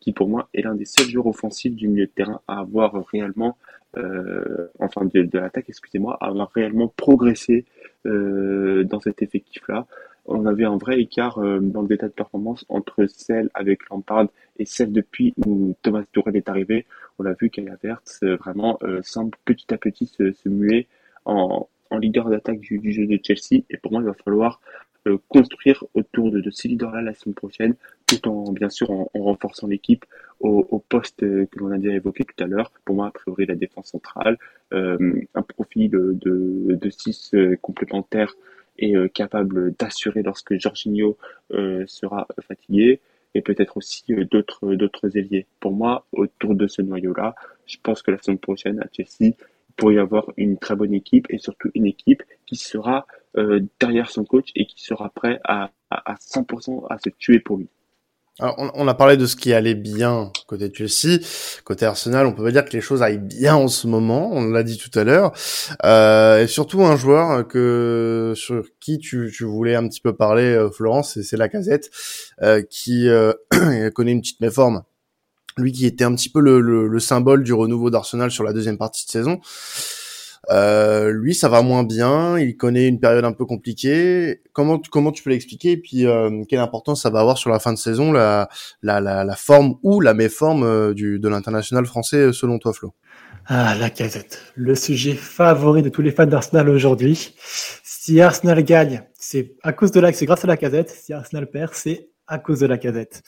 qui 0.00 0.12
pour 0.12 0.28
moi 0.28 0.48
est 0.54 0.62
l'un 0.62 0.74
des 0.74 0.84
seuls 0.84 1.08
joueurs 1.08 1.28
offensifs 1.28 1.74
du 1.74 1.88
milieu 1.88 2.06
de 2.06 2.10
terrain 2.10 2.40
à 2.48 2.58
avoir 2.58 2.94
réellement, 3.06 3.56
euh, 3.96 4.68
enfin 4.78 5.04
de, 5.04 5.28
l'attaque, 5.38 5.66
excusez-moi, 5.68 6.16
à 6.20 6.26
avoir 6.26 6.50
réellement 6.52 6.88
progressé 6.88 7.64
euh, 8.06 8.84
dans 8.84 9.00
cet 9.00 9.22
effectif-là. 9.22 9.86
On 10.26 10.46
avait 10.46 10.64
un 10.64 10.76
vrai 10.76 11.00
écart 11.00 11.38
euh, 11.38 11.58
dans 11.60 11.82
le 11.82 11.92
état 11.92 12.08
de 12.08 12.12
performance 12.12 12.64
entre 12.68 13.06
celle 13.06 13.50
avec 13.54 13.88
Lampard 13.90 14.26
et 14.58 14.66
celle 14.66 14.92
depuis 14.92 15.34
où 15.46 15.74
Thomas 15.82 16.02
Tuchel 16.12 16.36
est 16.36 16.48
arrivé. 16.48 16.86
On 17.18 17.22
l'a 17.22 17.34
vu, 17.34 17.50
Kaya 17.50 17.76
Vert 17.82 18.02
vraiment 18.22 18.78
semble 19.02 19.32
petit 19.44 19.72
à 19.72 19.78
petit 19.78 20.06
se, 20.06 20.48
muer 20.48 20.86
en, 21.24 21.68
leader 22.00 22.28
d'attaque 22.30 22.60
du, 22.60 22.92
jeu 22.92 23.06
de 23.06 23.18
Chelsea. 23.22 23.62
Et 23.70 23.76
pour 23.76 23.92
moi, 23.92 24.00
il 24.00 24.06
va 24.06 24.14
falloir 24.14 24.60
construire 25.28 25.84
autour 25.94 26.30
de, 26.30 26.40
de 26.40 26.50
ces 26.50 26.68
leaders-là 26.68 27.02
la 27.02 27.14
semaine 27.14 27.34
prochaine, 27.34 27.74
tout 28.06 28.28
en 28.28 28.52
bien 28.52 28.68
sûr 28.68 28.90
en, 28.90 29.08
renforçant 29.14 29.66
l'équipe 29.66 30.04
au, 30.40 30.66
au, 30.70 30.78
poste 30.78 31.22
euh, 31.22 31.46
que 31.50 31.58
l'on 31.58 31.72
a 31.72 31.78
déjà 31.78 31.94
évoqué 31.94 32.24
tout 32.24 32.42
à 32.42 32.46
l'heure. 32.46 32.72
Pour 32.84 32.96
moi, 32.96 33.08
a 33.08 33.10
priori, 33.10 33.46
la 33.46 33.54
défense 33.54 33.88
centrale, 33.88 34.38
euh, 34.72 35.20
un 35.34 35.42
profil 35.42 35.90
de, 35.90 36.16
de, 36.20 36.74
de 36.74 36.90
six 36.90 37.34
euh, 37.34 37.56
complémentaires 37.60 38.34
et 38.78 38.94
capable 39.12 39.74
d'assurer 39.76 40.22
lorsque 40.22 40.58
Jorginho 40.58 41.18
sera 41.86 42.26
fatigué 42.40 43.00
et 43.34 43.42
peut-être 43.42 43.76
aussi 43.76 44.02
d'autres 44.30 44.74
d'autres 44.74 45.14
ailiers. 45.18 45.46
Pour 45.60 45.72
moi, 45.72 46.06
autour 46.12 46.54
de 46.54 46.66
ce 46.66 46.80
noyau-là, 46.80 47.34
je 47.66 47.76
pense 47.82 48.00
que 48.00 48.10
la 48.10 48.18
semaine 48.18 48.38
prochaine 48.38 48.80
à 48.80 48.86
Chelsea, 48.90 49.34
pour 49.76 49.92
y 49.92 49.98
avoir 49.98 50.26
une 50.36 50.58
très 50.58 50.76
bonne 50.76 50.94
équipe 50.94 51.26
et 51.30 51.38
surtout 51.38 51.70
une 51.74 51.86
équipe 51.86 52.22
qui 52.46 52.56
sera 52.56 53.06
euh, 53.36 53.60
derrière 53.80 54.10
son 54.10 54.24
coach 54.24 54.50
et 54.54 54.66
qui 54.66 54.82
sera 54.82 55.10
prêt 55.10 55.40
à, 55.44 55.70
à, 55.90 56.12
à 56.12 56.14
100% 56.14 56.86
à 56.90 56.98
se 56.98 57.10
tuer 57.10 57.40
pour 57.40 57.58
lui. 57.58 57.68
Alors, 58.38 58.54
on, 58.56 58.70
on, 58.74 58.88
a 58.88 58.94
parlé 58.94 59.18
de 59.18 59.26
ce 59.26 59.36
qui 59.36 59.52
allait 59.52 59.74
bien 59.74 60.32
côté 60.46 60.72
Chelsea, 60.72 61.20
côté 61.64 61.84
Arsenal. 61.84 62.26
On 62.26 62.32
peut 62.32 62.42
pas 62.42 62.50
dire 62.50 62.64
que 62.64 62.72
les 62.72 62.80
choses 62.80 63.02
aillent 63.02 63.18
bien 63.18 63.54
en 63.54 63.68
ce 63.68 63.86
moment. 63.86 64.30
On 64.32 64.48
l'a 64.48 64.62
dit 64.62 64.78
tout 64.78 64.98
à 64.98 65.04
l'heure. 65.04 65.32
Euh, 65.84 66.42
et 66.42 66.46
surtout 66.46 66.82
un 66.82 66.96
joueur 66.96 67.46
que 67.46 68.32
sur 68.34 68.64
qui 68.80 68.98
tu, 68.98 69.30
tu 69.36 69.44
voulais 69.44 69.74
un 69.74 69.86
petit 69.86 70.00
peu 70.00 70.14
parler, 70.14 70.44
euh, 70.44 70.70
Florence, 70.70 71.20
c'est 71.20 71.36
la 71.36 71.50
Casette, 71.50 71.90
euh, 72.40 72.62
qui 72.62 73.06
euh, 73.06 73.34
connaît 73.94 74.12
une 74.12 74.22
petite 74.22 74.40
méforme 74.40 74.82
lui 75.56 75.72
qui 75.72 75.86
était 75.86 76.04
un 76.04 76.14
petit 76.14 76.30
peu 76.30 76.40
le, 76.40 76.60
le, 76.60 77.00
symbole 77.00 77.42
du 77.42 77.52
renouveau 77.52 77.90
d'Arsenal 77.90 78.30
sur 78.30 78.44
la 78.44 78.52
deuxième 78.52 78.78
partie 78.78 79.06
de 79.06 79.10
saison. 79.10 79.40
Euh, 80.50 81.12
lui, 81.12 81.34
ça 81.34 81.48
va 81.48 81.62
moins 81.62 81.84
bien. 81.84 82.38
Il 82.38 82.56
connaît 82.56 82.88
une 82.88 82.98
période 82.98 83.24
un 83.24 83.32
peu 83.32 83.44
compliquée. 83.44 84.42
Comment 84.52 84.80
comment 84.90 85.12
tu 85.12 85.22
peux 85.22 85.30
l'expliquer 85.30 85.72
Et 85.72 85.76
puis 85.76 86.06
euh, 86.06 86.44
quelle 86.48 86.58
importance 86.58 87.02
ça 87.02 87.10
va 87.10 87.20
avoir 87.20 87.38
sur 87.38 87.50
la 87.50 87.60
fin 87.60 87.72
de 87.72 87.78
saison, 87.78 88.12
la 88.12 88.48
la, 88.82 89.00
la, 89.00 89.24
la 89.24 89.36
forme 89.36 89.76
ou 89.82 90.00
la 90.00 90.14
méforme 90.14 90.64
euh, 90.64 90.94
du 90.94 91.20
de 91.20 91.28
l'international 91.28 91.86
français 91.86 92.32
selon 92.32 92.58
toi, 92.58 92.72
Flo? 92.72 92.92
Ah, 93.46 93.74
la 93.74 93.90
casette, 93.90 94.40
le 94.54 94.74
sujet 94.74 95.14
favori 95.14 95.82
de 95.82 95.88
tous 95.88 96.02
les 96.02 96.12
fans 96.12 96.26
d'Arsenal 96.26 96.68
aujourd'hui. 96.68 97.34
Si 97.82 98.20
Arsenal 98.20 98.62
gagne, 98.62 99.02
c'est 99.18 99.54
à 99.62 99.72
cause 99.72 99.90
de 99.90 100.00
la, 100.00 100.12
c'est 100.12 100.26
grâce 100.26 100.44
à 100.44 100.46
la 100.46 100.56
casette. 100.56 100.90
Si 100.90 101.12
Arsenal 101.12 101.48
perd, 101.48 101.72
c'est 101.74 102.11
à 102.32 102.38
cause 102.38 102.60
de 102.60 102.66
la 102.66 102.78
casette. 102.78 103.22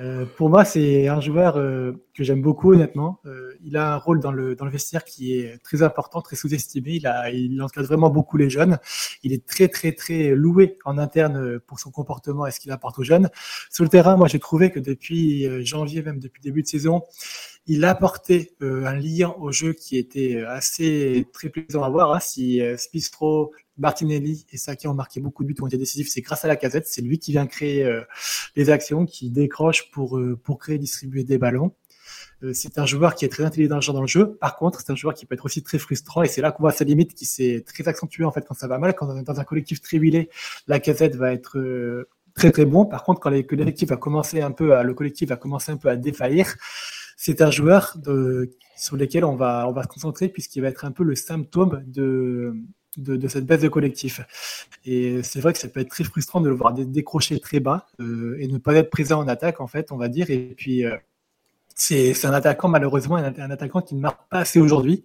Euh, 0.00 0.26
pour 0.36 0.50
moi, 0.50 0.64
c'est 0.64 1.06
un 1.06 1.20
joueur 1.20 1.56
euh, 1.56 1.92
que 2.12 2.24
j'aime 2.24 2.42
beaucoup, 2.42 2.72
honnêtement. 2.72 3.20
Euh, 3.24 3.54
il 3.62 3.76
a 3.76 3.94
un 3.94 3.96
rôle 3.96 4.18
dans 4.18 4.32
le, 4.32 4.56
dans 4.56 4.64
le 4.64 4.70
vestiaire 4.72 5.04
qui 5.04 5.38
est 5.38 5.62
très 5.62 5.84
important, 5.84 6.20
très 6.22 6.34
sous-estimé. 6.34 6.94
Il, 6.94 7.12
il 7.34 7.62
encadre 7.62 7.86
vraiment 7.86 8.10
beaucoup 8.10 8.36
les 8.36 8.50
jeunes. 8.50 8.78
Il 9.22 9.32
est 9.32 9.46
très, 9.46 9.68
très, 9.68 9.92
très 9.92 10.34
loué 10.34 10.76
en 10.84 10.98
interne 10.98 11.60
pour 11.60 11.78
son 11.78 11.92
comportement 11.92 12.46
et 12.46 12.50
ce 12.50 12.58
qu'il 12.58 12.72
apporte 12.72 12.98
aux 12.98 13.04
jeunes. 13.04 13.30
Sur 13.70 13.84
le 13.84 13.90
terrain, 13.90 14.16
moi, 14.16 14.26
j'ai 14.26 14.40
trouvé 14.40 14.72
que 14.72 14.80
depuis 14.80 15.64
janvier, 15.64 16.02
même 16.02 16.18
depuis 16.18 16.40
le 16.42 16.50
début 16.50 16.62
de 16.62 16.68
saison, 16.68 17.04
il 17.68 17.84
apportait 17.84 18.54
un 18.60 18.94
lien 18.94 19.34
au 19.38 19.52
jeu 19.52 19.72
qui 19.72 19.96
était 19.96 20.42
assez 20.46 21.26
très 21.32 21.48
plaisant 21.48 21.84
à 21.84 21.90
voir. 21.90 22.12
Hein. 22.12 22.20
Si 22.20 22.60
Spistro, 22.76 23.52
Martinelli 23.78 24.44
et 24.52 24.56
Saka 24.56 24.90
ont 24.90 24.94
marqué 24.94 25.20
beaucoup 25.20 25.44
de 25.44 25.48
buts, 25.48 25.56
ont 25.60 25.66
été 25.66 25.78
décisifs. 25.78 26.08
C'est 26.08 26.20
grâce 26.20 26.44
à 26.44 26.48
la 26.48 26.56
casette. 26.56 26.86
C'est 26.86 27.02
lui 27.02 27.18
qui 27.18 27.32
vient 27.32 27.46
créer 27.46 27.84
euh, 27.84 28.02
les 28.56 28.70
actions, 28.70 29.06
qui 29.06 29.30
décroche 29.30 29.90
pour, 29.90 30.18
euh, 30.18 30.38
pour 30.42 30.58
créer 30.58 30.76
et 30.76 30.78
distribuer 30.78 31.24
des 31.24 31.38
ballons. 31.38 31.72
Euh, 32.42 32.52
c'est 32.52 32.78
un 32.78 32.86
joueur 32.86 33.14
qui 33.14 33.24
est 33.24 33.28
très 33.28 33.44
intelligent 33.44 33.92
dans 33.92 34.00
le 34.00 34.06
jeu. 34.06 34.36
Par 34.36 34.56
contre, 34.56 34.80
c'est 34.80 34.90
un 34.90 34.96
joueur 34.96 35.14
qui 35.14 35.26
peut 35.26 35.34
être 35.34 35.44
aussi 35.44 35.62
très 35.62 35.78
frustrant 35.78 36.22
et 36.22 36.28
c'est 36.28 36.40
là 36.40 36.52
qu'on 36.52 36.62
voit 36.62 36.72
sa 36.72 36.84
limite 36.84 37.14
qui 37.14 37.26
s'est 37.26 37.64
très 37.66 37.86
accentuée 37.88 38.24
en 38.24 38.32
fait 38.32 38.44
quand 38.46 38.54
ça 38.54 38.66
va 38.66 38.78
mal. 38.78 38.94
Quand 38.94 39.08
on 39.08 39.18
est 39.18 39.22
dans 39.22 39.40
un 39.40 39.44
collectif 39.44 39.80
très 39.80 39.98
huilé, 39.98 40.28
la 40.66 40.80
casette 40.80 41.16
va 41.16 41.32
être 41.32 42.06
très 42.34 42.50
très 42.50 42.64
bon. 42.64 42.86
Par 42.86 43.04
contre, 43.04 43.20
quand 43.20 43.30
le 43.30 43.42
collectif 43.42 43.88
va 43.88 43.96
commencer 43.96 44.40
un 44.40 44.52
peu 44.52 44.74
à, 44.74 44.82
le 44.82 44.94
collectif 44.94 45.28
va 45.28 45.36
commencer 45.36 45.72
un 45.72 45.76
peu 45.76 45.88
à 45.88 45.96
défaillir, 45.96 46.54
c'est 47.20 47.42
un 47.42 47.50
joueur 47.50 47.96
de, 47.96 48.48
sur 48.76 48.96
lequel 48.96 49.24
on 49.24 49.34
va, 49.34 49.66
on 49.68 49.72
va 49.72 49.82
se 49.82 49.88
concentrer 49.88 50.28
puisqu'il 50.28 50.62
va 50.62 50.68
être 50.68 50.84
un 50.84 50.92
peu 50.92 51.02
le 51.02 51.16
symptôme 51.16 51.82
de, 51.84 52.54
de, 52.96 53.26
cette 53.26 53.44
baisse 53.44 53.60
de 53.60 53.68
collectif. 53.68 54.20
Et 54.84 55.20
c'est 55.24 55.40
vrai 55.40 55.52
que 55.52 55.58
ça 55.58 55.66
peut 55.68 55.80
être 55.80 55.90
très 55.90 56.04
frustrant 56.04 56.40
de 56.40 56.48
le 56.48 56.54
voir 56.54 56.72
décrocher 56.72 57.40
très 57.40 57.58
bas 57.58 57.88
euh, 58.00 58.36
et 58.38 58.46
ne 58.46 58.56
pas 58.58 58.72
être 58.74 58.88
présent 58.88 59.20
en 59.20 59.26
attaque, 59.26 59.60
en 59.60 59.66
fait, 59.66 59.90
on 59.90 59.96
va 59.96 60.08
dire. 60.08 60.30
Et 60.30 60.54
puis, 60.56 60.84
euh, 60.84 60.96
c'est 61.74 62.24
un 62.24 62.32
attaquant, 62.32 62.68
malheureusement, 62.68 63.16
un, 63.16 63.50
attaquant 63.50 63.82
qui 63.82 63.96
ne 63.96 64.00
marque 64.00 64.28
pas 64.30 64.38
assez 64.38 64.60
aujourd'hui. 64.60 65.02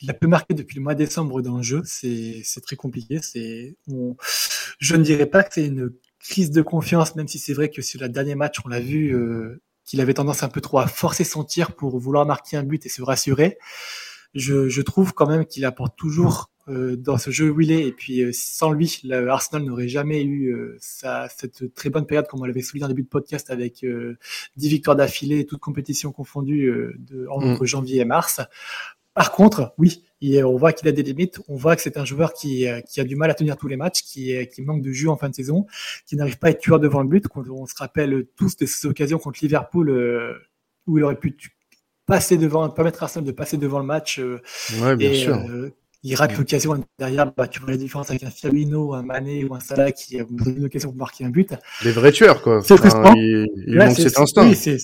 Il 0.00 0.10
a 0.10 0.14
peu 0.14 0.28
marqué 0.28 0.54
depuis 0.54 0.76
le 0.76 0.82
mois 0.82 0.94
de 0.94 1.04
décembre 1.04 1.42
dans 1.42 1.58
le 1.58 1.62
jeu. 1.62 1.82
C'est 1.84 2.42
très 2.62 2.76
compliqué. 2.76 3.20
C'est, 3.20 3.76
je 4.78 4.96
ne 4.96 5.02
dirais 5.02 5.26
pas 5.26 5.42
que 5.42 5.52
c'est 5.52 5.66
une 5.66 5.92
crise 6.20 6.50
de 6.50 6.62
confiance, 6.62 7.16
même 7.16 7.28
si 7.28 7.38
c'est 7.38 7.52
vrai 7.52 7.68
que 7.68 7.82
sur 7.82 8.00
le 8.00 8.08
dernier 8.08 8.34
match, 8.34 8.60
on 8.64 8.68
l'a 8.68 8.80
vu 8.80 9.14
euh, 9.14 9.60
qu'il 9.90 10.00
avait 10.00 10.14
tendance 10.14 10.44
un 10.44 10.48
peu 10.48 10.60
trop 10.60 10.78
à 10.78 10.86
forcer 10.86 11.24
son 11.24 11.42
tir 11.42 11.72
pour 11.72 11.98
vouloir 11.98 12.24
marquer 12.24 12.56
un 12.56 12.62
but 12.62 12.86
et 12.86 12.88
se 12.88 13.02
rassurer. 13.02 13.58
Je, 14.34 14.68
je 14.68 14.82
trouve 14.82 15.12
quand 15.12 15.26
même 15.26 15.44
qu'il 15.44 15.64
apporte 15.64 15.98
toujours 15.98 16.48
euh, 16.68 16.94
dans 16.94 17.18
ce 17.18 17.32
jeu 17.32 17.50
où 17.50 17.60
il 17.60 17.72
est. 17.72 17.88
Et 17.88 17.90
puis 17.90 18.22
euh, 18.22 18.30
sans 18.32 18.70
lui, 18.70 19.02
Arsenal 19.10 19.64
n'aurait 19.66 19.88
jamais 19.88 20.22
eu 20.22 20.54
euh, 20.54 20.76
cette 20.78 21.74
très 21.74 21.90
bonne 21.90 22.06
période 22.06 22.28
comme 22.28 22.40
on 22.40 22.44
l'avait 22.44 22.62
souligné 22.62 22.84
en 22.84 22.88
début 22.88 23.02
de 23.02 23.08
podcast 23.08 23.50
avec 23.50 23.84
10 24.56 24.68
victoires 24.68 24.94
d'affilée, 24.94 25.44
toutes 25.44 25.58
compétitions 25.58 26.12
confondues 26.12 26.72
de, 26.98 27.26
entre 27.28 27.64
mm. 27.64 27.66
janvier 27.66 28.00
et 28.00 28.04
mars. 28.04 28.40
Par 29.14 29.32
contre, 29.32 29.74
oui, 29.78 30.04
on 30.22 30.56
voit 30.56 30.72
qu'il 30.72 30.88
a 30.88 30.92
des 30.92 31.02
limites. 31.02 31.40
On 31.48 31.56
voit 31.56 31.76
que 31.76 31.82
c'est 31.82 31.96
un 31.96 32.04
joueur 32.04 32.32
qui, 32.32 32.66
qui, 32.88 33.00
a 33.00 33.04
du 33.04 33.16
mal 33.16 33.30
à 33.30 33.34
tenir 33.34 33.56
tous 33.56 33.68
les 33.68 33.76
matchs, 33.76 34.02
qui, 34.02 34.34
qui 34.48 34.62
manque 34.62 34.82
de 34.82 34.92
jus 34.92 35.08
en 35.08 35.16
fin 35.16 35.28
de 35.28 35.34
saison, 35.34 35.66
qui 36.06 36.16
n'arrive 36.16 36.38
pas 36.38 36.48
à 36.48 36.50
être 36.50 36.60
tueur 36.60 36.78
devant 36.78 37.02
le 37.02 37.08
but. 37.08 37.26
On, 37.34 37.66
se 37.66 37.74
rappelle 37.76 38.26
tous 38.36 38.56
de 38.56 38.66
ces 38.66 38.86
occasions 38.86 39.18
contre 39.18 39.40
Liverpool 39.42 40.38
où 40.86 40.98
il 40.98 41.04
aurait 41.04 41.18
pu 41.18 41.36
passer 42.06 42.38
devant, 42.38 42.68
permettre 42.70 43.02
à 43.02 43.06
Arsenal 43.06 43.26
de 43.26 43.32
passer 43.32 43.56
devant 43.56 43.78
le 43.78 43.86
match. 43.86 44.20
ouais, 44.80 44.96
bien 44.96 45.14
sûr 45.14 45.38
il 46.02 46.14
rate 46.14 46.36
l'occasion 46.36 46.82
derrière, 46.98 47.32
bah, 47.36 47.46
tu 47.46 47.60
vois 47.60 47.70
la 47.70 47.76
différence 47.76 48.10
avec 48.10 48.22
un 48.22 48.30
Fabino, 48.30 48.94
un 48.94 49.02
Mané 49.02 49.44
ou 49.44 49.54
un 49.54 49.60
Salah 49.60 49.92
qui 49.92 50.18
a 50.18 50.24
une 50.46 50.64
occasion 50.64 50.90
pour 50.90 50.98
marquer 50.98 51.24
un 51.24 51.30
but. 51.30 51.54
Des 51.82 51.92
vrais 51.92 52.12
tueurs, 52.12 52.42
quoi. 52.42 52.62
C'est 52.64 52.74
enfin, 52.74 53.12
il, 53.16 53.46
il 53.66 53.76
manque 53.76 53.96
cet 53.96 54.18
instinct. 54.18 54.48
Oui, 54.48 54.78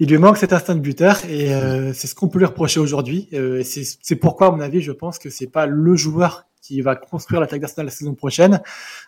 il 0.00 0.08
lui 0.08 0.18
manque 0.18 0.38
cet 0.38 0.52
instinct 0.52 0.74
de 0.74 0.80
buteur 0.80 1.24
et 1.28 1.54
euh, 1.54 1.92
c'est 1.92 2.06
ce 2.06 2.14
qu'on 2.14 2.28
peut 2.28 2.38
lui 2.38 2.46
reprocher 2.46 2.80
aujourd'hui. 2.80 3.28
Euh, 3.32 3.62
c'est 3.64 4.16
pourquoi, 4.16 4.48
à 4.48 4.50
mon 4.50 4.60
avis, 4.60 4.80
je 4.80 4.92
pense 4.92 5.18
que 5.18 5.30
c'est 5.30 5.46
pas 5.46 5.66
le 5.66 5.96
joueur 5.96 6.46
qui 6.60 6.80
va 6.80 6.96
construire 6.96 7.40
l'attaque 7.40 7.60
d'Arsenal 7.60 7.86
la 7.86 7.92
saison 7.92 8.14
prochaine. 8.14 8.60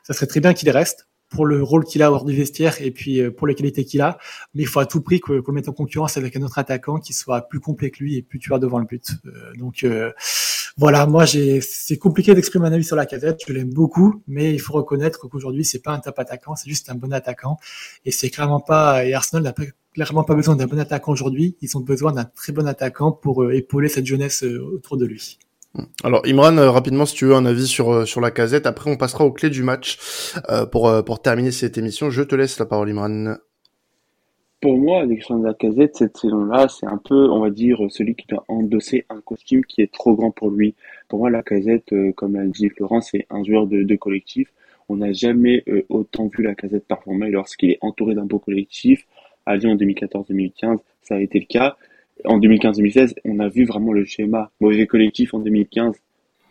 Ça 0.05 0.12
serait 0.12 0.27
très 0.27 0.40
bien 0.40 0.55
qu'il 0.55 0.70
reste 0.70 1.09
pour 1.29 1.46
le 1.46 1.62
rôle 1.62 1.85
qu'il 1.85 2.03
a 2.03 2.12
hors 2.12 2.25
du 2.25 2.35
vestiaire 2.35 2.81
et 2.81 2.90
puis 2.90 3.20
euh, 3.20 3.31
pour 3.31 3.46
les 3.46 3.55
qualités 3.55 3.85
qu'il 3.85 4.01
a. 4.01 4.18
Mais 4.55 4.62
il 4.62 4.66
faut 4.66 4.81
à 4.81 4.87
tout 4.87 5.01
prix 5.01 5.20
qu'on 5.20 5.35
le 5.35 5.53
mette 5.53 5.68
en 5.68 5.72
concurrence 5.72 6.16
avec 6.16 6.37
un 6.37 6.42
autre 6.42 6.59
attaquant 6.59 6.99
qui 6.99 7.12
soit 7.12 7.42
plus 7.49 7.61
complet 7.61 7.90
que 7.90 8.03
lui 8.03 8.16
et 8.16 8.22
plus 8.22 8.38
tueur 8.38 8.61
devant 8.61 8.79
le 8.79 8.85
but. 8.85 9.11
Euh, 9.27 9.53
donc 9.59 9.83
euh, 9.85 10.12
voilà, 10.77 11.07
moi 11.07 11.25
c'est 11.27 11.99
compliqué 11.99 12.35
d'exprimer 12.35 12.67
un 12.67 12.73
avis 12.73 12.85
sur 12.85 12.97
la 12.97 13.07
casette. 13.07 13.41
Je 13.47 13.53
l'aime 13.53 13.73
beaucoup, 13.73 14.23
mais 14.27 14.53
il 14.53 14.61
faut 14.61 14.75
reconnaître 14.75 15.29
qu'aujourd'hui 15.29 15.65
c'est 15.65 15.83
pas 15.83 15.93
un 15.93 16.01
top 16.01 16.19
attaquant, 16.19 16.55
c'est 16.55 16.69
juste 16.69 16.91
un 16.91 16.95
bon 16.95 17.12
attaquant. 17.12 17.57
Et 18.05 18.11
c'est 18.11 18.31
clairement 18.31 18.61
pas. 18.61 19.05
Et 19.05 19.15
Arsenal 19.15 19.43
n'a 19.43 19.55
clairement 19.95 20.25
pas 20.25 20.35
besoin 20.35 20.57
d'un 20.57 20.67
bon 20.67 20.79
attaquant 20.79 21.12
aujourd'hui. 21.12 21.57
Ils 21.62 21.77
ont 21.77 21.81
besoin 21.81 22.12
d'un 22.12 22.25
très 22.25 22.53
bon 22.53 22.67
attaquant 22.67 23.12
pour 23.12 23.51
épauler 23.51 23.89
cette 23.89 24.07
jeunesse 24.07 24.43
autour 24.43 24.99
de 24.99 25.07
lui. 25.07 25.39
Alors 26.05 26.23
Imran, 26.27 26.57
euh, 26.59 26.71
rapidement, 26.71 27.07
si 27.07 27.15
tu 27.15 27.27
veux 27.27 27.35
un 27.35 27.47
avis 27.47 27.67
sur 27.67 27.93
euh, 27.93 28.05
sur 28.05 28.21
la 28.21 28.31
casette. 28.31 28.67
Après, 28.67 28.91
on 28.91 28.97
passera 28.97 29.25
aux 29.25 29.33
clés 29.33 29.51
du 29.51 29.62
match 29.62 29.99
euh, 30.51 30.67
pour 30.67 30.93
pour 31.05 31.21
terminer 31.21 31.53
cette 31.53 31.79
émission. 31.79 32.11
Je 32.11 32.23
te 32.23 32.35
laisse 32.35 32.59
la 32.59 32.67
parole, 32.67 32.91
Imran. 32.91 33.37
Pour 34.61 34.79
moi, 34.79 35.03
Alexandre 35.03 35.45
Lacazette, 35.45 35.97
cette 35.97 36.16
saison-là, 36.16 36.66
c'est 36.69 36.87
un 36.87 36.97
peu, 36.97 37.31
on 37.31 37.40
va 37.40 37.51
dire, 37.51 37.79
celui 37.90 38.14
qui 38.14 38.27
doit 38.27 38.45
endosser 38.49 39.05
un 39.11 39.21
costume 39.21 39.64
qui 39.64 39.83
est 39.83 39.92
trop 39.92 40.14
grand 40.14 40.31
pour 40.31 40.51
lui. 40.51 40.75
Pour 41.09 41.21
moi, 41.21 41.31
Lacazette, 41.31 41.95
comme 42.16 42.35
l'a 42.35 42.47
dit 42.47 42.69
Florent, 42.71 43.01
c'est 43.01 43.27
un 43.31 43.45
joueur 43.45 43.66
de, 43.66 43.97
collectif. 43.97 44.49
On 44.88 44.97
n'a 44.97 45.12
jamais 45.12 45.62
autant 45.88 46.29
vu 46.29 46.42
Lacazette 46.42 46.87
performer 46.87 47.31
lorsqu'il 47.31 47.73
est 47.73 47.79
entouré 47.83 48.14
d'un 48.14 48.25
beau 48.25 48.38
collectif. 48.38 49.07
À 49.45 49.57
Lyon 49.57 49.73
en 49.73 49.77
2014-2015, 49.77 50.79
ça 51.03 51.16
a 51.16 51.21
été 51.21 51.38
le 51.38 51.47
cas 51.47 51.77
en 52.25 52.38
2015-2016, 52.38 53.14
on 53.25 53.38
a 53.40 53.49
vu 53.49 53.64
vraiment 53.64 53.92
le 53.92 54.05
schéma 54.05 54.51
mauvais 54.61 54.87
collectif 54.87 55.35
en 55.35 55.38
2015. 55.40 55.97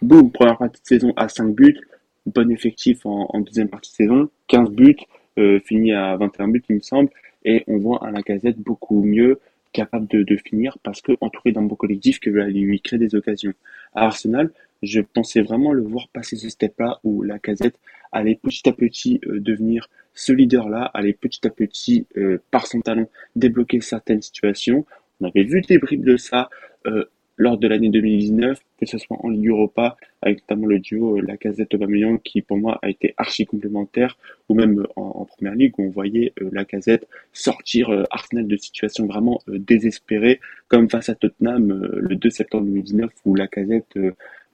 Boum, 0.01 0.31
première 0.31 0.57
partie 0.57 0.81
de 0.81 0.87
saison 0.87 1.13
à 1.15 1.27
5 1.27 1.55
buts, 1.55 1.79
bon 2.25 2.51
effectif 2.51 3.05
en, 3.05 3.39
deuxième 3.39 3.69
partie 3.69 3.91
de 3.91 3.95
saison, 3.95 4.29
15 4.47 4.69
buts, 4.71 4.97
euh, 5.37 5.59
fini 5.59 5.93
à 5.93 6.15
21 6.17 6.49
buts 6.49 6.63
il 6.69 6.75
me 6.75 6.81
semble, 6.81 7.09
et 7.45 7.63
on 7.67 7.77
voit 7.77 8.05
un 8.05 8.12
Lacazette 8.12 8.60
beaucoup 8.60 9.01
mieux 9.01 9.39
capable 9.71 10.08
de, 10.08 10.23
de 10.23 10.36
finir 10.38 10.77
parce 10.84 11.01
que 11.01 11.13
entouré 11.21 11.51
d'un 11.51 11.63
beau 11.63 11.75
collectif 11.75 12.19
que 12.19 12.29
va 12.29 12.45
lui 12.47 12.81
créer 12.81 12.99
des 12.99 13.15
occasions. 13.15 13.53
À 13.93 14.05
Arsenal, 14.05 14.51
je 14.81 15.01
pensais 15.01 15.41
vraiment 15.41 15.73
le 15.73 15.84
voir 15.84 16.08
passer 16.10 16.36
ce 16.36 16.49
step-là 16.49 16.99
où 17.03 17.23
Lacazette 17.23 17.79
allait 18.12 18.39
petit 18.41 18.67
à 18.69 18.71
petit 18.71 19.19
euh, 19.27 19.39
devenir 19.39 19.89
ce 20.13 20.31
leader-là, 20.31 20.89
allait 20.93 21.13
petit 21.13 21.45
à 21.45 21.49
petit, 21.49 22.08
euh, 22.17 22.41
par 22.51 22.67
son 22.67 22.81
talent, 22.81 23.08
débloquer 23.36 23.81
certaines 23.81 24.21
situations. 24.21 24.86
On 25.19 25.27
avait 25.27 25.43
vu 25.43 25.62
des 25.62 25.77
bribes 25.77 26.05
de 26.05 26.17
ça 26.17 26.49
euh, 26.88 27.05
lors 27.37 27.57
de 27.57 27.67
l'année 27.67 27.89
2019, 27.89 28.59
que 28.79 28.85
ce 28.85 28.97
soit 28.97 29.17
en 29.23 29.29
Ligue 29.29 29.49
Europa, 29.49 29.97
avec 30.21 30.41
notamment 30.41 30.67
le 30.67 30.79
duo 30.79 31.17
euh, 31.17 31.21
Lacazette-Aubameyang, 31.21 32.21
qui 32.21 32.41
pour 32.41 32.57
moi 32.57 32.79
a 32.81 32.89
été 32.89 33.13
archi 33.17 33.45
complémentaire, 33.45 34.17
ou 34.49 34.55
même 34.55 34.85
en, 34.95 35.25
Première 35.25 35.55
Ligue, 35.55 35.73
où 35.77 35.83
on 35.83 35.89
voyait 35.89 36.33
euh, 36.41 36.49
Lacazette 36.51 37.07
sortir 37.33 38.05
Arsenal 38.09 38.47
de 38.47 38.57
situations 38.57 39.05
vraiment 39.05 39.41
désespérées, 39.47 40.39
comme 40.67 40.89
face 40.89 41.09
à 41.09 41.15
Tottenham 41.15 41.89
le 41.93 42.15
2 42.15 42.29
septembre 42.29 42.65
2019, 42.65 43.11
où 43.25 43.35
Lacazette 43.35 43.97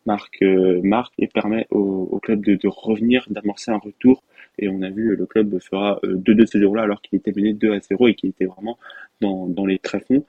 marque, 0.05 0.41
marque 0.83 1.13
et 1.19 1.27
permet 1.27 1.67
au, 1.69 2.19
club 2.19 2.41
de, 2.43 2.57
revenir, 2.67 3.25
d'amorcer 3.29 3.71
un 3.71 3.77
retour 3.77 4.23
et 4.57 4.67
on 4.69 4.81
a 4.81 4.89
vu 4.89 5.15
le 5.15 5.25
club 5.25 5.59
fera 5.59 5.99
2-2 6.03 6.45
ce 6.45 6.59
jour-là 6.59 6.83
alors 6.83 7.01
qu'il 7.01 7.17
était 7.17 7.31
mené 7.35 7.53
2 7.53 7.73
à 7.73 7.79
0 7.79 8.07
et 8.07 8.15
qu'il 8.15 8.29
était 8.29 8.45
vraiment 8.45 8.77
dans 9.21 9.65
les 9.65 9.77
tréfonds. 9.77 10.25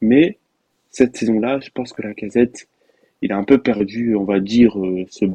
Mais 0.00 0.38
cette 0.90 1.16
saison-là, 1.16 1.60
je 1.60 1.70
pense 1.70 1.92
que 1.92 2.02
la 2.02 2.14
casette, 2.14 2.68
il 3.22 3.32
a 3.32 3.36
un 3.36 3.44
peu 3.44 3.58
perdu, 3.58 4.14
on 4.14 4.24
va 4.24 4.40
dire, 4.40 4.78
euh, 4.78 5.04
ce, 5.10 5.26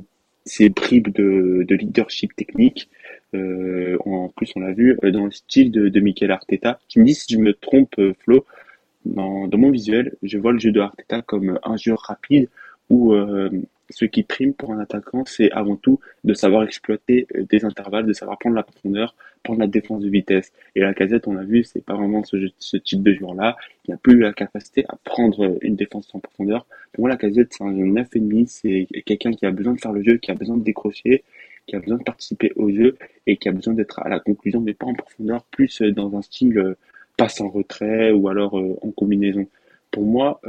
ses 0.46 0.70
bribes 0.70 1.10
de, 1.10 1.64
de 1.68 1.76
leadership 1.76 2.36
technique. 2.36 2.90
Euh, 3.34 3.98
en 4.06 4.30
plus, 4.30 4.52
on 4.56 4.60
l'a 4.60 4.74
vu 4.74 4.98
euh, 5.04 5.12
dans 5.12 5.26
le 5.26 5.32
style 5.32 5.72
de, 5.72 5.90
de 5.90 6.00
Michael 6.00 6.32
Arteta. 6.32 6.80
Tu 6.88 7.00
me 7.00 7.06
dis 7.06 7.16
si 7.16 7.34
je 7.34 7.40
me 7.40 7.54
trompe, 7.54 7.94
euh, 8.00 8.14
Flo. 8.24 8.46
Dans, 9.06 9.50
dans 9.50 9.58
mon 9.58 9.70
visuel, 9.70 10.16
je 10.24 10.38
vois 10.38 10.54
le 10.54 10.60
jeu 10.60 10.72
de 10.72 10.80
Arteta 10.80 11.22
comme 11.22 11.60
un 11.64 11.76
jeu 11.76 11.94
rapide 11.94 12.48
où 12.90 13.14
euh, 13.14 13.50
ce 13.94 14.06
qui 14.06 14.24
prime 14.24 14.54
pour 14.54 14.72
un 14.74 14.80
attaquant, 14.80 15.24
c'est 15.26 15.52
avant 15.52 15.76
tout 15.76 16.00
de 16.24 16.34
savoir 16.34 16.64
exploiter 16.64 17.28
euh, 17.36 17.44
des 17.50 17.64
intervalles, 17.64 18.06
de 18.06 18.14
savoir 18.14 18.38
prendre 18.40 18.56
la 18.56 18.64
profondeur, 18.64 19.16
prendre 19.44 19.60
la 19.60 19.68
défense 19.68 20.02
de 20.02 20.10
vitesse. 20.10 20.52
Et 20.76 20.82
la 20.82 20.94
casette, 20.94 21.28
on 21.28 21.38
a 21.38 21.44
vu, 21.44 21.64
c'est 21.64 21.84
pas 21.86 21.96
vraiment 21.96 22.24
ce, 22.24 22.38
ce 22.58 22.78
type 22.78 23.04
de 23.04 23.14
joueur-là. 23.14 23.56
Il 23.86 23.92
n'a 23.92 23.98
plus 23.98 24.20
la 24.20 24.34
capacité 24.34 24.86
à 24.90 24.98
prendre 25.04 25.58
une 25.62 25.76
défense 25.76 26.10
en 26.14 26.20
profondeur. 26.20 26.66
Pour 26.94 27.04
moi, 27.04 27.10
la 27.10 27.18
casette, 27.18 27.54
c'est 27.54 27.64
un 27.64 27.72
demi, 27.72 28.48
c'est 28.48 28.88
quelqu'un 29.06 29.32
qui 29.32 29.46
a 29.46 29.52
besoin 29.52 29.74
de 29.74 29.80
faire 29.80 29.94
le 29.94 30.04
jeu, 30.04 30.18
qui 30.18 30.32
a 30.32 30.36
besoin 30.36 30.58
de 30.58 30.64
décrocher, 30.64 31.24
qui 31.68 31.76
a 31.76 31.80
besoin 31.80 31.98
de 31.98 32.04
participer 32.04 32.52
au 32.56 32.70
jeu 32.72 32.98
et 33.28 33.38
qui 33.38 33.48
a 33.48 33.52
besoin 33.52 33.74
d'être 33.74 34.00
à 34.00 34.10
la 34.10 34.20
conclusion, 34.20 34.60
mais 34.60 34.74
pas 34.74 34.88
en 34.88 34.94
profondeur, 34.94 35.44
plus 35.52 35.82
euh, 35.82 35.92
dans 35.92 36.16
un 36.18 36.22
style 36.22 36.58
euh, 36.58 36.78
passe 37.16 37.42
en 37.42 37.50
retrait 37.50 38.12
ou 38.12 38.28
alors 38.28 38.56
en 38.56 38.90
combinaison. 38.90 39.46
Pour 39.92 40.04
moi, 40.04 40.42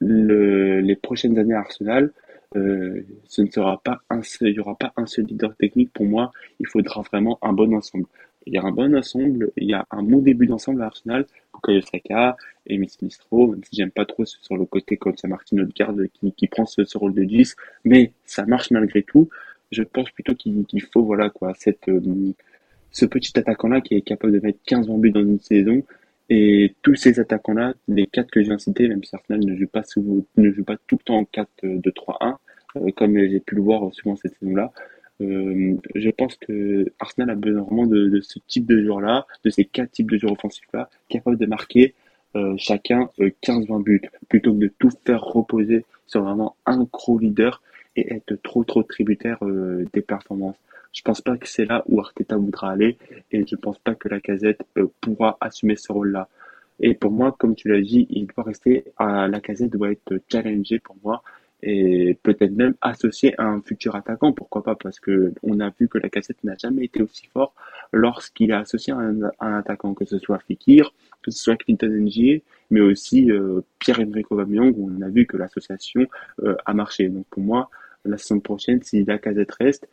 le, 0.00 0.80
les 0.80 0.96
prochaines 0.96 1.38
années 1.38 1.54
à 1.54 1.60
Arsenal, 1.60 2.10
euh, 2.56 3.06
ce 3.26 3.42
ne 3.42 3.50
sera 3.50 3.80
pas 3.82 4.00
un 4.10 4.22
seul, 4.22 4.48
il 4.48 4.54
y 4.56 4.60
aura 4.60 4.76
pas 4.76 4.92
un 4.96 5.06
seul 5.06 5.26
leader 5.26 5.54
technique. 5.56 5.92
Pour 5.92 6.06
moi, 6.06 6.32
il 6.58 6.66
faudra 6.66 7.02
vraiment 7.02 7.38
un 7.42 7.52
bon 7.52 7.74
ensemble. 7.74 8.06
Il 8.46 8.54
y 8.54 8.58
a 8.58 8.62
un 8.62 8.72
bon 8.72 8.96
ensemble, 8.96 9.52
il 9.56 9.68
y 9.68 9.74
a 9.74 9.86
un 9.90 10.02
bon 10.02 10.18
début 10.18 10.46
d'ensemble 10.46 10.82
à 10.82 10.86
Arsenal. 10.86 11.26
Bukayo 11.54 11.80
Saka, 11.82 12.36
Emi 12.66 12.88
Smith-Rowe, 12.88 13.52
même 13.52 13.64
si 13.64 13.76
j'aime 13.76 13.90
pas 13.90 14.06
trop 14.06 14.24
sur 14.24 14.56
le 14.56 14.64
côté 14.64 14.96
comme 14.96 15.16
ça 15.16 15.28
Martin 15.28 15.58
Odegaard 15.58 15.94
qui, 16.12 16.32
qui 16.32 16.48
prend 16.48 16.66
ce, 16.66 16.84
ce, 16.84 16.96
rôle 16.98 17.14
de 17.14 17.24
10, 17.24 17.54
mais 17.84 18.12
ça 18.24 18.46
marche 18.46 18.70
malgré 18.70 19.02
tout. 19.02 19.28
Je 19.70 19.82
pense 19.82 20.10
plutôt 20.10 20.34
qu'il 20.34 20.82
faut 20.92 21.04
voilà 21.04 21.30
quoi 21.30 21.52
cette 21.54 21.88
euh, 21.88 22.00
ce 22.90 23.06
petit 23.06 23.38
attaquant 23.38 23.68
là 23.68 23.80
qui 23.80 23.94
est 23.94 24.00
capable 24.00 24.32
de 24.32 24.40
mettre 24.40 24.58
15 24.66 24.88
buts 24.88 25.12
dans 25.12 25.20
une 25.20 25.38
saison 25.38 25.84
et 26.30 26.76
tous 26.82 26.94
ces 26.94 27.18
attaquants-là, 27.18 27.74
les 27.88 28.06
quatre 28.06 28.30
que 28.30 28.40
j'ai 28.42 28.56
cités, 28.58 28.86
même 28.86 29.02
si 29.02 29.16
Arsenal 29.16 29.44
ne 29.44 29.56
joue 29.56 29.66
pas, 29.66 29.82
ne 30.36 30.52
joue 30.52 30.62
pas 30.64 30.76
tout 30.86 30.96
le 30.96 31.04
temps 31.04 31.18
en 31.18 31.24
4-2-3-1, 31.24 32.36
euh, 32.76 32.90
comme 32.96 33.18
j'ai 33.18 33.40
pu 33.40 33.56
le 33.56 33.62
voir 33.62 33.92
souvent 33.92 34.14
cette 34.14 34.36
saison-là, 34.38 34.72
euh, 35.22 35.74
je 35.96 36.10
pense 36.10 36.36
que 36.36 36.92
Arsenal 37.00 37.30
a 37.30 37.34
besoin 37.34 37.62
vraiment 37.62 37.86
de, 37.86 38.20
ce 38.22 38.38
type 38.46 38.64
de 38.66 38.80
joueur-là, 38.80 39.26
de 39.44 39.50
ces 39.50 39.64
quatre 39.64 39.90
types 39.90 40.08
de 40.08 40.18
joueurs 40.18 40.34
offensifs-là, 40.34 40.88
capables 41.08 41.36
de 41.36 41.46
marquer 41.46 41.94
euh, 42.36 42.54
chacun 42.58 43.10
15-20 43.18 43.82
buts, 43.82 44.02
plutôt 44.28 44.54
que 44.54 44.58
de 44.58 44.72
tout 44.78 44.90
faire 45.04 45.22
reposer 45.22 45.84
sur 46.06 46.22
vraiment 46.22 46.54
un 46.64 46.84
gros 46.92 47.18
leader 47.18 47.60
et 47.96 48.14
être 48.14 48.36
trop 48.36 48.62
trop 48.62 48.84
tributaire 48.84 49.40
des 49.92 50.00
performances. 50.00 50.56
Je 50.92 51.02
pense 51.02 51.20
pas 51.20 51.36
que 51.36 51.48
c'est 51.48 51.64
là 51.64 51.84
où 51.86 52.00
Arteta 52.00 52.36
voudra 52.36 52.72
aller 52.72 52.98
et 53.30 53.46
je 53.46 53.56
pense 53.56 53.78
pas 53.78 53.94
que 53.94 54.08
la 54.08 54.20
casette 54.20 54.62
euh, 54.76 54.86
pourra 55.00 55.36
assumer 55.40 55.76
ce 55.76 55.92
rôle-là. 55.92 56.28
Et 56.80 56.94
pour 56.94 57.12
moi, 57.12 57.36
comme 57.38 57.54
tu 57.54 57.68
l'as 57.68 57.80
dit, 57.80 58.06
il 58.10 58.26
doit 58.26 58.44
rester 58.44 58.84
à 58.96 59.28
la 59.28 59.40
casette, 59.40 59.70
doit 59.70 59.92
être 59.92 60.20
challengé 60.30 60.78
pour 60.78 60.96
moi 61.04 61.22
et 61.62 62.16
peut-être 62.22 62.52
même 62.52 62.74
associé 62.80 63.38
à 63.38 63.44
un 63.44 63.60
futur 63.60 63.94
attaquant, 63.94 64.32
pourquoi 64.32 64.62
pas, 64.62 64.74
parce 64.74 64.98
que 64.98 65.34
on 65.42 65.60
a 65.60 65.70
vu 65.78 65.88
que 65.88 65.98
la 65.98 66.08
cassette 66.08 66.42
n'a 66.42 66.56
jamais 66.56 66.84
été 66.84 67.02
aussi 67.02 67.26
fort 67.26 67.54
lorsqu'il 67.92 68.50
est 68.50 68.54
associé 68.54 68.92
à 68.92 68.96
un, 68.96 69.30
attaquant, 69.58 69.94
que 69.94 70.04
ce 70.04 70.18
soit 70.18 70.38
Fikir, 70.38 70.94
que 71.22 71.30
ce 71.30 71.38
soit 71.38 71.56
Clinton 71.56 71.90
NG, 71.90 72.42
mais 72.70 72.80
aussi 72.80 73.30
euh, 73.30 73.60
Pierre-Emerick 73.78 74.30
Aubameyang, 74.32 74.72
où 74.76 74.90
on 74.90 75.02
a 75.02 75.08
vu 75.08 75.26
que 75.26 75.36
l'association 75.36 76.06
euh, 76.42 76.56
a 76.64 76.72
marché. 76.72 77.08
Donc 77.08 77.26
pour 77.28 77.42
moi, 77.42 77.68
la 78.04 78.16
saison 78.16 78.40
prochaine, 78.40 78.82
si 78.82 79.04
la 79.04 79.18
casette 79.18 79.52
reste, 79.52 79.86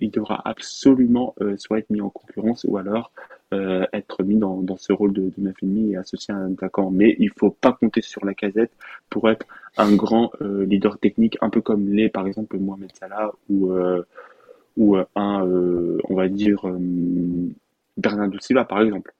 il 0.00 0.10
devra 0.10 0.40
absolument 0.44 1.34
soit 1.56 1.78
être 1.78 1.90
mis 1.90 2.00
en 2.00 2.10
concurrence 2.10 2.64
ou 2.68 2.76
alors 2.76 3.12
être 3.52 4.22
mis 4.22 4.36
dans, 4.36 4.62
dans 4.62 4.76
ce 4.76 4.92
rôle 4.92 5.12
de, 5.12 5.32
de 5.36 5.50
9,5 5.50 5.92
et 5.92 5.96
associé 5.96 6.34
à 6.34 6.36
un 6.36 6.52
attaquant. 6.52 6.90
Mais 6.90 7.16
il 7.18 7.30
faut 7.30 7.50
pas 7.50 7.72
compter 7.72 8.02
sur 8.02 8.24
la 8.24 8.34
casette 8.34 8.72
pour 9.08 9.28
être 9.30 9.46
un 9.76 9.94
grand 9.94 10.32
leader 10.40 10.98
technique, 10.98 11.38
un 11.40 11.50
peu 11.50 11.60
comme 11.60 11.92
l'est 11.92 12.10
par 12.10 12.26
exemple 12.26 12.58
Mohamed 12.58 12.90
Salah 12.94 13.32
ou 13.48 13.72
ou 14.76 14.96
un, 14.96 15.06
on 16.08 16.14
va 16.14 16.28
dire, 16.28 16.64
Bernardo 17.96 18.38
Silva 18.40 18.64
par 18.64 18.82
exemple. 18.82 19.12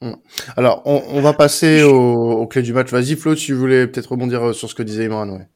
Hmm. 0.00 0.14
Alors, 0.56 0.82
on, 0.84 1.20
va 1.20 1.32
passer 1.32 1.82
aux, 1.82 2.46
clés 2.46 2.62
du 2.62 2.72
match. 2.72 2.90
Vas-y, 2.90 3.16
Flo, 3.16 3.34
tu 3.34 3.54
voulais 3.54 3.86
peut-être 3.86 4.10
rebondir 4.12 4.48
euh, 4.48 4.52
sur 4.52 4.68
ce 4.68 4.74
que 4.74 4.82
disait 4.82 5.06
Imran. 5.06 5.28
Ouais. 5.30 5.46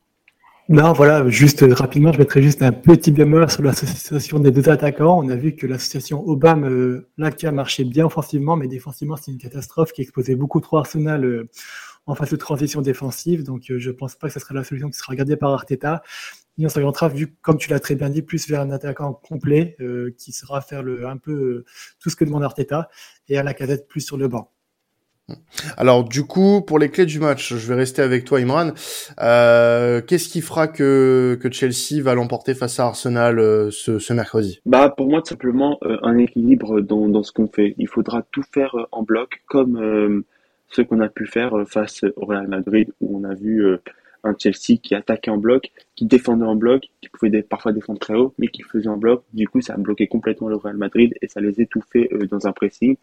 Non, 0.70 0.92
voilà, 0.92 1.26
juste 1.30 1.62
euh, 1.62 1.72
rapidement, 1.72 2.12
je 2.12 2.18
mettrais 2.18 2.42
juste 2.42 2.60
un 2.60 2.72
petit 2.72 3.10
bémol 3.10 3.50
sur 3.50 3.62
l'association 3.62 4.38
des 4.38 4.50
deux 4.50 4.68
attaquants. 4.68 5.18
On 5.18 5.30
a 5.30 5.34
vu 5.34 5.54
que 5.56 5.66
l'association 5.66 6.22
Obama, 6.28 6.68
euh, 6.68 7.08
marché 7.52 7.84
bien 7.84 8.04
offensivement, 8.04 8.54
mais 8.54 8.68
défensivement, 8.68 9.16
c'est 9.16 9.30
une 9.30 9.38
catastrophe 9.38 9.92
qui 9.92 10.02
exposait 10.02 10.34
beaucoup 10.34 10.60
trop 10.60 10.76
Arsenal 10.76 11.24
euh, 11.24 11.48
en 12.04 12.14
phase 12.14 12.28
de 12.30 12.36
transition 12.36 12.82
défensive. 12.82 13.44
Donc, 13.44 13.62
je 13.66 13.90
pense 13.90 14.14
pas 14.14 14.26
que 14.28 14.34
ce 14.34 14.40
sera 14.40 14.54
la 14.54 14.62
solution 14.62 14.90
qui 14.90 14.98
sera 14.98 15.12
regardée 15.12 15.36
par 15.36 15.52
Arteta. 15.54 16.02
Et 16.58 16.66
on 16.66 16.68
s'orientera, 16.68 17.08
vu, 17.08 17.34
comme 17.40 17.56
tu 17.56 17.70
l'as 17.70 17.80
très 17.80 17.94
bien 17.94 18.10
dit, 18.10 18.20
plus 18.20 18.46
vers 18.46 18.60
un 18.60 18.70
attaquant 18.70 19.14
complet 19.14 19.74
euh, 19.80 20.14
qui 20.18 20.32
sera 20.32 20.60
faire 20.60 20.82
le, 20.82 21.06
un 21.06 21.16
peu 21.16 21.64
tout 21.98 22.10
ce 22.10 22.16
que 22.16 22.26
demande 22.26 22.44
Arteta 22.44 22.90
et 23.28 23.38
à 23.38 23.42
la 23.42 23.54
cadette 23.54 23.88
plus 23.88 24.02
sur 24.02 24.18
le 24.18 24.28
banc. 24.28 24.52
Alors 25.76 26.04
du 26.04 26.24
coup, 26.24 26.62
pour 26.62 26.78
les 26.78 26.90
clés 26.90 27.06
du 27.06 27.20
match, 27.20 27.54
je 27.54 27.68
vais 27.68 27.74
rester 27.74 28.02
avec 28.02 28.24
toi, 28.24 28.38
Imran. 28.38 28.70
Euh, 29.20 30.00
Qu'est-ce 30.00 30.28
qui 30.28 30.40
fera 30.40 30.68
que, 30.68 31.38
que 31.40 31.50
Chelsea 31.50 32.02
va 32.02 32.14
l'emporter 32.14 32.54
face 32.54 32.80
à 32.80 32.86
Arsenal 32.86 33.38
euh, 33.38 33.70
ce, 33.70 33.98
ce, 33.98 34.12
mercredi? 34.12 34.60
Bah 34.64 34.92
pour 34.96 35.08
moi, 35.08 35.20
tout 35.20 35.28
simplement 35.28 35.78
un 36.02 36.16
équilibre 36.18 36.80
dans, 36.80 37.08
dans 37.08 37.22
ce 37.22 37.32
qu'on 37.32 37.48
fait. 37.48 37.74
Il 37.78 37.88
faudra 37.88 38.22
tout 38.30 38.44
faire 38.54 38.74
en 38.92 39.02
bloc, 39.02 39.42
comme 39.46 40.24
ce 40.70 40.82
qu'on 40.82 41.00
a 41.00 41.08
pu 41.08 41.26
faire 41.26 41.52
face 41.66 42.04
au 42.16 42.26
Real 42.26 42.48
Madrid, 42.48 42.90
où 43.00 43.18
on 43.18 43.24
a 43.24 43.34
vu 43.34 43.78
un 44.24 44.34
Chelsea 44.38 44.78
qui 44.82 44.94
attaquait 44.94 45.30
en 45.30 45.38
bloc, 45.38 45.70
qui 45.96 46.06
défendait 46.06 46.44
en 46.44 46.56
bloc, 46.56 46.88
qui 47.00 47.08
pouvait 47.08 47.42
parfois 47.42 47.72
défendre 47.72 47.98
très 47.98 48.14
haut, 48.14 48.34
mais 48.38 48.48
qui 48.48 48.62
faisait 48.62 48.88
en 48.88 48.96
bloc. 48.96 49.24
Du 49.32 49.48
coup, 49.48 49.60
ça 49.60 49.74
a 49.74 49.76
bloqué 49.76 50.06
complètement 50.06 50.48
le 50.48 50.56
Real 50.56 50.76
Madrid 50.76 51.14
et 51.20 51.28
ça 51.28 51.40
les 51.40 51.60
étouffait 51.60 52.08
euh, 52.12 52.26
dans 52.26 52.46
un 52.46 52.52
pressing. 52.52 52.96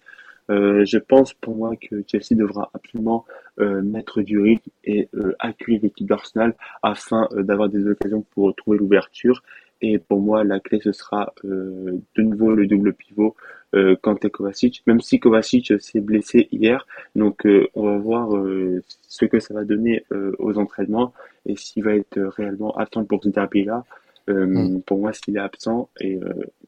Euh, 0.49 0.85
je 0.85 0.97
pense 0.97 1.33
pour 1.33 1.55
moi 1.55 1.75
que 1.75 2.03
Chelsea 2.07 2.37
devra 2.37 2.69
absolument 2.73 3.25
euh, 3.59 3.81
mettre 3.81 4.21
du 4.21 4.39
rythme 4.39 4.69
et 4.83 5.09
accueillir 5.39 5.81
l'équipe 5.83 6.07
d'Arsenal 6.07 6.55
afin 6.83 7.27
d'avoir 7.33 7.69
des 7.69 7.87
occasions 7.87 8.23
pour 8.31 8.55
trouver 8.55 8.77
l'ouverture. 8.77 9.43
Et 9.81 9.99
pour 9.99 10.21
moi, 10.21 10.43
la 10.43 10.59
clé, 10.59 10.79
ce 10.81 10.91
sera 10.91 11.33
de 11.43 12.21
nouveau 12.21 12.51
le 12.51 12.65
double 12.65 12.93
pivot 12.93 13.35
euh, 13.75 13.95
Kanté 14.01 14.29
Kovacic, 14.29 14.83
même 14.87 15.01
si 15.01 15.19
Kovacic 15.19 15.73
s'est 15.81 15.99
blessé 15.99 16.47
hier. 16.51 16.87
Donc 17.15 17.45
euh, 17.45 17.67
on 17.75 17.83
va 17.83 17.97
voir 17.97 18.35
euh, 18.35 18.81
ce 19.07 19.25
que 19.25 19.39
ça 19.39 19.53
va 19.53 19.63
donner 19.63 20.05
euh, 20.11 20.33
aux 20.39 20.57
entraînements 20.57 21.13
et 21.45 21.55
s'il 21.55 21.83
va 21.83 21.95
être 21.95 22.19
réellement 22.19 22.75
absent 22.77 23.03
pour 23.05 23.23
ce 23.23 23.29
derby-là. 23.29 23.83
Mm. 24.27 24.79
Pour 24.87 24.99
moi, 24.99 25.13
s'il 25.13 25.37
est 25.37 25.39
absent, 25.39 25.87
et 25.99 26.19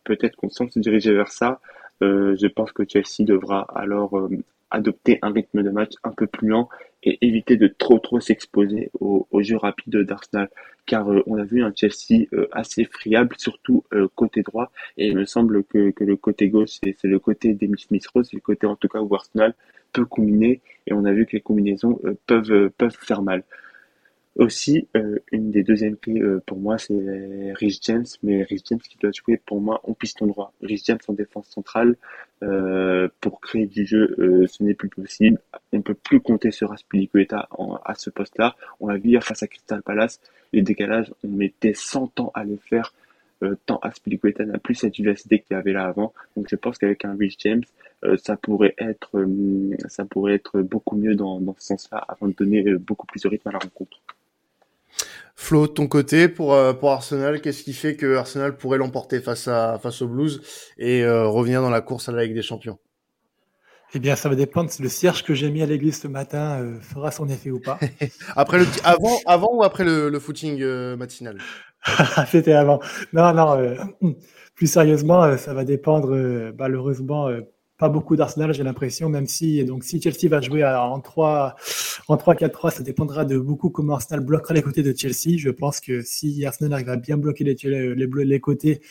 peut-être 0.03 0.35
qu'on 0.35 0.51
sent 0.51 0.69
se 0.69 0.77
diriger 0.77 1.11
vers 1.11 1.29
ça, 1.29 1.59
je 2.01 2.47
pense 2.47 2.71
que 2.71 2.83
Chelsea 2.87 3.25
devra 3.25 3.61
alors 3.75 4.29
adopter 4.71 5.19
un 5.21 5.31
rythme 5.31 5.63
de 5.63 5.69
match 5.69 5.93
un 6.03 6.11
peu 6.11 6.27
plus 6.27 6.49
lent 6.49 6.69
et 7.03 7.17
éviter 7.21 7.57
de 7.57 7.67
trop 7.67 7.99
trop 7.99 8.19
s'exposer 8.19 8.89
au, 8.99 9.27
au, 9.31 9.41
jeu 9.41 9.55
rapide 9.57 9.97
d'Arsenal. 9.97 10.49
Car 10.85 11.11
euh, 11.11 11.23
on 11.27 11.37
a 11.37 11.43
vu 11.43 11.63
un 11.63 11.71
Chelsea 11.75 12.25
euh, 12.33 12.47
assez 12.51 12.85
friable 12.85 13.35
surtout 13.37 13.83
euh, 13.93 14.07
côté 14.15 14.41
droit. 14.41 14.71
Et 14.97 15.07
il 15.07 15.15
me 15.15 15.25
semble 15.25 15.63
que, 15.63 15.91
que 15.91 16.03
le 16.03 16.15
côté 16.15 16.49
gauche 16.49 16.79
c'est 16.81 17.03
le 17.03 17.19
côté 17.19 17.53
des 17.53 17.69
Smith 17.77 18.07
Rose 18.07 18.27
c'est 18.29 18.37
le 18.37 18.41
côté 18.41 18.67
en 18.67 18.75
tout 18.75 18.87
cas 18.87 18.99
où 18.99 19.13
Arsenal 19.15 19.53
peut 19.93 20.05
combiner. 20.05 20.61
Et 20.87 20.93
on 20.93 21.05
a 21.05 21.13
vu 21.13 21.25
que 21.25 21.33
les 21.33 21.41
combinaisons 21.41 21.99
peuvent 22.25 22.69
peuvent 22.77 22.97
faire 22.99 23.21
mal 23.21 23.43
aussi, 24.37 24.87
euh, 24.95 25.17
une 25.31 25.51
des 25.51 25.63
deuxièmes 25.63 25.97
clés 25.97 26.21
euh, 26.21 26.41
pour 26.45 26.59
moi, 26.59 26.77
c'est 26.77 27.53
Rich 27.53 27.79
James, 27.83 28.05
mais 28.23 28.43
Rich 28.43 28.65
James 28.69 28.79
qui 28.79 28.97
doit 28.97 29.11
jouer 29.11 29.37
pour 29.37 29.61
moi 29.61 29.81
en 29.83 29.93
piston 29.93 30.27
droit. 30.27 30.53
Rich 30.61 30.85
James 30.85 30.99
en 31.07 31.13
défense 31.13 31.47
centrale, 31.47 31.95
euh, 32.43 33.07
pour 33.19 33.41
créer 33.41 33.65
du 33.65 33.85
jeu, 33.85 34.15
ce 34.47 34.63
n'est 34.63 34.75
plus 34.75 34.89
possible. 34.89 35.39
On 35.73 35.77
ne 35.77 35.81
peut 35.81 35.95
plus 35.95 36.19
compter 36.19 36.51
sur 36.51 36.71
Aspilicueta 36.71 37.49
à 37.83 37.95
ce 37.95 38.09
poste-là. 38.09 38.55
On 38.79 38.87
l'a 38.87 38.97
vu 38.97 39.19
face 39.21 39.41
à 39.43 39.47
Crystal 39.47 39.81
Palace, 39.81 40.19
les 40.53 40.61
décalages, 40.61 41.11
on 41.23 41.29
mettait 41.29 41.73
100 41.73 42.19
ans 42.19 42.31
à 42.35 42.43
les 42.43 42.57
faire. 42.57 42.93
tant 43.65 43.77
Aspilicueta 43.79 44.45
n'a 44.45 44.59
plus 44.59 44.75
cette 44.75 44.95
vivacité 44.95 45.39
qu'il 45.39 45.55
avait 45.55 45.73
là 45.73 45.85
avant. 45.85 46.13
Donc 46.35 46.47
je 46.49 46.55
pense 46.55 46.77
qu'avec 46.77 47.05
un 47.05 47.15
Rich 47.15 47.37
James, 47.39 47.63
ça 48.17 48.37
pourrait 48.37 48.75
être 48.77 49.25
ça 49.87 50.05
pourrait 50.05 50.35
être 50.35 50.61
beaucoup 50.61 50.95
mieux 50.95 51.15
dans, 51.15 51.39
dans 51.39 51.55
ce 51.57 51.65
sens-là 51.67 51.97
avant 52.07 52.27
de 52.27 52.33
donner 52.33 52.63
beaucoup 52.75 53.07
plus 53.07 53.23
de 53.23 53.29
rythme 53.29 53.49
à 53.49 53.53
la 53.53 53.59
rencontre. 53.59 53.99
Flo, 55.39 55.67
de 55.67 55.71
ton 55.71 55.87
côté, 55.87 56.29
pour, 56.29 56.55
euh, 56.55 56.73
pour 56.73 56.91
Arsenal, 56.91 57.41
qu'est-ce 57.41 57.63
qui 57.63 57.73
fait 57.73 57.95
que 57.95 58.15
Arsenal 58.15 58.57
pourrait 58.57 58.79
l'emporter 58.79 59.21
face, 59.21 59.47
à, 59.47 59.77
face 59.77 60.01
aux 60.01 60.07
Blues 60.07 60.41
et 60.79 61.03
euh, 61.03 61.27
revenir 61.27 61.61
dans 61.61 61.69
la 61.69 61.79
course 61.79 62.09
à 62.09 62.11
la 62.11 62.23
Ligue 62.23 62.33
des 62.33 62.41
Champions? 62.41 62.79
Eh 63.93 63.99
bien, 63.99 64.15
ça 64.15 64.29
va 64.29 64.35
dépendre 64.35 64.71
si 64.71 64.81
le 64.81 64.89
cierge 64.89 65.23
que 65.23 65.35
j'ai 65.35 65.51
mis 65.51 65.61
à 65.61 65.67
l'église 65.67 66.01
ce 66.01 66.07
matin 66.07 66.59
euh, 66.59 66.79
fera 66.81 67.11
son 67.11 67.29
effet 67.29 67.51
ou 67.51 67.59
pas. 67.59 67.79
après 68.35 68.57
le, 68.57 68.65
avant, 68.83 69.19
avant 69.27 69.53
ou 69.53 69.63
après 69.63 69.83
le, 69.83 70.09
le 70.09 70.19
footing 70.19 70.61
matinal? 70.95 71.37
C'était 72.31 72.53
avant. 72.53 72.79
Non, 73.13 73.31
non. 73.31 73.77
plus 74.55 74.67
sérieusement, 74.67 75.37
ça 75.37 75.53
va 75.53 75.63
dépendre 75.65 76.17
malheureusement 76.57 77.29
pas 77.77 77.89
beaucoup 77.89 78.15
d'Arsenal, 78.15 78.53
j'ai 78.53 78.63
l'impression, 78.63 79.09
même 79.09 79.27
si 79.27 79.63
donc 79.63 79.83
si 79.83 80.01
Chelsea 80.01 80.29
va 80.29 80.41
jouer 80.41 80.63
en 80.65 80.99
3 80.99 81.55
en 82.07 82.15
3-4-3, 82.15 82.71
ça 82.71 82.83
dépendra 82.83 83.25
de 83.25 83.37
beaucoup 83.37 83.69
comment 83.69 83.93
Arsenal 83.93 84.23
bloquera 84.23 84.53
les 84.53 84.61
côtés 84.61 84.83
de 84.83 84.95
Chelsea. 84.97 85.37
Je 85.37 85.49
pense 85.49 85.79
que 85.79 86.01
si 86.01 86.45
Arsenal 86.45 86.73
arrive 86.73 86.89
à 86.89 86.95
bien 86.95 87.17
bloquer 87.17 87.43
les, 87.43 87.55
les, 87.63 88.07
les 88.07 88.39
côtés, 88.39 88.81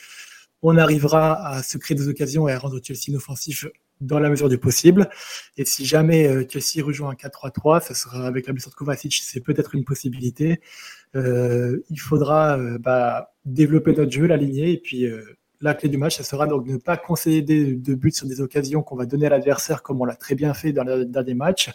on 0.61 0.77
arrivera 0.77 1.47
à 1.47 1.63
se 1.63 1.77
créer 1.77 1.95
des 1.95 2.07
occasions 2.07 2.47
et 2.47 2.53
à 2.53 2.59
rendre 2.59 2.79
Chelsea 2.83 3.09
inoffensif 3.09 3.65
dans 4.01 4.19
la 4.19 4.29
mesure 4.29 4.49
du 4.49 4.57
possible. 4.57 5.09
Et 5.57 5.65
si 5.65 5.85
jamais 5.85 6.27
euh, 6.27 6.45
Chelsea 6.47 6.85
rejoint 6.85 7.11
un 7.11 7.13
4-3-3, 7.13 7.81
ça 7.81 7.95
sera 7.95 8.27
avec 8.27 8.47
la 8.47 8.53
blessure 8.53 8.71
de 8.71 8.75
Kovacic, 8.75 9.21
c'est 9.23 9.41
peut-être 9.41 9.75
une 9.75 9.83
possibilité. 9.83 10.61
Euh, 11.15 11.83
il 11.89 11.99
faudra 11.99 12.57
euh, 12.57 12.77
bah, 12.77 13.33
développer 13.45 13.93
notre 13.93 14.11
jeu, 14.11 14.27
l'aligner 14.27 14.73
et 14.73 14.77
puis 14.77 15.05
euh, 15.05 15.23
la 15.61 15.73
clé 15.73 15.89
du 15.89 15.97
match, 15.97 16.17
ça 16.17 16.23
sera 16.23 16.47
donc 16.47 16.67
ne 16.67 16.77
pas 16.77 16.97
concéder 16.97 17.73
de 17.75 17.95
buts 17.95 18.11
sur 18.11 18.27
des 18.27 18.41
occasions 18.41 18.83
qu'on 18.83 18.95
va 18.95 19.05
donner 19.05 19.25
à 19.25 19.29
l'adversaire, 19.29 19.81
comme 19.81 20.01
on 20.01 20.05
l'a 20.05 20.15
très 20.15 20.35
bien 20.35 20.53
fait 20.53 20.71
dans, 20.71 20.83
le, 20.83 21.05
dernier 21.05 21.33
match. 21.33 21.71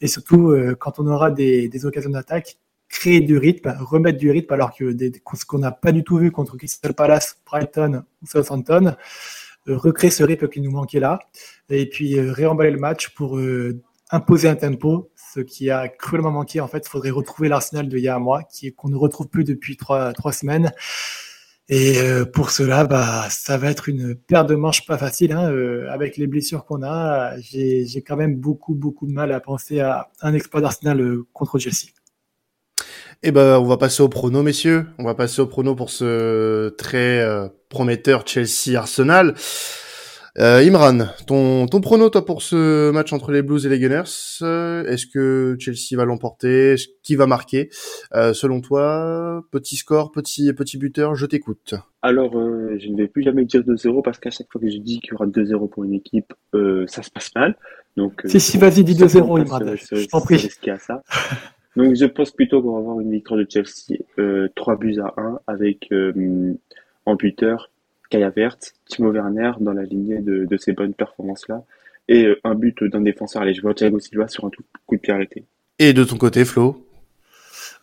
Et 0.00 0.06
surtout, 0.06 0.50
euh, 0.50 0.76
quand 0.78 0.98
on 0.98 1.06
aura 1.06 1.30
des, 1.30 1.84
occasions 1.84 2.10
d'attaque, 2.10 2.58
créer 2.88 3.20
du 3.20 3.36
rythme, 3.36 3.76
remettre 3.80 4.18
du 4.18 4.30
rythme, 4.30 4.52
alors 4.54 4.74
que 4.76 4.96
ce 5.34 5.44
qu'on 5.44 5.58
n'a 5.58 5.72
pas 5.72 5.90
du 5.90 6.04
tout 6.04 6.18
vu 6.18 6.30
contre 6.30 6.56
Crystal 6.56 6.94
Palace, 6.94 7.38
Brighton 7.44 8.04
ou 8.22 8.26
Southampton, 8.26 8.94
euh, 9.68 9.76
recréer 9.76 10.10
ce 10.10 10.22
rythme 10.22 10.48
qui 10.48 10.60
nous 10.60 10.70
manquait 10.70 11.00
là, 11.00 11.18
et 11.68 11.88
puis 11.88 12.18
euh, 12.18 12.32
réemballer 12.32 12.70
le 12.70 12.78
match 12.78 13.08
pour 13.14 13.40
imposer 14.12 14.48
un 14.48 14.54
tempo, 14.54 15.10
ce 15.16 15.40
qui 15.40 15.68
a 15.68 15.88
cruellement 15.88 16.30
manqué. 16.30 16.60
En 16.60 16.68
fait, 16.68 16.84
il 16.86 16.88
faudrait 16.88 17.10
retrouver 17.10 17.48
l'Arsenal 17.48 17.88
de 17.88 17.98
il 17.98 18.04
y 18.04 18.08
a 18.08 18.14
un 18.14 18.20
mois, 18.20 18.44
qu'on 18.76 18.88
ne 18.88 18.96
retrouve 18.96 19.26
plus 19.26 19.42
depuis 19.42 19.76
trois 19.76 20.14
semaines. 20.32 20.70
Et 21.68 21.98
euh, 21.98 22.24
pour 22.24 22.50
cela, 22.50 22.84
bah, 22.84 23.26
ça 23.28 23.58
va 23.58 23.70
être 23.70 23.88
une 23.88 24.14
paire 24.14 24.46
de 24.46 24.54
manches 24.54 24.86
pas 24.86 24.98
facile. 24.98 25.32
Hein, 25.32 25.50
euh, 25.50 25.90
avec 25.90 26.16
les 26.16 26.28
blessures 26.28 26.64
qu'on 26.64 26.82
a, 26.84 27.36
j'ai 27.40 28.04
quand 28.06 28.16
même 28.16 28.36
beaucoup, 28.36 28.74
beaucoup 28.74 29.06
de 29.06 29.12
mal 29.12 29.32
à 29.32 29.40
penser 29.40 29.80
à 29.80 30.08
un 30.20 30.32
exploit 30.32 30.60
d'Arsenal 30.60 31.00
euh, 31.00 31.26
contre 31.32 31.58
Chelsea. 31.58 31.88
Eh 33.22 33.32
ben, 33.32 33.58
on 33.58 33.64
va 33.64 33.78
passer 33.78 34.02
au 34.02 34.08
prono, 34.08 34.42
messieurs. 34.42 34.86
On 34.98 35.04
va 35.04 35.14
passer 35.14 35.40
au 35.40 35.46
prono 35.46 35.74
pour 35.74 35.90
ce 35.90 36.68
très 36.76 37.26
prometteur 37.68 38.24
Chelsea-Arsenal. 38.26 39.34
Euh, 40.38 40.62
Imran, 40.62 41.06
ton, 41.26 41.66
ton 41.66 41.80
prono 41.80 42.10
toi 42.10 42.24
pour 42.24 42.42
ce 42.42 42.90
match 42.90 43.12
entre 43.12 43.32
les 43.32 43.42
Blues 43.42 43.64
et 43.64 43.68
les 43.70 43.78
Gunners, 43.78 44.02
euh, 44.42 44.84
est-ce 44.84 45.06
que 45.06 45.56
Chelsea 45.58 45.96
va 45.96 46.04
l'emporter? 46.04 46.76
Qui 47.02 47.16
va 47.16 47.26
marquer? 47.26 47.70
Euh, 48.14 48.34
Selon 48.34 48.60
toi, 48.60 49.42
petit 49.50 49.76
score, 49.76 50.12
petit 50.12 50.52
petit 50.52 50.76
buteur, 50.76 51.14
je 51.14 51.26
t'écoute. 51.26 51.74
Alors, 52.02 52.36
euh, 52.36 52.76
je 52.78 52.88
ne 52.88 52.96
vais 52.96 53.08
plus 53.08 53.22
jamais 53.22 53.44
dire 53.44 53.62
2-0 53.62 54.02
parce 54.02 54.18
qu'à 54.18 54.30
chaque 54.30 54.48
fois 54.52 54.60
que 54.60 54.68
je 54.68 54.78
dis 54.78 55.00
qu'il 55.00 55.12
y 55.12 55.14
aura 55.14 55.26
2-0 55.26 55.68
pour 55.70 55.84
une 55.84 55.94
équipe, 55.94 56.32
ça 56.86 57.02
se 57.02 57.10
passe 57.10 57.34
mal. 57.34 57.56
Donc, 57.96 58.20
si, 58.26 58.38
si, 58.40 58.58
vas-y, 58.58 58.84
dis 58.84 58.94
2-0, 58.94 59.40
Imran. 59.40 59.60
Je 59.76 60.06
t'en 60.06 60.20
prie. 60.20 60.50
à 60.68 60.78
ça. 60.78 61.02
Donc, 61.76 61.94
je 61.94 62.06
pense 62.06 62.30
plutôt 62.30 62.62
qu'on 62.62 62.72
va 62.72 62.78
avoir 62.78 63.00
une 63.00 63.10
victoire 63.10 63.38
de 63.38 63.46
Chelsea, 63.48 63.98
euh, 64.18 64.48
3 64.56 64.76
buts 64.76 64.98
à 65.00 65.12
1, 65.18 65.40
avec 65.46 65.88
euh, 65.92 66.54
en 67.04 67.16
buteur 67.16 67.70
Kaya 68.10 68.30
Vert, 68.30 68.56
Timo 68.86 69.10
Werner 69.12 69.52
dans 69.60 69.72
la 69.72 69.84
lignée 69.84 70.20
de, 70.20 70.44
de 70.44 70.56
ces 70.56 70.72
bonnes 70.72 70.94
performances-là, 70.94 71.64
et 72.08 72.24
euh, 72.24 72.40
un 72.44 72.54
but 72.54 72.84
d'un 72.84 73.00
défenseur. 73.00 73.42
Allez, 73.42 73.54
je 73.54 73.62
vois 73.62 73.74
Thiago 73.74 73.98
Silva 73.98 74.28
sur 74.28 74.44
un 74.44 74.50
tout 74.50 74.62
coup 74.86 74.96
de 74.96 75.00
pied 75.00 75.12
arrêté. 75.12 75.44
Et 75.78 75.92
de 75.92 76.04
ton 76.04 76.16
côté, 76.16 76.44
Flo? 76.44 76.82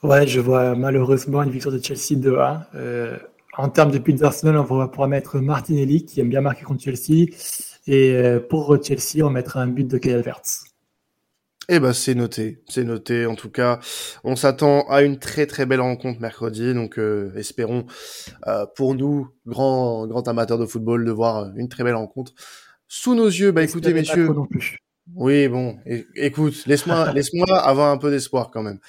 Ouais, 0.01 0.27
je 0.27 0.39
vois 0.39 0.75
malheureusement 0.75 1.43
une 1.43 1.51
victoire 1.51 1.73
de 1.73 1.81
Chelsea 1.81 2.19
2-1. 2.19 2.63
Euh, 2.75 3.17
en 3.57 3.69
termes 3.69 3.91
de 3.91 3.99
buts 3.99 4.13
d'Arsenal, 4.13 4.57
on 4.57 4.63
va 4.63 4.87
pouvoir 4.87 5.07
mettre 5.07 5.39
Martinelli, 5.39 6.05
qui 6.05 6.19
aime 6.19 6.29
bien 6.29 6.41
marquer 6.41 6.63
contre 6.63 6.83
Chelsea. 6.83 7.29
Et 7.87 8.13
euh, 8.15 8.39
pour 8.39 8.77
Chelsea, 8.81 9.23
on 9.23 9.29
mettra 9.29 9.61
un 9.61 9.67
but 9.67 9.87
de 9.87 9.97
Kyle 9.97 10.15
Havertz. 10.15 10.72
Eh 11.69 11.79
ben 11.79 11.93
c'est 11.93 12.15
noté, 12.15 12.61
c'est 12.67 12.83
noté. 12.83 13.25
En 13.25 13.35
tout 13.35 13.49
cas, 13.49 13.79
on 14.23 14.35
s'attend 14.35 14.85
à 14.89 15.01
une 15.01 15.17
très 15.17 15.45
très 15.45 15.65
belle 15.65 15.79
rencontre 15.79 16.19
mercredi. 16.19 16.73
Donc 16.73 16.99
euh, 16.99 17.33
espérons 17.37 17.85
euh, 18.47 18.65
pour 18.75 18.95
nous, 18.95 19.29
grands 19.47 20.05
grands 20.07 20.23
amateurs 20.23 20.57
de 20.57 20.65
football, 20.65 21.05
de 21.05 21.11
voir 21.11 21.51
une 21.55 21.69
très 21.69 21.83
belle 21.83 21.95
rencontre 21.95 22.33
sous 22.87 23.15
nos 23.15 23.27
yeux. 23.27 23.51
Bah 23.51 23.63
écoutez 23.63 23.93
messieurs. 23.93 24.29
Oui 25.15 25.49
bon, 25.49 25.77
écoute, 26.15 26.65
laisse-moi 26.65 27.11
laisse-moi 27.13 27.45
avoir 27.59 27.91
un 27.91 27.97
peu 27.97 28.09
d'espoir 28.09 28.51
quand 28.51 28.63
même. 28.63 28.79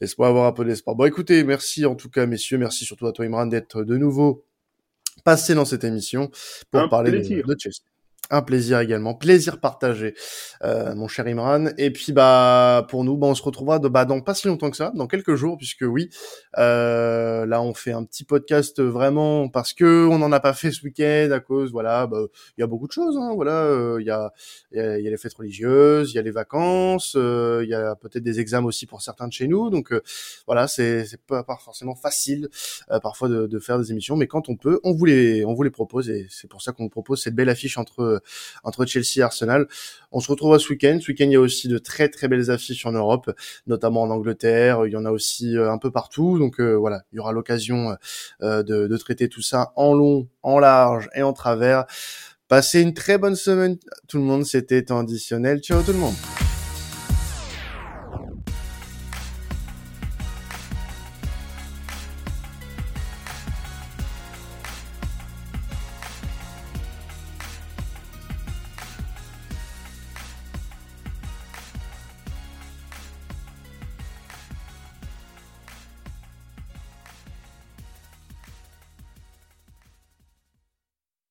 Laisse-moi 0.00 0.28
avoir 0.28 0.46
un 0.46 0.52
peu 0.52 0.64
d'espoir. 0.64 0.96
Bon 0.96 1.04
écoutez, 1.04 1.44
merci 1.44 1.84
en 1.84 1.96
tout 1.96 2.10
cas 2.10 2.26
messieurs, 2.26 2.58
merci 2.58 2.84
surtout 2.84 3.06
à 3.06 3.12
toi 3.12 3.24
Imran 3.24 3.46
d'être 3.46 3.82
de 3.82 3.96
nouveau 3.96 4.44
passé 5.24 5.54
dans 5.54 5.64
cette 5.64 5.84
émission 5.84 6.30
pour 6.70 6.88
parler 6.88 7.10
de, 7.10 7.18
de 7.18 7.56
Chelsea 7.58 7.95
un 8.30 8.42
plaisir 8.42 8.80
également, 8.80 9.14
plaisir 9.14 9.60
partagé, 9.60 10.14
euh, 10.64 10.94
mon 10.94 11.08
cher 11.08 11.26
Imran. 11.26 11.66
Et 11.78 11.90
puis 11.90 12.12
bah 12.12 12.86
pour 12.88 13.04
nous, 13.04 13.16
bah, 13.16 13.26
on 13.28 13.34
se 13.34 13.42
retrouvera 13.42 13.78
de, 13.78 13.88
bah, 13.88 14.04
dans 14.04 14.20
pas 14.20 14.34
si 14.34 14.48
longtemps 14.48 14.70
que 14.70 14.76
ça, 14.76 14.92
dans 14.94 15.06
quelques 15.06 15.34
jours, 15.34 15.56
puisque 15.56 15.82
oui, 15.82 16.10
euh, 16.58 17.46
là 17.46 17.62
on 17.62 17.74
fait 17.74 17.92
un 17.92 18.04
petit 18.04 18.24
podcast 18.24 18.80
vraiment 18.82 19.48
parce 19.48 19.72
que 19.72 20.06
on 20.06 20.18
n'en 20.18 20.32
a 20.32 20.40
pas 20.40 20.52
fait 20.52 20.70
ce 20.72 20.82
week-end 20.82 21.30
à 21.32 21.40
cause, 21.40 21.72
voilà, 21.72 22.06
bah, 22.06 22.20
il 22.56 22.60
y 22.60 22.64
a 22.64 22.66
beaucoup 22.66 22.86
de 22.86 22.92
choses, 22.92 23.16
hein, 23.16 23.32
voilà, 23.34 23.64
euh, 23.64 23.98
il 24.00 24.06
y, 24.06 24.10
a, 24.10 24.32
y, 24.72 24.78
y 24.78 24.80
a 24.80 25.10
les 25.10 25.16
fêtes 25.16 25.34
religieuses, 25.34 26.12
il 26.12 26.16
y 26.16 26.18
a 26.18 26.22
les 26.22 26.30
vacances, 26.30 27.14
euh, 27.16 27.60
il 27.62 27.70
y 27.70 27.74
a 27.74 27.94
peut-être 27.96 28.24
des 28.24 28.40
examens 28.40 28.66
aussi 28.66 28.86
pour 28.86 29.02
certains 29.02 29.28
de 29.28 29.32
chez 29.32 29.48
nous, 29.48 29.70
donc 29.70 29.92
voilà, 30.46 30.68
c'est 30.68 31.04
c'est 31.04 31.20
pas, 31.20 31.42
pas 31.44 31.56
forcément 31.56 31.94
facile 31.94 32.48
parfois 33.02 33.28
de, 33.28 33.46
de, 33.46 33.58
faire 33.58 33.78
des 33.78 33.90
émissions, 33.92 34.16
mais 34.16 34.26
quand 34.26 34.48
on 34.48 34.56
peut, 34.56 34.80
on 34.84 34.92
vous 34.92 35.04
les 35.04 35.44
on 35.44 35.54
vous 35.54 35.62
les 35.62 35.70
propose 35.70 36.10
et 36.10 36.26
c'est 36.30 36.48
pour 36.48 36.62
ça 36.62 36.72
qu'on 36.72 36.84
vous 36.84 36.90
propose 36.90 37.22
cette 37.22 37.34
belle 37.34 37.48
affiche 37.48 37.78
entre 37.78 38.15
entre 38.64 38.86
Chelsea 38.86 39.18
et 39.18 39.22
Arsenal. 39.22 39.66
On 40.12 40.20
se 40.20 40.30
retrouve 40.30 40.58
ce 40.58 40.68
week-end. 40.70 40.98
Ce 41.00 41.10
week-end, 41.10 41.26
il 41.26 41.32
y 41.32 41.36
a 41.36 41.40
aussi 41.40 41.68
de 41.68 41.78
très 41.78 42.08
très 42.08 42.28
belles 42.28 42.50
affiches 42.50 42.86
en 42.86 42.92
Europe, 42.92 43.30
notamment 43.66 44.02
en 44.02 44.10
Angleterre. 44.10 44.86
Il 44.86 44.92
y 44.92 44.96
en 44.96 45.04
a 45.04 45.10
aussi 45.10 45.56
euh, 45.56 45.70
un 45.70 45.78
peu 45.78 45.90
partout. 45.90 46.38
Donc 46.38 46.60
euh, 46.60 46.74
voilà, 46.74 47.02
il 47.12 47.16
y 47.16 47.18
aura 47.18 47.32
l'occasion 47.32 47.96
euh, 48.42 48.62
de, 48.62 48.86
de 48.86 48.96
traiter 48.96 49.28
tout 49.28 49.42
ça 49.42 49.72
en 49.76 49.94
long, 49.94 50.28
en 50.42 50.58
large 50.58 51.08
et 51.14 51.22
en 51.22 51.32
travers. 51.32 51.84
Passez 52.48 52.80
une 52.80 52.94
très 52.94 53.18
bonne 53.18 53.36
semaine 53.36 53.76
tout 54.08 54.18
le 54.18 54.24
monde. 54.24 54.44
C'était 54.44 54.82
traditionnel. 54.82 55.60
Ciao 55.60 55.82
tout 55.82 55.92
le 55.92 55.98
monde. 55.98 56.14